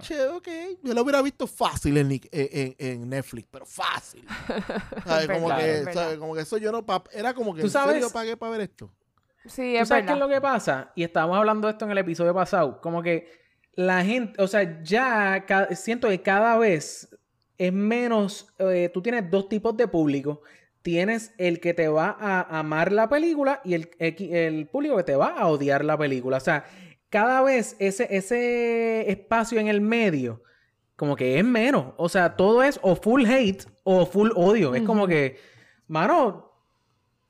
[0.83, 4.25] Yo la hubiera visto fácil en, Nic- en, en- Netflix, pero fácil.
[5.05, 5.27] ¿Sabes?
[5.27, 6.03] Como, verdad, que, es verdad.
[6.03, 6.17] ¿sabes?
[6.17, 6.85] como que eso yo no...
[6.85, 8.89] pa- era como que Tú en serio sabes- pagué para ver esto.
[9.45, 10.91] Sí, ¿Tú es sabes qué es lo que pasa?
[10.95, 12.79] Y estábamos hablando de esto en el episodio pasado.
[12.81, 13.27] Como que
[13.73, 17.09] la gente, o sea, ya siento que cada vez
[17.57, 18.47] es menos.
[18.59, 20.41] eh, tú tienes dos tipos de público.
[20.83, 25.27] Tienes el que te va a amar la película y el público que te va
[25.37, 26.37] a odiar la película.
[26.37, 26.65] O sea,
[27.11, 30.41] cada vez ese, ese espacio en el medio,
[30.95, 31.93] como que es menos.
[31.97, 34.73] O sea, todo es o full hate o full odio.
[34.73, 35.37] Es como que,
[35.87, 36.51] mano,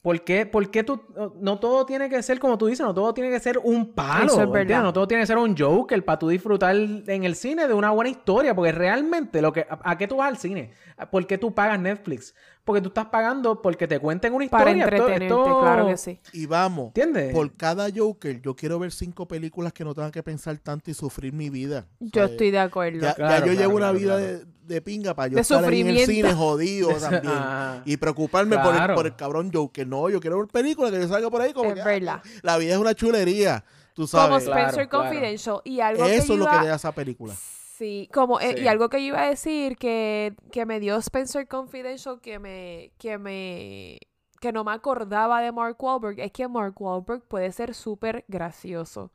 [0.01, 0.99] ¿Por qué, por qué tú,
[1.39, 4.25] no todo tiene que ser como tú dices, no todo tiene que ser un palo,
[4.25, 4.81] Eso es verdad.
[4.81, 7.91] no todo tiene que ser un joke para tú disfrutar en el cine de una
[7.91, 10.71] buena historia, porque realmente lo que, ¿a, a qué tú vas al cine?
[11.11, 12.33] ¿Por qué tú pagas Netflix?
[12.63, 14.83] Porque tú estás pagando porque te cuenten una Para historia.
[14.85, 16.19] Esto- entretenerte, esto- claro que sí.
[16.33, 17.33] Y vamos, ¿Entiendes?
[17.33, 20.93] por cada Joker, yo quiero ver cinco películas que no tengan que pensar tanto y
[20.93, 21.87] sufrir mi vida.
[21.99, 22.99] Yo estoy de acuerdo.
[23.01, 24.21] Ya, yo claro, llevo una vida claro.
[24.21, 27.23] de, de pinga para yo De estar en el cine jodido también.
[27.35, 27.81] Ah.
[27.85, 29.87] Y preocuparme por, el, por el cabrón Joker.
[29.87, 32.21] No, yo quiero ver películas que yo salga por ahí como Es que, ah, verdad.
[32.43, 33.65] la vida es una chulería.
[33.95, 34.43] Tú Como sabes.
[34.45, 35.05] Claro, Spencer claro.
[35.09, 35.61] Confidential.
[35.65, 37.33] Y algo que Eso yo es lo iba- que le da esa película.
[37.81, 38.63] Sí, como, eh, Sí.
[38.63, 42.91] y algo que yo iba a decir que, que me dio Spencer Confidential que me,
[42.99, 43.97] que me,
[44.39, 49.11] que no me acordaba de Mark Wahlberg, es que Mark Wahlberg puede ser súper gracioso.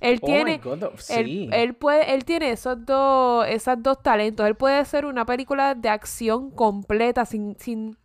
[0.00, 1.48] Él Oh tiene, God, él, sí.
[1.52, 4.44] él puede, él tiene esos dos, esas dos talentos.
[4.46, 7.96] Él puede hacer una película de acción completa sin, sin,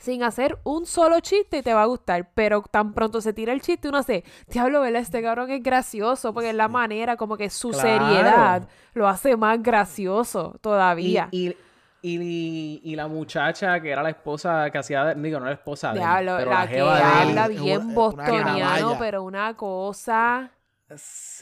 [0.00, 2.30] sin hacer un solo chiste y te va a gustar.
[2.34, 5.02] Pero tan pronto se tira el chiste, uno hace, diablo, ¿verdad?
[5.02, 6.32] Este cabrón es gracioso.
[6.32, 7.88] Porque es la manera, como que su Claro.
[8.08, 11.28] seriedad lo hace más gracioso Y, todavía.
[11.30, 11.56] y,
[12.02, 16.04] y, y la muchacha que era la esposa que hacía, digo, no la esposa de
[16.04, 16.88] él, Diablo, pero la, la que él.
[16.88, 20.50] habla bien una bostoniano, pero una cosa.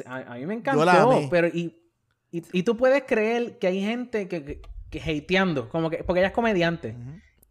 [0.07, 1.29] A, a mí me Yo la encantó, amé.
[1.30, 1.76] pero y,
[2.33, 6.21] y, y tú puedes creer que hay gente que, que, que hateando, como que, porque
[6.21, 6.97] ella es comediante.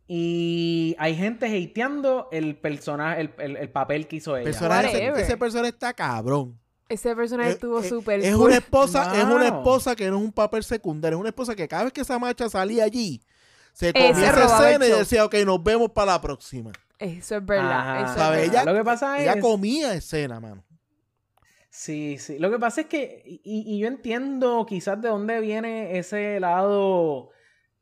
[0.08, 4.46] Y hay gente hateando el personaje, el, el, el papel que hizo ella.
[4.46, 6.60] Personaje, ese, personaje está cabrón.
[6.88, 8.46] Ese personaje Es- estuvo es- súper Es cool.
[8.48, 11.68] una esposa, es una esposa que no es un papel secundario, es una esposa que
[11.68, 13.22] cada vez que esa macha salía allí,
[13.74, 16.72] se comía Ese esa escena y decía, ok, nos vemos para la próxima.
[17.00, 17.72] Eso es verdad.
[18.04, 18.14] Ajá.
[18.14, 18.50] eso es.
[18.50, 19.42] Ella- Lo que pasa Ella es...
[19.42, 20.64] comía escena, mano.
[21.70, 22.40] Sí, sí.
[22.40, 27.32] Lo que pasa es que, y, y yo entiendo quizás de dónde viene ese lado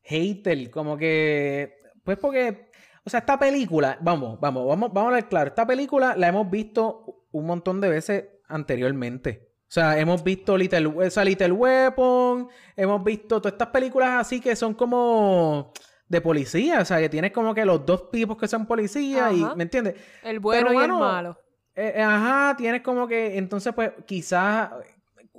[0.02, 2.70] hater, como que, pues porque,
[3.04, 6.50] o sea, esta película, vamos, vamos, vamos, vamos a ver claro, esta película la hemos
[6.50, 9.50] visto un montón de veces anteriormente.
[9.64, 14.56] O sea, hemos visto Little, esa Little Weapon, hemos visto todas estas películas así que
[14.56, 15.74] son como
[16.08, 19.44] de policía, o sea, que tienes como que los dos tipos que son policías y.
[19.56, 19.96] ¿me entiendes?
[20.24, 21.40] El bueno Pero, y el malo.
[21.76, 24.70] Eh, eh, ajá, tienes como que, entonces pues quizás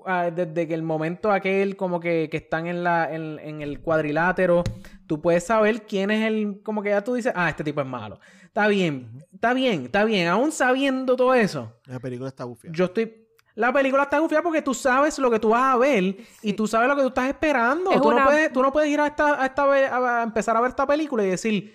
[0.06, 3.80] ah, desde que el momento aquel como que, que están en, la, en, en el
[3.80, 4.62] cuadrilátero,
[5.06, 7.86] tú puedes saber quién es el, como que ya tú dices, ah, este tipo es
[7.86, 8.18] malo.
[8.44, 12.70] Está bien, está bien, está bien, aún sabiendo todo eso, La película está bufia.
[12.72, 13.20] yo estoy...
[13.56, 16.66] La película está gufiada porque tú sabes lo que tú vas a ver y tú
[16.66, 17.92] sabes lo que tú estás esperando.
[17.92, 20.56] Es Tú, una- no puedes, tú no puedes ir a, esta, a, esta a empezar
[20.56, 21.72] a ver esta película y decir,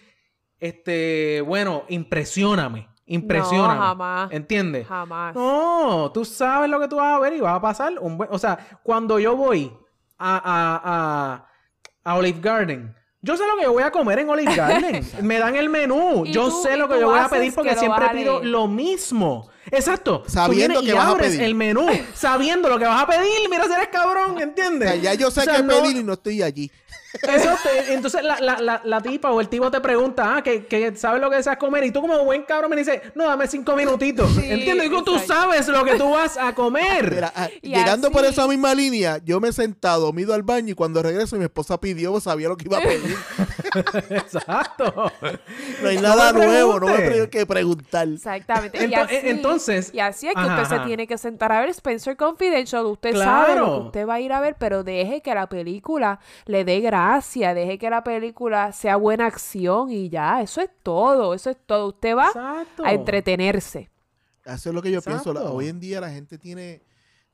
[0.59, 3.73] este, bueno, impresioname, impresioname.
[3.75, 4.31] No, jamás.
[4.31, 4.87] ¿Entiendes?
[4.87, 5.35] Jamás.
[5.35, 8.29] No, tú sabes lo que tú vas a ver y vas a pasar un buen...
[8.31, 9.71] O sea, cuando yo voy
[10.17, 10.81] a, a,
[12.05, 15.05] a, a Olive Garden, yo sé lo que yo voy a comer en Olive Garden.
[15.21, 16.25] Me dan el menú.
[16.25, 19.49] Yo tú- sé lo que yo voy a pedir porque siempre pido lo mismo.
[19.71, 20.23] Exacto.
[20.25, 21.41] Sabiendo que y vas a pedir.
[21.43, 23.49] el menú, sabiendo lo que vas a pedir.
[23.49, 24.89] Mira si eres cabrón, O ¿entiendes?
[24.89, 26.71] sea, ya yo sé O sea, qué no- pedir y no estoy allí.
[27.13, 30.65] Eso te- entonces la, la, la, la tipa o el tipo te pregunta, ah, que,
[30.65, 31.83] que sabes lo que deseas comer.
[31.83, 34.29] Y tú como buen cabrón me dices, no, dame cinco minutitos.
[34.35, 34.87] Sí, ¿Entiendes?
[34.91, 37.11] Y tú sabes lo que tú vas a comer.
[37.13, 40.33] Mira, ah, Y llegando por esa misma línea, yo me he sentado, me he ido
[40.33, 43.15] al baño y cuando regreso mi esposa pidió, sabía lo que iba a pedir.
[44.09, 45.11] Exacto.
[45.81, 48.07] No hay No nada nuevo, no me tengo que preguntar.
[48.07, 48.85] Exactamente.
[48.87, 51.69] y, así, entonces- y así es que Ajá, usted se tiene que sentar a ver
[51.69, 52.85] Spencer Confidential.
[52.85, 56.19] Usted sabe lo que usted va a ir a ver, pero deje que la película
[56.45, 56.98] le dé gracia,
[57.55, 60.41] deje que la película sea buena acción y ya.
[60.41, 61.87] Eso es todo, eso es todo.
[61.89, 62.83] Usted va Exacto.
[62.85, 63.89] a entretenerse.
[64.45, 65.31] Eso es lo que yo pienso.
[65.53, 66.81] Hoy en día la gente tiene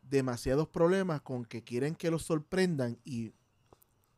[0.01, 3.31] demasiados problemas con que quieren que los sorprendan y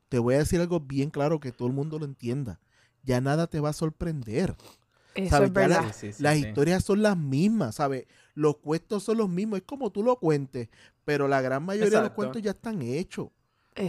[0.09, 2.59] te voy a decir algo bien claro que todo el mundo lo entienda.
[3.03, 4.55] Ya nada te va a sorprender.
[5.15, 5.49] Eso ¿sabes?
[5.49, 5.83] es la- verdad.
[5.93, 6.47] Sí, sí, sí, las sí.
[6.47, 8.05] historias son las mismas, ¿sabes?
[8.35, 9.59] Los cuentos son los mismos.
[9.59, 10.69] Es como tú lo cuentes,
[11.05, 13.29] pero la gran mayoría de los cuentos ya están hechos.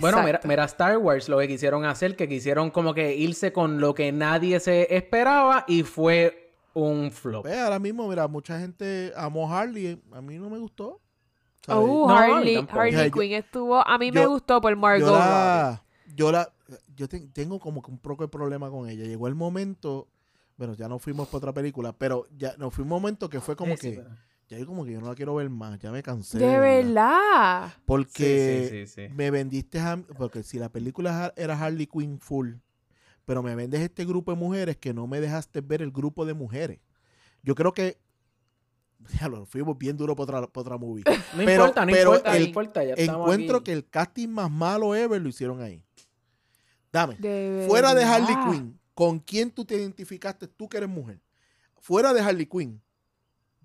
[0.00, 3.80] Bueno, mira, mira Star Wars lo que quisieron hacer, que quisieron como que irse con
[3.80, 7.46] lo que nadie se esperaba y fue un flop.
[7.46, 10.00] Ahora mismo, mira, mucha gente amó Harley.
[10.12, 11.00] A mí no me gustó.
[11.64, 11.84] ¿sabes?
[11.88, 12.66] Oh, No, Harley.
[12.70, 13.86] Harley Quinn estuvo.
[13.86, 15.82] A mí me gustó por Margot yo la,
[16.14, 16.52] yo la,
[16.94, 19.04] yo te- tengo como que un poco de problema con ella.
[19.04, 20.08] Llegó el momento,
[20.56, 23.56] bueno, ya no fuimos para otra película, pero ya no fue un momento que fue
[23.56, 24.10] como Sí, sí, que, pero-
[24.48, 26.38] ya yo como que yo no la quiero ver más, ya me cansé.
[26.38, 27.72] De verdad.
[27.84, 29.14] Porque Sí, sí, sí, sí.
[29.14, 32.54] me vendiste, a- porque si la película era Harley Quinn full,
[33.24, 36.32] pero me vendes este grupo de mujeres que no me dejaste ver el grupo de
[36.34, 36.80] mujeres.
[37.42, 37.98] Yo creo que,
[39.20, 41.04] ya lo fuimos bien duro por otra, por otra movie.
[41.34, 42.84] No Pero- importa, no pero importa, el- no importa.
[42.84, 43.64] Ya Encuentro aquí.
[43.64, 45.84] que el casting más malo ever lo hicieron ahí.
[46.90, 47.16] Dame.
[47.16, 48.34] De Fuera de Harley.
[48.50, 51.20] Quinn, ¿con quién tú te identificaste tú que eres mujer?
[51.76, 52.80] Fuera de Harley Quinn,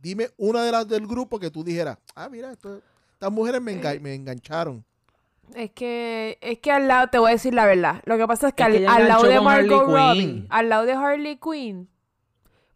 [0.03, 2.81] dime una de las del grupo que tú dijeras, ah, mira, esto-
[3.13, 4.83] estas mujeres me, Eh, me engancharon.
[5.55, 8.01] Es que, es que al lado, te voy a decir la verdad.
[8.05, 10.47] Lo que pasa es que, Es que al, lado de Margot Robbie, Quinn.
[10.49, 11.89] al lado de Harley Quinn,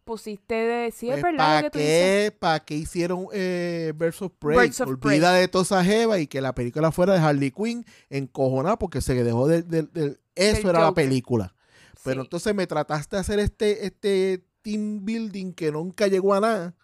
[0.03, 0.91] pusiste de.
[0.91, 2.33] Sí, es verdad lo ¿Para que tú dices.
[2.65, 4.57] qué, hicieron eh, Birds of Prey?
[4.57, 7.85] Birds of Olvida de toda esa jeva y que la película fuera de Harley Quinn
[8.09, 9.67] encojonada porque se dejó del...
[9.67, 11.53] del- eso era la película.
[12.03, 12.25] Pero Sí.
[12.27, 16.75] entonces me trataste de hacer este, este team building que nunca llegó a nada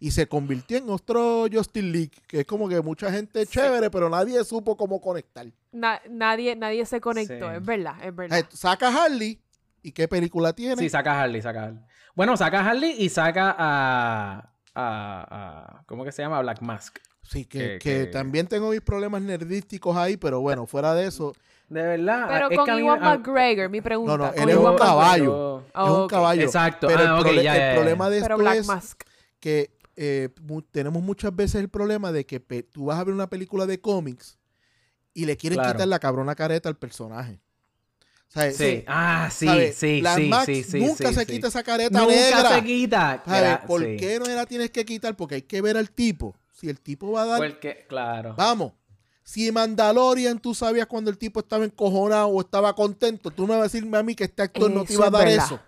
[0.00, 4.08] y se convirtió en otro Justin League, que es como que mucha gente chévere, pero
[4.08, 5.46] nadie supo cómo conectar.
[5.72, 7.56] Na- nadie, nadie se conectó, Sí.
[7.56, 8.36] es verdad, es verdad.
[8.36, 9.40] sea, saca a Harley
[9.82, 10.76] y qué película tiene.
[10.76, 11.82] Sí, saca a Harley, saca a Harley.
[12.14, 14.50] Bueno, saca a Harley y saca a...
[14.74, 16.40] a, a- ¿Cómo que se llama?
[16.42, 16.98] Black Mask.
[17.22, 21.06] Sí, que, que- que que- también tengo mis problemas nerdísticos ahí, pero bueno, fuera de
[21.06, 21.34] eso,
[21.68, 22.26] De verdad.
[22.28, 24.16] Pero es con que Iwan McGregor, mi pregunta.
[24.16, 25.34] No, no, él es un caballo.
[25.34, 26.10] Oh, es un ok.
[26.10, 26.42] caballo.
[26.42, 26.86] Exacto.
[26.86, 27.74] Pero Ah, el, ok, prole- ya, el ya, ya.
[27.74, 29.02] problema de Pero esto Black es Mask.
[29.40, 29.70] que
[30.00, 33.66] eh, mu- tenemos muchas veces el problema de que tú vas a ver una película
[33.66, 34.38] de cómics
[35.12, 35.72] y le quieren Claro.
[35.72, 37.40] quitar la cabrona careta al personaje.
[38.28, 38.84] O sea, Sí.
[38.86, 39.74] Ah, sí, ¿sabes?
[39.76, 40.80] sí, sí, Max sí, sí.
[40.80, 41.26] nunca sí, se sí.
[41.32, 42.54] quita esa careta Nunca negra.
[42.54, 43.22] se quita.
[43.24, 43.58] ¿Sabes?
[43.66, 43.96] ¿Por sí.
[43.98, 45.16] qué no la tienes que quitar?
[45.16, 46.36] Porque hay que ver al tipo.
[46.52, 47.38] Si el tipo va a dar...
[47.38, 48.34] Porque, claro.
[48.36, 48.72] Vamos.
[49.24, 53.60] Si Mandalorian tú sabías cuando el tipo estaba encojonado o estaba contento, tú me vas
[53.60, 55.44] a decir a mí que este actor no te iba a dar verdad.
[55.46, 55.60] eso.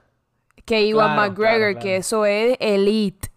[0.67, 1.85] Que Iwan Claro, McGregor, claro, claro.
[1.85, 3.30] que eso es elite.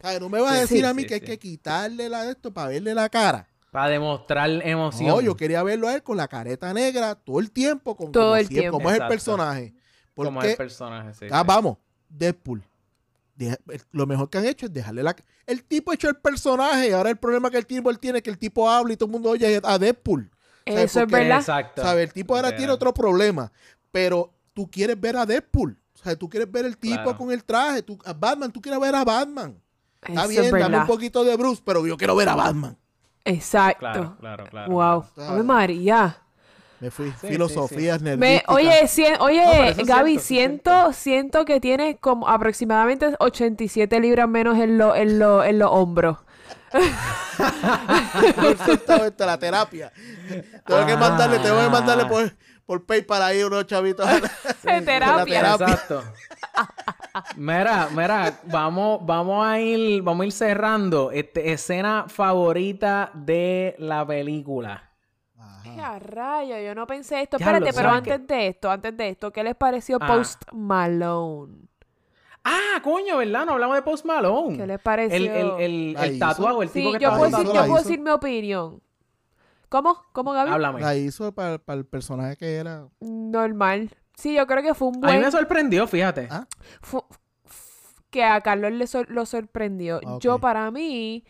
[0.00, 0.20] ¿Sabes?
[0.20, 2.30] No me vas a decir sí, a mí sí, que hay que quitarle la de
[2.32, 3.48] esto para verle la cara.
[3.70, 5.08] Para demostrar emoción.
[5.08, 8.24] No, yo quería verlo a él con la careta negra todo el tiempo, con Todo
[8.30, 8.72] como, el tiempo.
[8.78, 9.12] como es el Exacto.
[9.12, 9.74] personaje.
[10.14, 11.26] Como Porque, el personaje, sí.
[11.30, 11.46] ah, sí.
[11.46, 11.76] vamos,
[12.08, 12.62] Deadpool.
[13.36, 13.58] Deja-
[13.92, 15.14] lo mejor que han hecho es dejarle la...
[15.46, 18.24] El tipo ha hecho el personaje, ahora el problema que el tipo él tiene es
[18.24, 20.30] que el tipo habla y todo el mundo oye a Deadpool.
[20.66, 20.84] ¿Sabes?
[20.84, 21.38] Eso es Porque- verdad.
[21.38, 21.82] Exacto.
[21.82, 22.04] ¿Sabes?
[22.08, 23.50] El tipo ahora tiene otro problema.
[23.90, 25.78] pero tú quieres ver a Deadpool.
[25.94, 27.16] O sea, tú quieres ver el tipo Claro.
[27.16, 27.82] con el traje.
[27.82, 29.56] Tú, a Batman, tú quieres ver a Batman.
[30.02, 32.76] Está Eso bien, es dame un poquito de Bruce, pero yo quiero ver a Batman.
[33.24, 33.78] Exacto.
[33.80, 34.72] Claro, claro, claro.
[34.72, 35.04] Wow.
[35.14, 35.32] claro.
[35.32, 36.16] Ave María.
[36.80, 37.12] Me fui.
[37.20, 38.54] Sí, Filosofías Me, nerdísticas.
[38.54, 44.56] oye, cien- oye, No, Gaby, es siento, siento que tienes como aproximadamente 87 libras menos
[44.58, 46.18] en, lo- en, lo- en los hombros.
[48.50, 49.92] Exactamente, la terapia.
[50.66, 52.08] Tengo que mandarle, tengo que mandarle Ah.
[52.08, 52.32] por,
[52.66, 54.06] por PayPal ahí unos chavitos.
[54.62, 55.24] De terapia.
[55.24, 55.66] terapia.
[55.66, 56.04] Exacto.
[57.36, 61.10] Mira, mira, vamos, vamos a ir, vamos a ir cerrando.
[61.10, 64.84] Este, escena favorita de la película.
[65.62, 66.58] ¡Qué a rayo!
[66.58, 67.36] Yo no pensé esto.
[67.36, 70.06] Espérate, pero antes de esto, antes de esto, ¿qué les pareció Ah.
[70.06, 71.68] Post Malone?
[72.44, 73.44] Ah, coño, ¿verdad?
[73.44, 74.56] No hablamos de Post Malone.
[74.56, 75.16] ¿Qué les pareció?
[75.16, 78.00] El, el, el, el tatuado, el Sí, tipo que yo puedo, decir, yo puedo decir
[78.00, 78.80] mi opinión.
[79.68, 80.02] ¿Cómo?
[80.12, 80.50] ¿Cómo, Gaby?
[80.50, 80.80] Háblame.
[80.80, 82.86] La hizo para, para el personaje que era.
[83.00, 83.90] Normal.
[84.18, 85.20] Sí, yo creo que fue un A mí buen...
[85.20, 86.26] me sorprendió, fíjate.
[86.28, 86.44] Ah.
[88.10, 90.00] que a Carlos le sor- lo sorprendió.
[90.04, 90.16] Ah.
[90.20, 91.24] Yo, para mí,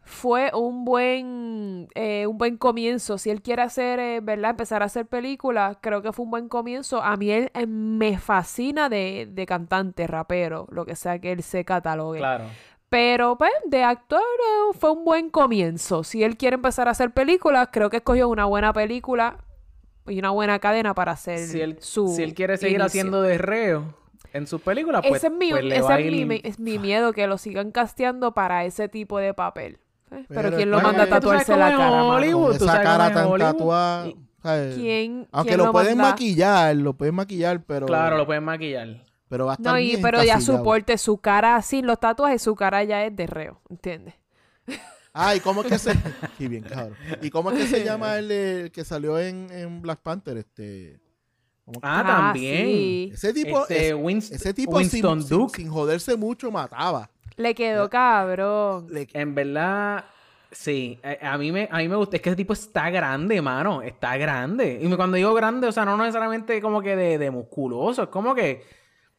[0.00, 3.18] fue un buen, eh, un buen comienzo.
[3.18, 4.50] Si él quiere hacer, eh, ¿verdad?
[4.52, 7.02] Empezar a hacer películas, creo que fue un buen comienzo.
[7.02, 11.42] A mí él eh, me fascina de, de cantante, rapero, lo que sea que él
[11.42, 12.18] se catalogue.
[12.20, 12.44] Claro.
[12.88, 16.02] Pero, pues, de actor eh, fue un buen comienzo.
[16.02, 19.36] Si él quiere empezar a hacer películas, creo que escogió una buena película
[20.06, 22.86] y una buena cadena para hacer Si él, su si él quiere seguir inicio.
[22.86, 23.94] haciendo de reo
[24.32, 26.78] en sus películas, pues, ese es mi, pues ese es mi, ir- mi- es mi
[26.78, 29.74] miedo, que lo sigan casteando para ese tipo de papel.
[30.10, 30.24] ¿eh?
[30.26, 32.04] Pero, Pero ¿quién lo manda a tatuarse la cara?
[32.04, 32.56] Hollywood.
[32.56, 34.10] Esa sabes cara tan tatuada.
[34.74, 36.10] ¿Quién, Aunque quién lo, lo pueden manda?
[36.10, 37.86] maquillar, lo pueden maquillar, pero.
[37.86, 39.04] Claro, lo pueden maquillar.
[39.28, 42.00] Pero va a estar No, y, bien pero ya su porte, su cara, sin los
[42.00, 44.14] tatuajes, su cara ya es de reo, ¿entiendes?
[45.14, 45.92] Ah, ¿y cómo es que se.
[46.38, 46.96] Sí, bien, cabrón.
[47.20, 50.36] ¿Y cómo es que se llama el, el que salió en, en Black Panther?
[50.38, 51.00] Este.
[51.64, 52.66] ¿cómo que- Ah, también.
[52.66, 53.10] sí.
[53.12, 53.60] Ese tipo.
[53.62, 55.56] Este, es- Winst- ese tipo sin, Winston sin- Duke.
[55.62, 57.10] sin joderse mucho mataba.
[57.36, 58.86] Le quedó cabrón.
[58.90, 60.04] Le- En verdad,
[60.50, 60.98] sí.
[61.22, 62.16] A, a mí me, a mí me gusta.
[62.16, 63.82] Es que ese tipo está grande, mano.
[63.82, 64.78] Está grande.
[64.82, 68.04] Y cuando digo grande, o sea, no necesariamente como que de, de musculoso.
[68.04, 68.62] Es como que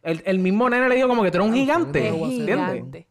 [0.02, 2.08] el, el mismo nene le dijo como que tú eres un Ah, gigante.
[2.08, 2.46] Es ¿entiendes?
[2.48, 3.08] gigante.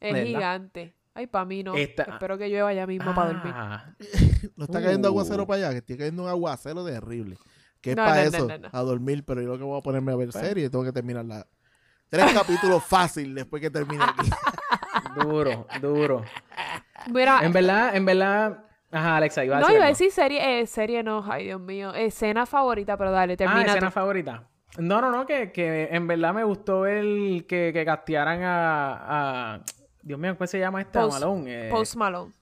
[0.00, 0.26] Es ¿Verdad?
[0.26, 0.93] gigante.
[1.14, 1.74] Ay, para mí no.
[1.74, 3.52] Esta- Espero que llueva ya mismo para dormir.
[3.56, 3.84] Ah,
[4.56, 5.12] No está cayendo Uh.
[5.12, 7.36] aguacero para allá, que está cayendo un aguacero terrible.
[7.80, 8.68] Que es No, para no, no, eso, no, no.
[8.72, 11.24] a dormir, pero yo lo que voy a ponerme a ver serie, tengo que terminar
[11.24, 11.46] la...
[12.08, 14.30] Tres capítulos fácil después que termine aquí.
[15.22, 16.24] duro, duro.
[17.12, 18.58] Mira, En verdad, en verdad.
[18.90, 19.76] Ajá, Alexa, iba a no, decir.
[19.76, 21.92] iba a decir serie, eh, serie no, ay Dios mío.
[21.94, 23.66] Escena favorita, pero dale, Ah, termina.
[23.66, 23.92] escena tú.
[23.92, 24.48] favorita.
[24.78, 29.60] No, no, no, que, que en verdad me gustó el que, que castearan a, a-
[30.04, 31.00] Dios mío, ¿cómo se llama esta?
[31.00, 31.66] Post- Malone.
[31.66, 32.32] eh, Post Malone.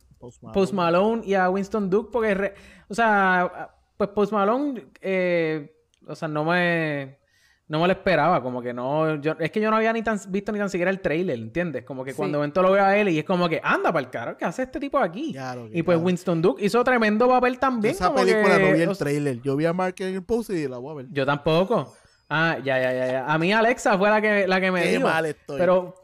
[0.52, 2.54] Post Malone y a Winston Duke, porque, re-
[2.88, 5.74] o sea, pues Post Malone, eh,
[6.06, 7.18] o sea, no me,
[7.66, 10.20] no me lo esperaba, como que no, yo, es que yo no había ni tan,
[10.28, 11.84] visto ni tan siquiera el trailer, ¿entiendes?
[11.84, 12.16] Como que Sí.
[12.16, 14.44] cuando evento lo veo a él y es como que, anda para el caro, ¿qué
[14.44, 15.32] hace este tipo aquí?
[15.32, 15.98] Que y pues.
[16.00, 17.94] Winston Duke hizo tremendo papel también.
[17.94, 19.40] Esa como película que, no vi o el sea, trailer.
[19.42, 21.06] Yo vi a Mark en el post y la voy a ver.
[21.10, 21.92] Yo tampoco.
[22.28, 23.26] Ah, ya, ya, ya, ya.
[23.26, 25.02] A mí Alexa fue la que, la que me Qué dijo.
[25.02, 25.58] mal estoy.
[25.58, 25.94] Pero,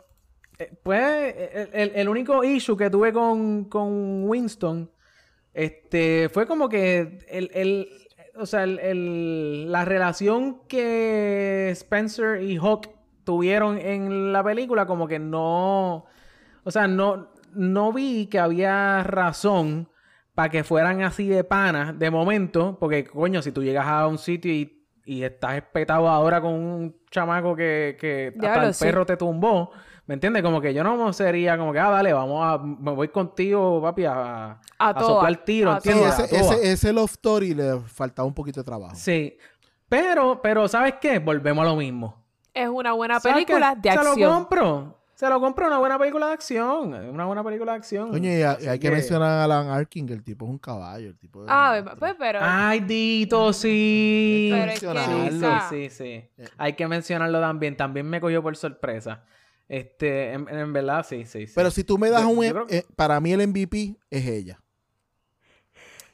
[0.82, 4.90] pues, el, el- el único issue que tuve con, con Winston,
[5.54, 7.88] este, fue como que el, el-
[8.36, 12.88] o sea, el- el- la relación que Spencer y Hawk
[13.24, 16.06] tuvieron en la película, como que no,
[16.64, 19.88] o sea, no, no vi que había razón
[20.34, 24.18] para que fueran así de panas de momento, porque coño, si tú llegas a un
[24.18, 28.84] sitio y, y estás espetado ahora con un chamaco que, que hasta el sí.
[28.84, 29.72] perro te tumbó,
[30.08, 30.42] ¿me entiendes?
[30.42, 34.06] Como que yo no sería como que, ah, dale, vamos a, me voy contigo, papi,
[34.06, 38.64] a, A a soplar tiro, ese, ese, ese Love Story le faltaba un poquito de
[38.64, 38.96] trabajo.
[38.96, 39.36] Sí.
[39.88, 41.18] Pero, pero, ¿sabes qué?
[41.20, 42.24] Volvemos a lo mismo.
[42.52, 44.32] Es una buena ¿Sabes película de Se lo acción.
[44.34, 44.94] compro.
[45.14, 46.94] Se lo compro una buena película de acción.
[46.94, 48.10] Una buena película de acción.
[48.10, 50.58] Coño, y, a- y hay que mencionar a Alan Arkin, que el tipo es un
[50.58, 51.08] caballo.
[51.08, 51.96] El tipo Ah, monstruo.
[51.98, 52.38] pues, pero.
[52.42, 54.48] Ay, Dito, sí.
[54.52, 55.60] Pero es que mencionarlo.
[55.68, 56.44] Sí, sí, sí, sí.
[56.56, 57.76] Hay que mencionarlo también.
[57.76, 59.24] También me cogió por sorpresa.
[59.68, 61.52] Este, en, en verdad, sí, sí, sí.
[61.54, 62.44] Pero si tú me das Yo- un...
[62.46, 64.60] yo creo- eh, para mí el MVP es ella.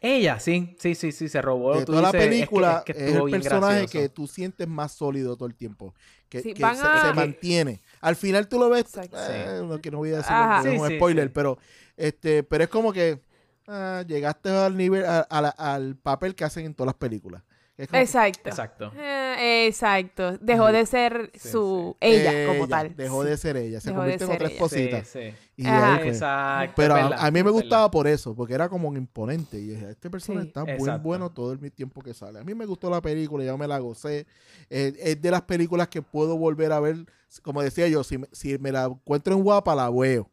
[0.01, 1.75] Ella, sí, sí, sí, sí, se robó.
[1.79, 3.99] de Tú toda la dices, es que- película es, que es, estuvo el personaje gracioso.
[4.03, 5.95] que tú sientes más sólido todo el tiempo.
[6.29, 7.81] Que, Sí, que van se, a- se Que- mantiene.
[8.03, 8.83] Al final tú lo ves...
[8.83, 9.17] Exacto.
[9.31, 11.33] eh, no, que no voy a decir un Sí, sí, spoiler, sí.
[11.35, 11.59] pero
[11.97, 13.21] este pero es como que
[13.67, 17.43] ah, llegaste al nivel a- a la- al papel que hacen en todas las películas.
[17.77, 18.49] Exacto.
[18.49, 18.93] Exacto.
[18.97, 20.39] Eh, exacto.
[20.39, 22.95] Dejó de ser su ella como tal.
[22.95, 23.29] Dejó Sí.
[23.31, 23.81] de ser ella.
[23.81, 24.55] Se Dejó de convierte en ser otra ella.
[24.55, 25.05] esposita.
[25.05, 25.37] Sí, sí.
[25.57, 25.93] Y Ajá.
[25.95, 26.09] ahí fue.
[26.09, 26.73] Exacto.
[26.77, 27.91] Pero a, a mí me gustaba verdad.
[27.93, 29.59] por eso, porque era como un imponente.
[29.59, 30.49] Y dije, este personaje Sí.
[30.49, 32.39] está muy bueno todo el tiempo que sale.
[32.39, 34.27] A mí me gustó la película, ya me la gocé.
[34.71, 36.97] Eh, es de las películas que puedo volver a ver.
[37.43, 40.31] Como decía yo, si me, si me la encuentro en guapa, la veo.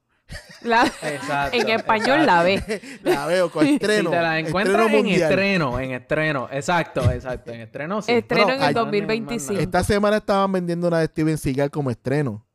[0.63, 2.81] La- Exacto, en español la ve.
[3.03, 4.09] La veo con Si estreno.
[4.11, 5.29] te la encuentras estreno en mundial.
[5.31, 6.49] estreno, en estreno.
[6.51, 7.51] Exacto, exacto.
[7.51, 8.11] En estreno sí.
[8.11, 9.59] Estreno Bueno, en el ay, 2025.
[9.61, 12.45] Esta semana estaban vendiendo una de Steven Seagal como estreno.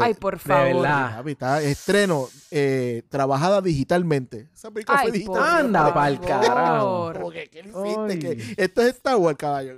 [0.00, 0.82] Ay, por De favor.
[0.82, 1.16] verdad.
[1.18, 4.48] papi, está estreno eh, trabajada digitalmente.
[4.52, 5.42] Esa película Ay, fue digital.
[5.66, 7.12] Anda pa'l carajo.
[7.14, 8.18] Como que, ¿qué le hiciste?
[8.18, 9.76] Que esto es Star Wars, caballo.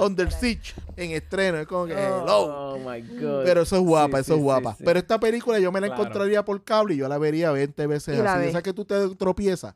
[0.00, 1.58] Under Siege en estreno.
[1.58, 2.74] Es como que, hello.
[2.74, 3.44] Oh my god.
[3.44, 4.70] Pero eso es guapa, Sí, eso sí, es guapa.
[4.72, 4.84] sí, sí.
[4.84, 6.02] Pero esta película yo me la Claro.
[6.02, 8.48] encontraría por cable y yo la vería 20 veces Y la así.
[8.48, 9.74] Esa que tú te tropiezas.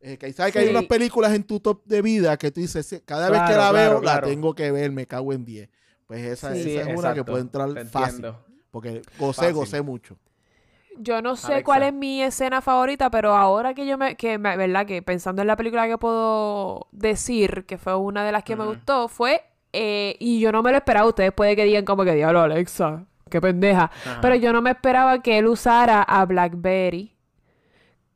[0.00, 2.84] Eh, que sabes que hay unas películas en tu top de vida que tú dices,
[2.84, 4.20] "Sí, cada vez que la claro, veo, claro.
[4.26, 5.70] la tengo que ver, me cago en 10.
[6.06, 6.58] Pues esa, Sí.
[6.60, 8.26] esa Sí, es una que puede entrar Te fácil.
[8.70, 9.54] Porque gocé, Fácil.
[9.54, 10.16] gocé mucho.
[10.98, 11.64] Yo no sé Alexa.
[11.64, 15.42] cuál es mi escena favorita, pero ahora que yo me, que me- verdad que pensando
[15.42, 19.42] en la película que puedo decir que fue una de las que me gustó fue
[19.72, 21.06] eh, y yo no me lo esperaba.
[21.08, 23.90] Ustedes puede que digan como que diablo Alexa, qué pendeja.
[24.04, 24.18] Ajá.
[24.22, 27.10] Pero yo no me esperaba que él usara a Blackberry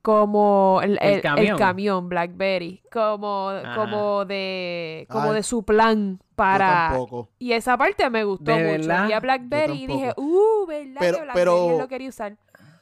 [0.03, 1.59] como el, El el- el camión.
[1.59, 3.75] camión Blackberry como Ajá.
[3.75, 7.29] como de como Ay, de su plan para tampoco.
[7.39, 9.07] y esa parte me gustó ¿De mucho verdad?
[9.09, 12.37] vi a Blackberry y dije uh verdad Pero- que Blackberry pero- lo quería usar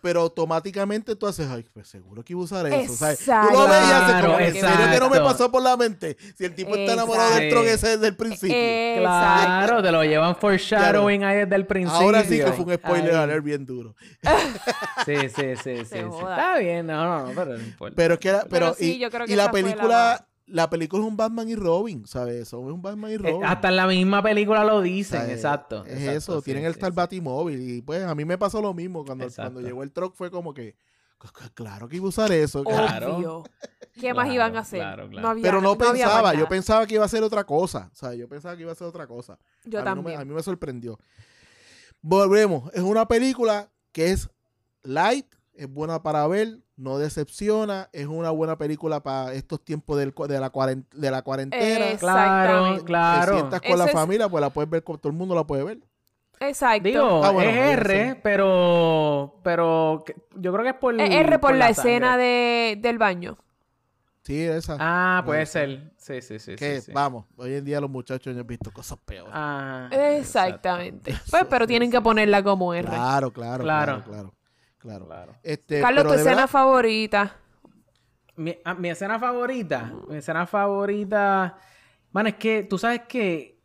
[0.07, 2.95] Pero automáticamente tú haces, ay, pues seguro que iba a usar eso.
[2.95, 3.19] ¿sabes?
[3.19, 3.53] Tú Exacto.
[3.55, 5.25] lo ves y haces como, Claro, ¿en serio que no me exacto.
[5.25, 6.17] pasó por la mente?
[6.39, 7.55] Si el tipo está enamorado del Exacto.
[7.65, 8.57] tron ese desde el principio.
[8.57, 9.67] Exacto.
[9.67, 12.01] Claro, te lo llevan foreshadowing ahí desde el principio.
[12.07, 13.97] Ahora sí que fue un spoiler alert bien duro.
[15.05, 15.99] Sí, sí, sí, sí.
[15.99, 17.97] Está bien, no, no, no, pero no importa.
[17.97, 19.67] Pero es que era- pero, sí, y, yo creo que y la esa fue la
[19.69, 22.37] película, la película es un Batman y Robin, ¿sabes?
[22.43, 23.45] Eso es un Batman y Eh, Robin.
[23.45, 25.35] hasta en la misma película lo dicen, ¿sabes?
[25.37, 25.85] exacto.
[25.85, 26.97] Es exacto, eso, sí, tienen sí, el tal sí.
[26.97, 27.61] Batimóvil.
[27.61, 29.53] Y pues a mí me pasó lo mismo cuando, Exacto.
[29.53, 30.77] cuando llegó el truck fue como que,
[31.55, 32.63] claro que iba a usar eso.
[32.63, 32.87] claro.
[32.87, 33.17] Claro.
[33.17, 33.45] Obvio.
[33.99, 34.79] ¿Qué más Claro, iban a hacer?
[34.81, 35.23] claro, claro.
[35.27, 37.89] No había- Pero no, pensaba, yo pensaba que iba a ser otra cosa.
[37.93, 39.39] O sea, yo pensaba que iba a ser otra cosa.
[39.65, 40.21] Yo a mí no me- también.
[40.21, 40.99] a mí me sorprendió.
[42.03, 42.71] Volvemos.
[42.75, 44.29] Es una película que es
[44.83, 45.27] light,
[45.57, 50.41] es buena para ver, no decepciona, es una buena película para estos tiempos del de,
[50.41, 50.51] la
[50.93, 51.77] de la cuarentena.
[51.77, 52.79] Claro, Exactamente.
[52.81, 53.33] Te claro.
[53.35, 55.79] sientas con la es- familia, pues la puedes ver, todo el mundo la puede ver.
[56.39, 56.83] Exacto.
[56.89, 60.05] Digo, Ah, bueno, es R, pero, pero
[60.35, 63.39] yo creo que es por, Es R por, la, escena de, del baño.
[64.23, 64.77] Sí, esa.
[64.81, 65.93] Ah, puede ser.
[65.97, 66.57] Sí, sí, sí.
[66.57, 66.93] que sí, sí.
[66.93, 69.33] vamos, hoy en día los muchachos han visto cosas peores.
[69.35, 71.15] Ah, Exactamente.
[71.31, 72.87] Pues, pero tienen que ponerla como R.
[72.89, 74.05] claro, claro, claro, Claro.
[74.05, 74.35] claro,
[74.87, 75.07] claro.
[75.07, 75.33] Claro.
[75.43, 77.37] Este, Carlos, pero tu escena verdad, favorita.
[78.37, 81.57] Mi, ah, mi escena favorita, mi escena favorita,
[82.13, 83.57] man, es que tú sabes que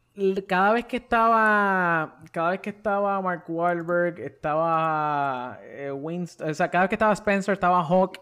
[0.47, 6.69] cada vez que estaba, cada vez que estaba Mark Wahlberg, estaba eh, Winston, o sea,
[6.69, 8.19] cada vez que estaba Spencer, estaba Hawk,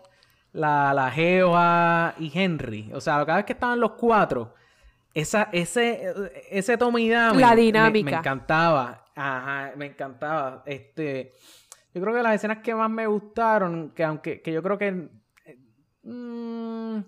[0.54, 1.54] la, la Geo
[2.18, 4.56] y Henry, o sea, cada vez que estaban los cuatro,
[5.14, 6.14] esa, ese,
[6.50, 8.18] ese Tommy Dami La me- Me, dinámica.
[8.20, 11.34] encantaba, ajá, me encantaba, este,
[11.94, 15.10] yo creo que las escenas que más me gustaron, que aunque, que yo creo que
[16.04, 17.02] Mm,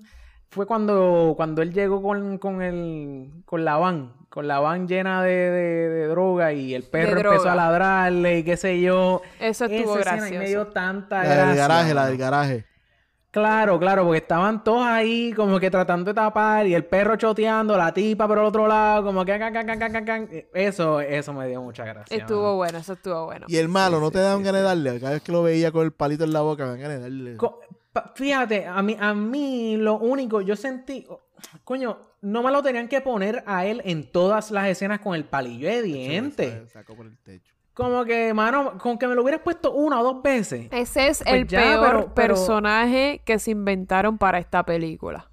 [0.49, 5.23] fue cuando, cuando él llegó con, con, el, con la van, con la van llena
[5.23, 9.21] de, de- de droga y el perro empezó a ladrarle y qué sé yo.
[9.39, 10.71] Eso estuvo Esa escena ahí me dio gracioso.
[10.73, 12.65] tanta la del gracia, garaje, la del garaje.
[13.31, 17.77] Claro, claro, porque estaban todos ahí como que tratando de tapar y el perro choteando,
[17.77, 19.39] la tipa por el otro lado, como que...
[19.39, 20.29] can, can, can, can, can, can.
[20.53, 22.17] Eso, eso me dio mucha gracia.
[22.17, 23.45] Estuvo bueno, eso estuvo bueno.
[23.47, 24.99] Y el malo, Sí, ¿no sí, te daban sí, ganas de darle?
[24.99, 27.03] Cada vez que lo veía con el palito en la boca, me daban ganas de
[27.03, 27.37] darle.
[27.37, 27.61] Co-
[28.15, 31.05] Fíjate, a mí, a mí lo único, yo sentí,
[31.65, 35.25] coño, no me lo tenían que poner a él en todas las escenas con el
[35.25, 36.71] palillo de dientes.
[36.71, 37.53] Sacó por el techo.
[37.73, 40.67] Como que, mano, con que me lo hubieras puesto una o dos veces.
[40.71, 45.29] Ese es Pues el ya, peor pero- pero- personaje que se inventaron para esta película.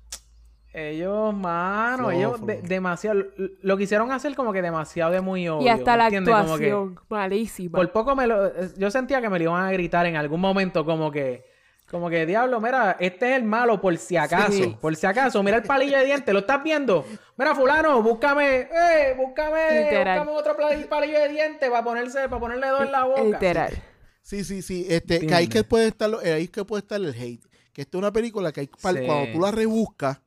[0.72, 3.24] Ellos, mano, ellos de- demasiado,
[3.62, 5.66] lo quisieron hacer como que demasiado de muy obvio.
[5.66, 6.32] y hasta la ¿entiendes?
[6.34, 7.76] Como que actuación, malísima.
[7.76, 10.84] por poco me lo, yo sentía que me lo iban a gritar en algún momento
[10.84, 11.44] como que,
[11.90, 14.76] como que, diablo, mira, este es el malo por si acaso, Sí.
[14.80, 17.04] por si acaso, mira el palillo de dientes, ¿lo estás viendo?
[17.36, 20.18] Mira, fulano, búscame, eh, búscame, Literal.
[20.20, 23.22] búscame otro pal- palillo de dientes para ponerse, para ponerle dos en la boca.
[23.22, 23.82] Literal.
[24.22, 24.86] Sí, sí, sí.
[24.88, 27.42] Este, que ahí que puede estar, lo- eh, ahí que puede estar el hate.
[27.72, 28.72] Que esta es una película que hay, Sí.
[28.82, 29.00] cuando
[29.32, 30.18] tú la rebuscas,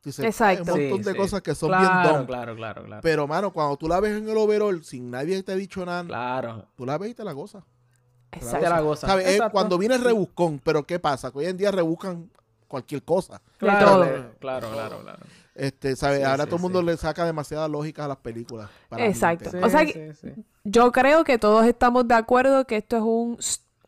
[0.00, 0.74] tú dices, Exacto.
[0.74, 1.16] hay un montón Sí, de sí.
[1.18, 2.26] cosas que son claro, bien dumb.
[2.28, 3.00] Claro, claro, claro.
[3.02, 6.04] Pero, mano, cuando tú la ves en el overall, sin nadie te ha dicho nada,
[6.04, 6.66] Claro.
[6.76, 7.64] tú la ves y te la gozas.
[8.32, 8.60] Exacto.
[8.60, 9.10] Te la gozas.
[9.10, 9.26] ¿Sabes?
[9.26, 9.52] Es Exacto.
[9.52, 11.30] cuando viene el rebuscón, pero ¿qué pasa?
[11.30, 12.30] Que hoy en día rebuscan
[12.68, 13.40] cualquier cosa.
[13.58, 14.02] Claro,
[14.38, 15.18] claro, claro, claro.
[15.54, 16.18] Este, ¿sabes?
[16.20, 16.86] Sí, Ahora sí, todo el mundo sí.
[16.86, 18.70] le saca demasiada lógica a las películas.
[18.88, 19.50] para Exacto.
[19.62, 20.14] O sea Sí, que-.
[20.64, 23.38] Yo creo que todos estamos de acuerdo que esto es un,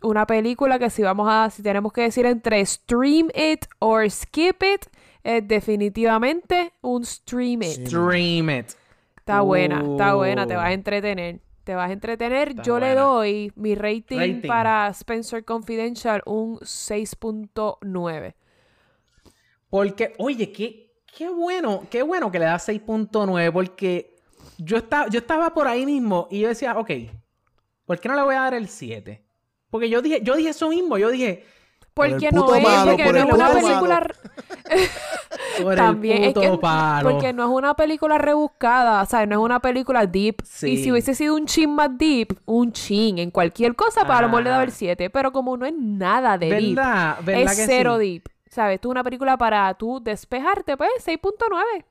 [0.03, 4.63] una película que si vamos a, si tenemos que decir entre stream it or skip
[4.63, 4.87] it,
[5.23, 7.87] es definitivamente un stream it.
[7.87, 8.73] Stream it.
[9.17, 10.57] Está buena, está buena, te Uh.
[10.57, 11.41] vas a entretener.
[11.65, 12.51] Te vas a entretener.
[12.51, 14.49] Está Yo le doy mi rating, Rating.
[14.49, 18.35] para Spencer Confidential un 6.9.
[19.71, 24.17] Porque, oye, qué, qué bueno, qué bueno que le da 6.9 porque
[24.59, 26.91] yo estaba, yo estaba por ahí mismo y yo decía, ok,
[27.87, 29.23] ¿por qué no le voy a dar el 7?
[29.71, 31.45] Porque yo dije, yo dije eso mismo, yo dije,
[31.95, 34.07] Por Porque no es, malo, porque por no es una película.
[35.63, 37.11] por También el es que palo.
[37.11, 40.43] porque no es una película rebuscada, o sea, no es una película deep.
[40.45, 40.71] Sí.
[40.71, 44.29] Y si hubiese sido un chin más deep, un chin en cualquier cosa, para lo
[44.29, 44.79] mejor le daba el Ajá.
[44.79, 47.17] 7, pero como no es nada de deep, ¿Verdad?
[47.25, 48.07] ¿Verdad es que cero sí?
[48.07, 48.25] deep.
[48.49, 48.81] ¿Sabes?
[48.81, 51.85] Tú una película para tú despejarte, pues 6.9.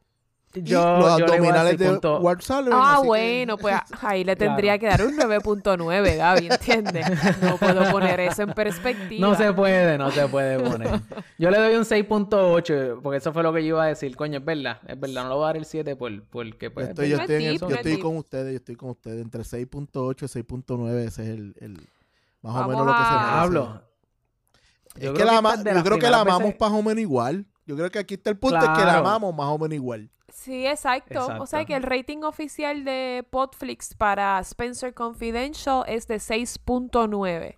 [0.53, 2.19] Y Yo, los a dar abdominales de 6.9.
[2.21, 4.51] Ward Sullivan, Ah, así que- bueno, pues ahí le Claro.
[4.51, 7.05] tendría que dar un 9.9, Gaby, ¿entiendes?
[7.41, 9.27] No puedo poner eso en perspectiva.
[9.27, 10.99] No se puede, no se puede poner.
[11.37, 14.15] Yo le doy un 6.8, porque eso fue lo que yo iba a decir.
[14.17, 16.89] Coño, es verdad, es verdad, no le voy a dar el 7 por, porque pues...
[16.89, 18.89] Estoy- yo no es estoy, deep, yo no es estoy con ustedes, yo estoy con
[18.89, 19.21] ustedes.
[19.21, 21.87] Entre 6.8 y 6.9, ese es el, el-
[22.41, 23.31] más o menos lo que se merece.
[23.31, 23.81] Diablo.
[24.95, 26.99] Es Yo que creo la que de yo creo que la amamos más o menos
[26.99, 27.45] igual.
[27.65, 28.99] Yo creo que aquí está el punto, es que la Claro.
[28.99, 30.09] amamos más o menos igual.
[30.31, 31.19] Sí, exacto.
[31.19, 31.67] O sea Exacto.
[31.67, 37.57] que el rating oficial de Podflix para Spencer Confidential es de 6.9.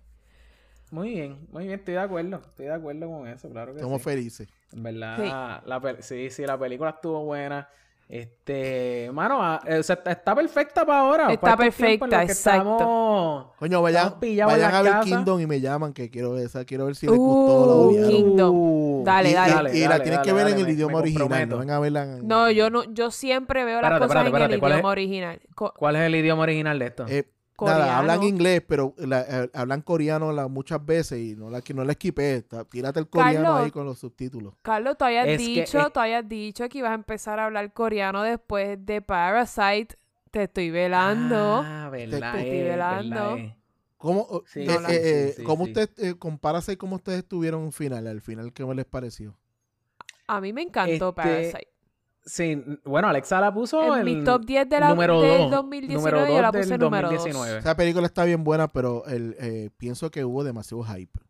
[0.90, 2.36] Muy bien, muy bien, estoy de acuerdo.
[2.44, 4.04] Estoy de acuerdo con eso, claro que sí.
[4.04, 4.48] felices.
[4.72, 5.68] En verdad, Sí.
[5.68, 7.68] la sí, sí, la película estuvo buena.
[8.08, 11.32] Este, mano, ah, eh, o sea, está- perfecta para ahora.
[11.32, 12.74] Está para perfecta, exacto.
[12.76, 15.04] estamos- Coño, vayan, Estamos vayan a ver casa.
[15.04, 18.08] Kingdom y me llaman que quiero ver esa, quiero ver si les gustó la Uh.
[18.08, 19.04] Kingdom.
[19.04, 19.76] Dale, y, y- dale.
[19.76, 21.58] y la dale, tienen que dale, ver en dale, el me- idioma me original, no
[21.58, 22.28] vengan a verla en...
[22.28, 25.40] No, yo no, yo siempre veo las cosas espérate, en el idioma original.
[25.54, 27.06] ¿Cuál es el idioma original de esto?
[27.08, 27.24] Eh,
[27.56, 27.80] Coreano.
[27.82, 31.72] Nada, hablan inglés, pero la- eh, hablan coreano la- muchas veces y no la, que
[31.72, 32.36] no la esquipé.
[32.36, 33.64] Está- Tírate el coreano Carlos.
[33.64, 34.54] ahí con los subtítulos.
[34.62, 37.44] Carlos, tú habías Es que- dicho, es- tú habías dicho que ibas a empezar a
[37.46, 39.96] hablar coreano después de Parasite.
[40.32, 41.62] Te estoy velando.
[41.64, 43.14] Ah, verdad, Te estoy es, velando.
[43.14, 43.54] verdad, es.
[43.98, 47.62] ¿Cómo, eh, Sí, eh, sí, eh, sí, sí, cómo usted, eh, compárase cómo ustedes estuvieron
[47.62, 49.34] en final, al final, ¿qué les pareció?
[50.26, 51.68] A mí me encantó Este, Parasite.
[52.26, 55.50] Sí, bueno, Alexa la puso En en mi top 10 de la- número del dos,
[55.50, 57.16] 2019 número yo la dos puse del número dos.
[57.18, 57.58] 2019.
[57.58, 61.20] Esa película está bien buena, pero el, eh, pienso que hubo demasiado hype.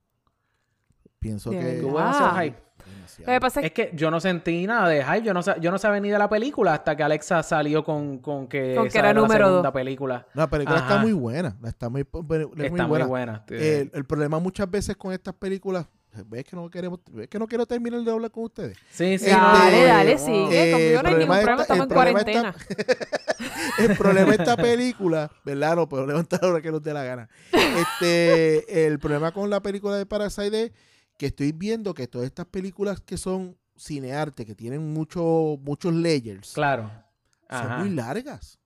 [1.18, 1.84] Pienso De que...
[1.84, 2.56] Hubo demasiado hype.
[2.94, 3.32] demasiado.
[3.32, 5.56] Lo que pasa es Es que yo no sentí nada de hype, yo no, sa-
[5.58, 8.84] yo no sabía ni de la película hasta que Alexa salió con, con que, Con
[8.84, 9.72] que esa era la número segunda dos.
[9.72, 10.26] película.
[10.34, 11.56] No, la película está muy buena.
[11.64, 13.44] Está muy, es muy Está muy buena.
[13.48, 15.86] El, el problema muchas veces con estas películas,
[16.26, 18.76] ves que no queremos, ves que no quiero terminar de hablar con ustedes.
[18.90, 19.26] sí, sí.
[19.26, 20.68] Este, Dale, dale, sigue.
[20.68, 22.54] eh, Conmigo no hay el ningún problema estamos el en cuarentena.
[23.78, 25.74] El problema de esta película, ¿verdad?
[25.76, 27.28] No puedo levantar ahora que nos dé la gana.
[27.52, 30.72] Este, el problema con la película de Parasite es
[31.16, 36.52] que estoy viendo que todas estas películas que son cinearte, que tienen mucho, muchos layers,
[36.52, 36.90] Claro.
[37.50, 38.58] son muy largas.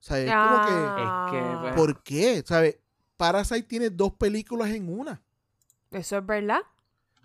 [0.00, 1.28] O sea, es Ah.
[1.30, 2.42] Que, como que, ¿por qué?
[2.44, 2.78] ¿Sabes?
[3.16, 5.20] Parasite tiene dos películas en una.
[5.90, 6.60] Eso es verdad.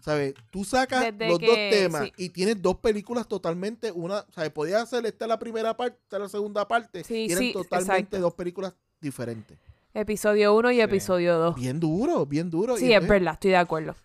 [0.03, 0.33] ¿Sabes?
[0.51, 2.11] Tú sacas Desde los dos temas sí.
[2.17, 4.49] y tienes dos películas totalmente, una, ¿sabes?
[4.49, 7.99] Podías hacer esta la primera parte, esta la segunda parte, Sí, y eran sí, totalmente
[8.01, 8.19] exacto.
[8.19, 9.57] dos películas diferentes.
[9.93, 11.55] Episodio 1 y episodio 2.
[11.55, 12.75] Bien duro, bien duro.
[12.75, 13.95] Sí, Y es verdad, estoy de acuerdo.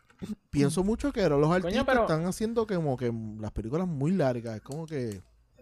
[0.51, 4.55] Pienso mucho que ahora los artistas pero- están haciendo como que las películas muy largas,
[4.57, 5.20] es como que...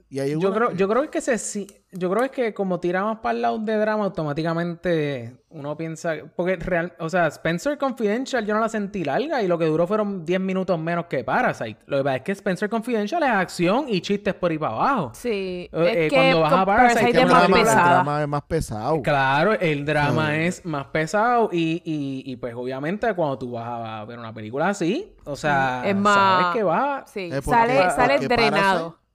[0.09, 3.19] Y hay Yo creo, que- yo creo que se yo creo es que como tiramos
[3.21, 8.55] para el lado de drama, automáticamente uno piensa, porque real, o sea, Spencer Confidential yo
[8.55, 11.79] no la sentí larga y lo que duró fueron 10 minutos menos que Parasite.
[11.87, 15.11] Lo que pasa es que Spencer Confidential es acción y chistes por ahí para abajo.
[15.15, 18.29] Sí, Eh, es eh, que cuando vas a Parasite, es el más drama, el es
[18.29, 19.03] más pesado.
[19.03, 20.41] Claro, el drama Sí.
[20.43, 24.69] es más pesado y, y, y pues obviamente cuando tú vas a ver una película
[24.69, 27.05] así, o sea, Es más- sabes que va...
[27.07, 28.91] Sí, Eh, sale, sale drenado.
[28.91, 29.06] Parasite,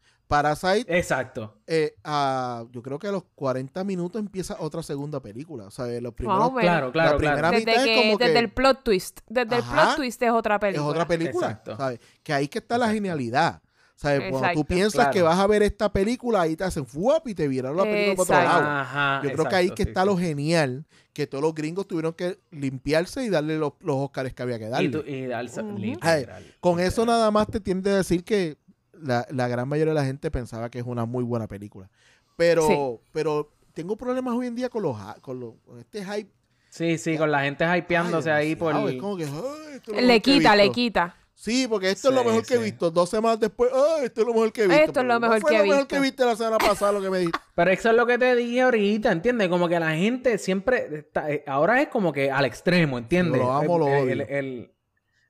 [0.87, 1.57] Exacto.
[1.67, 5.65] eh, a- yo creo que a los 40 minutos empieza otra segunda película.
[5.65, 6.51] O sea, los primeros.
[6.59, 7.51] Claro, claro, la primera claro.
[7.57, 9.19] Desde, mitad que, es como que desde el plot twist.
[9.27, 10.87] Desde el plot twist es otra es película.
[10.89, 11.47] otra película.
[11.47, 11.77] Exacto.
[11.77, 11.99] ¿sabes?
[12.23, 13.61] Que ahí que está la genialidad.
[13.95, 14.31] ¿Sabes?
[14.31, 15.11] Cuando tú piensas Claro.
[15.11, 18.15] que vas a ver esta película, ahí te hacen fuap y te vieron la película
[18.15, 18.63] por otro lado.
[18.67, 20.07] Ajá, Yo creo que ahí que sí, está sí.
[20.07, 24.41] lo genial, que todos los gringos tuvieron que limpiarse y darle los, los Oscars que
[24.41, 24.87] había que darle.
[24.87, 28.57] Y, tú- y darse- literal, Con eso nada más te tiende a decir que
[29.01, 31.89] la, la gran mayoría de la gente pensaba que es una muy buena película.
[32.37, 33.07] Pero, Sí.
[33.11, 36.29] pero tengo problemas hoy en día con los ha- con, los- con este hype.
[36.69, 38.73] Sí, sí, con la gente hypeándose Ay, ahí por...
[38.89, 39.29] es como que, ay,
[39.75, 41.15] esto es lo Le mejor quita, le quita.
[41.33, 42.91] Sí, porque esto es lo Sí, mejor que he visto.
[42.91, 44.83] Dos semanas después, ¡ah, esto es lo mejor que he visto!
[44.83, 45.95] Esto es lo Pero no mejor fue que lo he mejor visto.
[45.95, 47.39] que viste la semana pasada, lo que me dijiste.
[47.55, 49.49] Pero eso es lo que te dije ahorita, ¿entiendes?
[49.49, 53.41] Como que la gente siempre está- eh, ahora es como que al extremo, ¿entiendes?
[53.41, 54.11] Lo amo, lo El- odio.
[54.13, 54.71] el- el-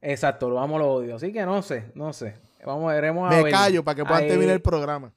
[0.01, 1.15] exacto, lo amo, lo odio.
[1.15, 2.35] Así que no sé, no sé.
[2.65, 3.51] Vamos, veremos a Me ver.
[3.51, 5.11] callo para que puedan Ahí- terminar el programa.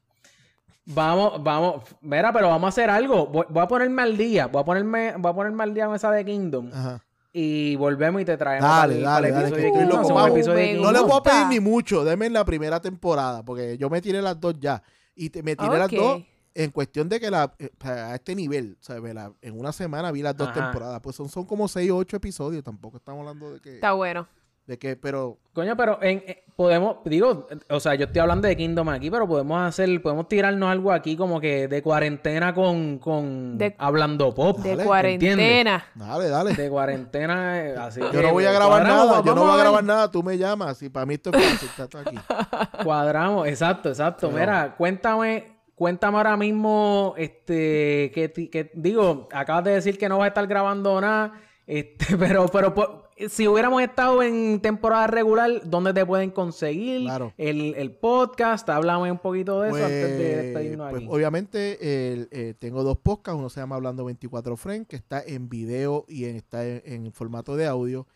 [0.87, 3.27] Vamos, vamos, mira, pero vamos a hacer algo.
[3.27, 5.95] Voy, voy a ponerme al día, voy a ponerme, voy a ponerme al día con
[5.95, 6.71] esa de Kingdom.
[6.73, 7.03] Ajá.
[7.33, 9.89] Y volvemos y te traemos Dale, dale, para el dale, episodio que de estoy Kingdom.
[9.89, 10.01] loco.
[10.05, 11.09] Hacemos Vamos, episodio de me No les Kingdom.
[11.09, 12.05] puedo pedir ni mucho.
[12.05, 14.83] Denme la primera temporada, porque yo me tiré las dos ya.
[15.17, 16.23] Y te- me tiré las dos
[16.55, 19.15] en cuestión de que la, eh, a este nivel, ¿sabes?
[19.15, 20.65] La- en una semana vi las dos Ajá.
[20.65, 21.01] temporadas.
[21.01, 22.63] Pues son, son como seis o ocho episodios.
[22.63, 24.29] Tampoco estamos hablando de que, Está bueno.
[24.67, 28.57] De que pero Coño, pero en, en- podemos, digo, o sea, yo estoy hablando de
[28.57, 33.57] Kingdom aquí, pero podemos hacer, podemos tirarnos algo aquí como que de cuarentena con, con
[33.59, 34.59] De- hablando pop.
[34.59, 35.85] De Dale, cuarentena.
[35.95, 36.55] dale, dale.
[36.55, 39.51] De cuarentena, eh, así Yo que no voy a grabar cuadramos, nada, yo no voy
[39.51, 39.63] a ver.
[39.65, 40.83] grabar nada, tú me llamas.
[40.83, 42.19] Y para mí esto es fácil, está todo aquí.
[42.85, 44.29] Cuadramos, exacto, exacto.
[44.29, 50.09] Pero- Mira, cuéntame, cuéntame ahora mismo, este, que, ti- que digo, acabas de decir que
[50.09, 51.33] no vas a estar grabando nada,
[51.67, 57.33] este, pero, pero po- si hubiéramos estado en temporada regular, ¿dónde te pueden conseguir Claro.
[57.39, 58.69] el, el podcast?
[58.69, 61.13] Háblame un poquito de eso Pues, antes de despedirnos pues, aquí.
[61.13, 65.49] obviamente el- eh, tengo dos podcasts, uno se llama Hablando 24 Friends, que está en
[65.49, 68.07] video y en- está en, en formato de audio.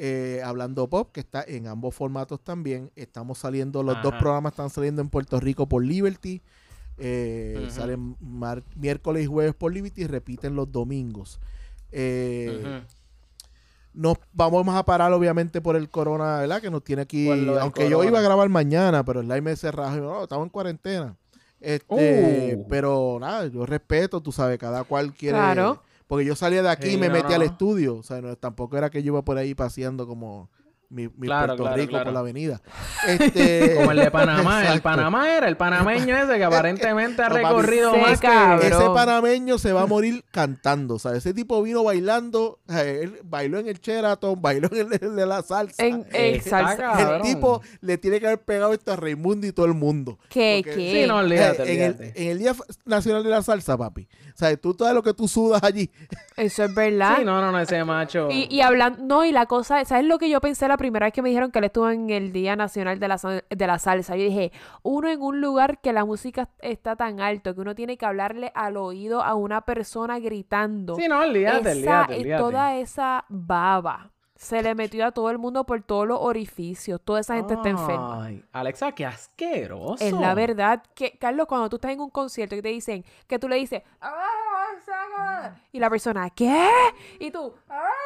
[0.00, 2.90] Eh, Hablando Pop, que está en ambos formatos también.
[2.94, 4.18] Estamos saliendo, los dos Ajá.
[4.18, 6.40] programas programas están saliendo en Puerto Rico por Liberty.
[6.98, 7.70] Eh, Ujú.
[7.70, 11.40] Salen mar- miércoles y jueves por Liberty y repiten los domingos.
[11.90, 12.82] Eh.
[13.98, 16.62] Nos vamos a parar obviamente por el corona, ¿verdad?
[16.62, 17.28] Que nos tiene aquí.
[17.60, 19.98] Aunque yo iba a grabar mañana, pero el live me cerrado.
[19.98, 21.16] Y, no, estamos en cuarentena.
[21.60, 22.66] Este, Uh.
[22.68, 25.36] pero nada, yo respeto, tú sabes, cada cual quiere.
[25.36, 25.82] Claro.
[26.06, 27.96] Porque yo salía de aquí Sí, y me no, metí no, al estudio.
[27.96, 30.48] O sea, no, tampoco era que yo iba por ahí paseando como
[30.90, 32.04] mi, mi Claro, Puerto claro, Rico claro.
[32.06, 32.60] por la avenida.
[33.06, 34.72] Este, Como el de Panamá.
[34.72, 34.80] El.
[34.82, 38.26] Panamá era el panameño ese que aparentemente ha No, papi, recorrido más que...
[38.26, 38.66] cabrón.
[38.66, 40.94] Ese panameño se va a morir cantando.
[40.96, 42.58] O sea, ese tipo vino bailando.
[42.68, 45.84] él bailó en el Sheraton, bailó en el de la salsa.
[45.84, 46.76] En, en Está salsa.
[46.76, 47.14] cabrón.
[47.16, 50.18] El tipo le tiene que haber pegado esto a Raimundo y todo el mundo.
[50.28, 51.02] ¿Qué, Porque- qué?
[51.02, 52.22] Sí, no, olvídate, Eh, en, el, olvídate.
[52.22, 52.54] en el Día
[52.84, 54.08] Nacional de la Salsa, papi.
[54.34, 55.90] O sea, tú todo lo que tú sudas allí.
[56.36, 57.16] Eso es verdad.
[57.18, 58.28] Sí, no, no, no, ese macho...
[58.30, 61.12] Y, y hablando, no, y la cosa, ¿sabes lo que yo pensé la primera vez
[61.12, 63.16] que me dijeron que él estuvo en el Día Nacional de la,
[63.50, 64.16] de la Salsa?
[64.16, 64.50] Yo dije,
[64.82, 68.50] uno en un lugar que la música está tan alto que uno tiene que hablarle
[68.54, 70.96] al oído a una persona gritando.
[70.96, 71.72] Sí, no, olvídate, esa,
[72.02, 72.42] olvídate, olvídate.
[72.42, 77.00] Toda esa baba se le metió a todo el mundo por todos los orificios.
[77.04, 78.24] Toda esa gente está enferma.
[78.24, 80.04] Ay, Alexa, qué asqueroso.
[80.04, 83.38] Es la verdad que, Carlos, cuando tú estás en un concierto y te dicen que
[83.40, 86.68] tú le dices, "Ah, saca", y la persona, ¿qué?
[87.18, 87.97] Y tú, "Ah, saca".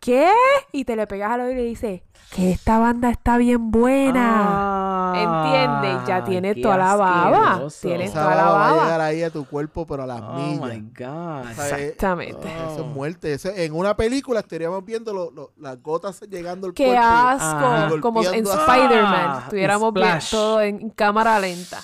[0.00, 0.30] ¿Qué?
[0.72, 2.02] Y te le pegas al oído y le dices,
[2.34, 5.12] que esta banda está bien buena.
[5.14, 6.06] ¿Entiendes?
[6.08, 7.68] Ya tiene Ah, qué toda la baba.
[7.80, 10.34] Tiene toda la baba va a llegar ahí a tu cuerpo, pero a las Oh
[10.34, 10.60] millas.
[10.60, 11.44] my God.
[11.54, 11.72] ¿Sabes?
[11.72, 12.48] Exactamente.
[12.48, 13.32] Eso es muerte.
[13.32, 17.02] Eso- en una película estaríamos viendo lo- lo- las gotas llegando al ¡Qué cuerpo.
[17.04, 17.46] asco!
[17.46, 17.88] Ah.
[18.02, 19.26] Como en Spider-Man.
[19.28, 20.30] Ah, Estuviéramos splash.
[20.30, 21.80] todo en cámara lenta.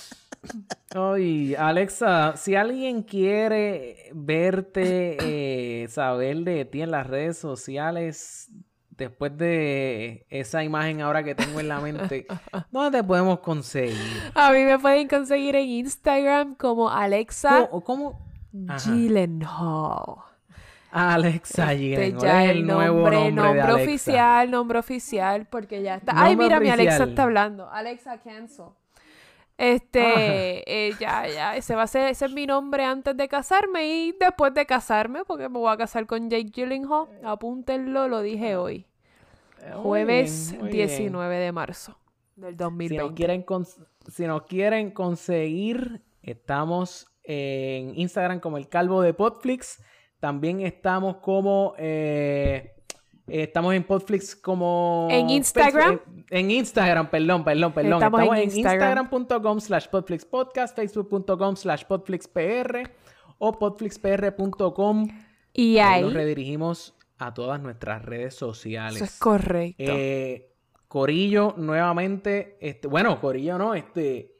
[0.94, 8.50] Ay, Alexa, si alguien quiere verte, eh, saber de ti en las redes sociales,
[8.90, 12.26] después de esa imagen ahora que tengo en la mente,
[12.70, 13.96] ¿dónde te podemos conseguir?
[14.34, 17.84] A mí me pueden conseguir en Instagram como Alexa ¿Cómo?
[17.84, 18.26] cómo?
[18.52, 20.16] Gyllenhaal.
[20.90, 23.82] Alexa Este Gyllenhaal, ya es el nombre, nuevo nombre, de Alexa.
[23.82, 26.12] oficial, nombre oficial, porque ya está.
[26.14, 27.70] Ay, Nombre mira, mi Alexa está hablando.
[27.70, 28.66] Alexa cancel.
[29.62, 33.86] Este, eh, ya, ya, ese va a ser, ese es mi nombre antes de casarme
[33.86, 37.06] y después de casarme, porque me voy a casar con Jake Gyllenhaal.
[37.22, 38.86] Apúntenlo, lo dije hoy.
[39.60, 40.88] Eh, muy Jueves bien, muy bien.
[40.88, 41.96] 19 de marzo
[42.34, 42.96] del Si 2020.
[42.96, 43.44] nos, quieren
[44.08, 49.80] si nos quieren conseguir, estamos en Instagram como el Calvo de Podflix.
[50.18, 51.74] También estamos como.
[51.78, 52.81] eh,
[53.26, 55.08] estamos en Podflix como.
[55.10, 55.98] ¿En Instagram?
[55.98, 57.92] Facebook- en, en Instagram, perdón, perdón, perdón.
[57.94, 58.98] Estamos Estamos, en en Instagram.
[59.06, 62.90] instagram.com slash podflixpodcast, facebook.com slash podflixpr
[63.38, 65.08] o podflixpr.com.
[65.52, 68.96] y Ahí nos ahí, redirigimos a todas nuestras redes sociales.
[68.96, 69.74] eso es correcto.
[69.78, 70.48] Eh,
[70.88, 74.34] Corillo, nuevamente, este, bueno, Corillo no, este,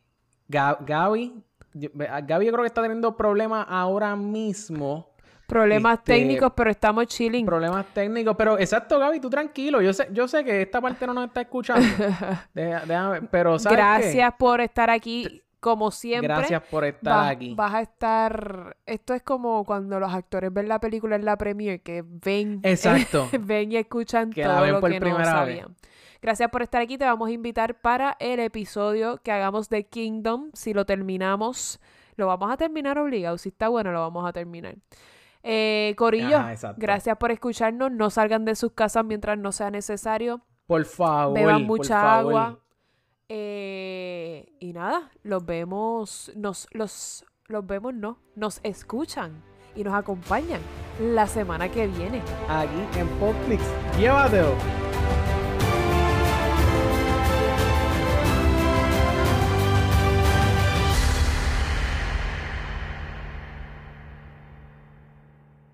[0.49, 1.43] Ga- Gaby,
[1.75, 5.12] Gaby yo creo que está teniendo problemas ahora mismo,
[5.53, 7.45] Problemas este, técnicos, pero estamos chilling.
[7.47, 11.13] problemas técnicos, pero exacto, Gaby, tú tranquilo, yo sé, yo sé que esta parte no
[11.15, 11.87] nos está escuchando,
[12.55, 13.83] Deja- déjame- pero ¿sabes qué?
[13.85, 15.43] Gracias por estar aquí.
[15.61, 17.55] como siempre, Gracias por estar vas, aquí.
[17.55, 18.77] vas a estar...
[18.85, 23.29] Esto es como cuando los actores ven la película en la premiere, que ven, Exacto.
[23.41, 25.59] ven y escuchan Que la todo ven lo por que no primera vez.
[25.59, 25.77] sabían.
[26.21, 26.99] Gracias por estar aquí.
[26.99, 30.51] Te vamos a invitar para el episodio que hagamos de Kingdom.
[30.53, 31.79] Si lo terminamos,
[32.17, 33.39] lo vamos a terminar obligado.
[33.39, 34.75] Si está bueno, lo vamos a terminar.
[35.43, 37.91] Eh, Corillo, Ajá, gracias por escucharnos.
[37.91, 40.41] No salgan de sus casas mientras no sea necesario.
[40.67, 41.35] Por favor.
[41.35, 42.35] Beban por mucha favor.
[42.35, 42.59] agua.
[43.29, 49.43] Eh, y nada, los vemos, nos, los, los vemos, no, nos escuchan
[49.75, 50.61] y nos acompañan
[51.01, 52.21] la semana que viene.
[52.49, 53.63] Aquí en Popflix.
[53.99, 54.53] Llévatelo.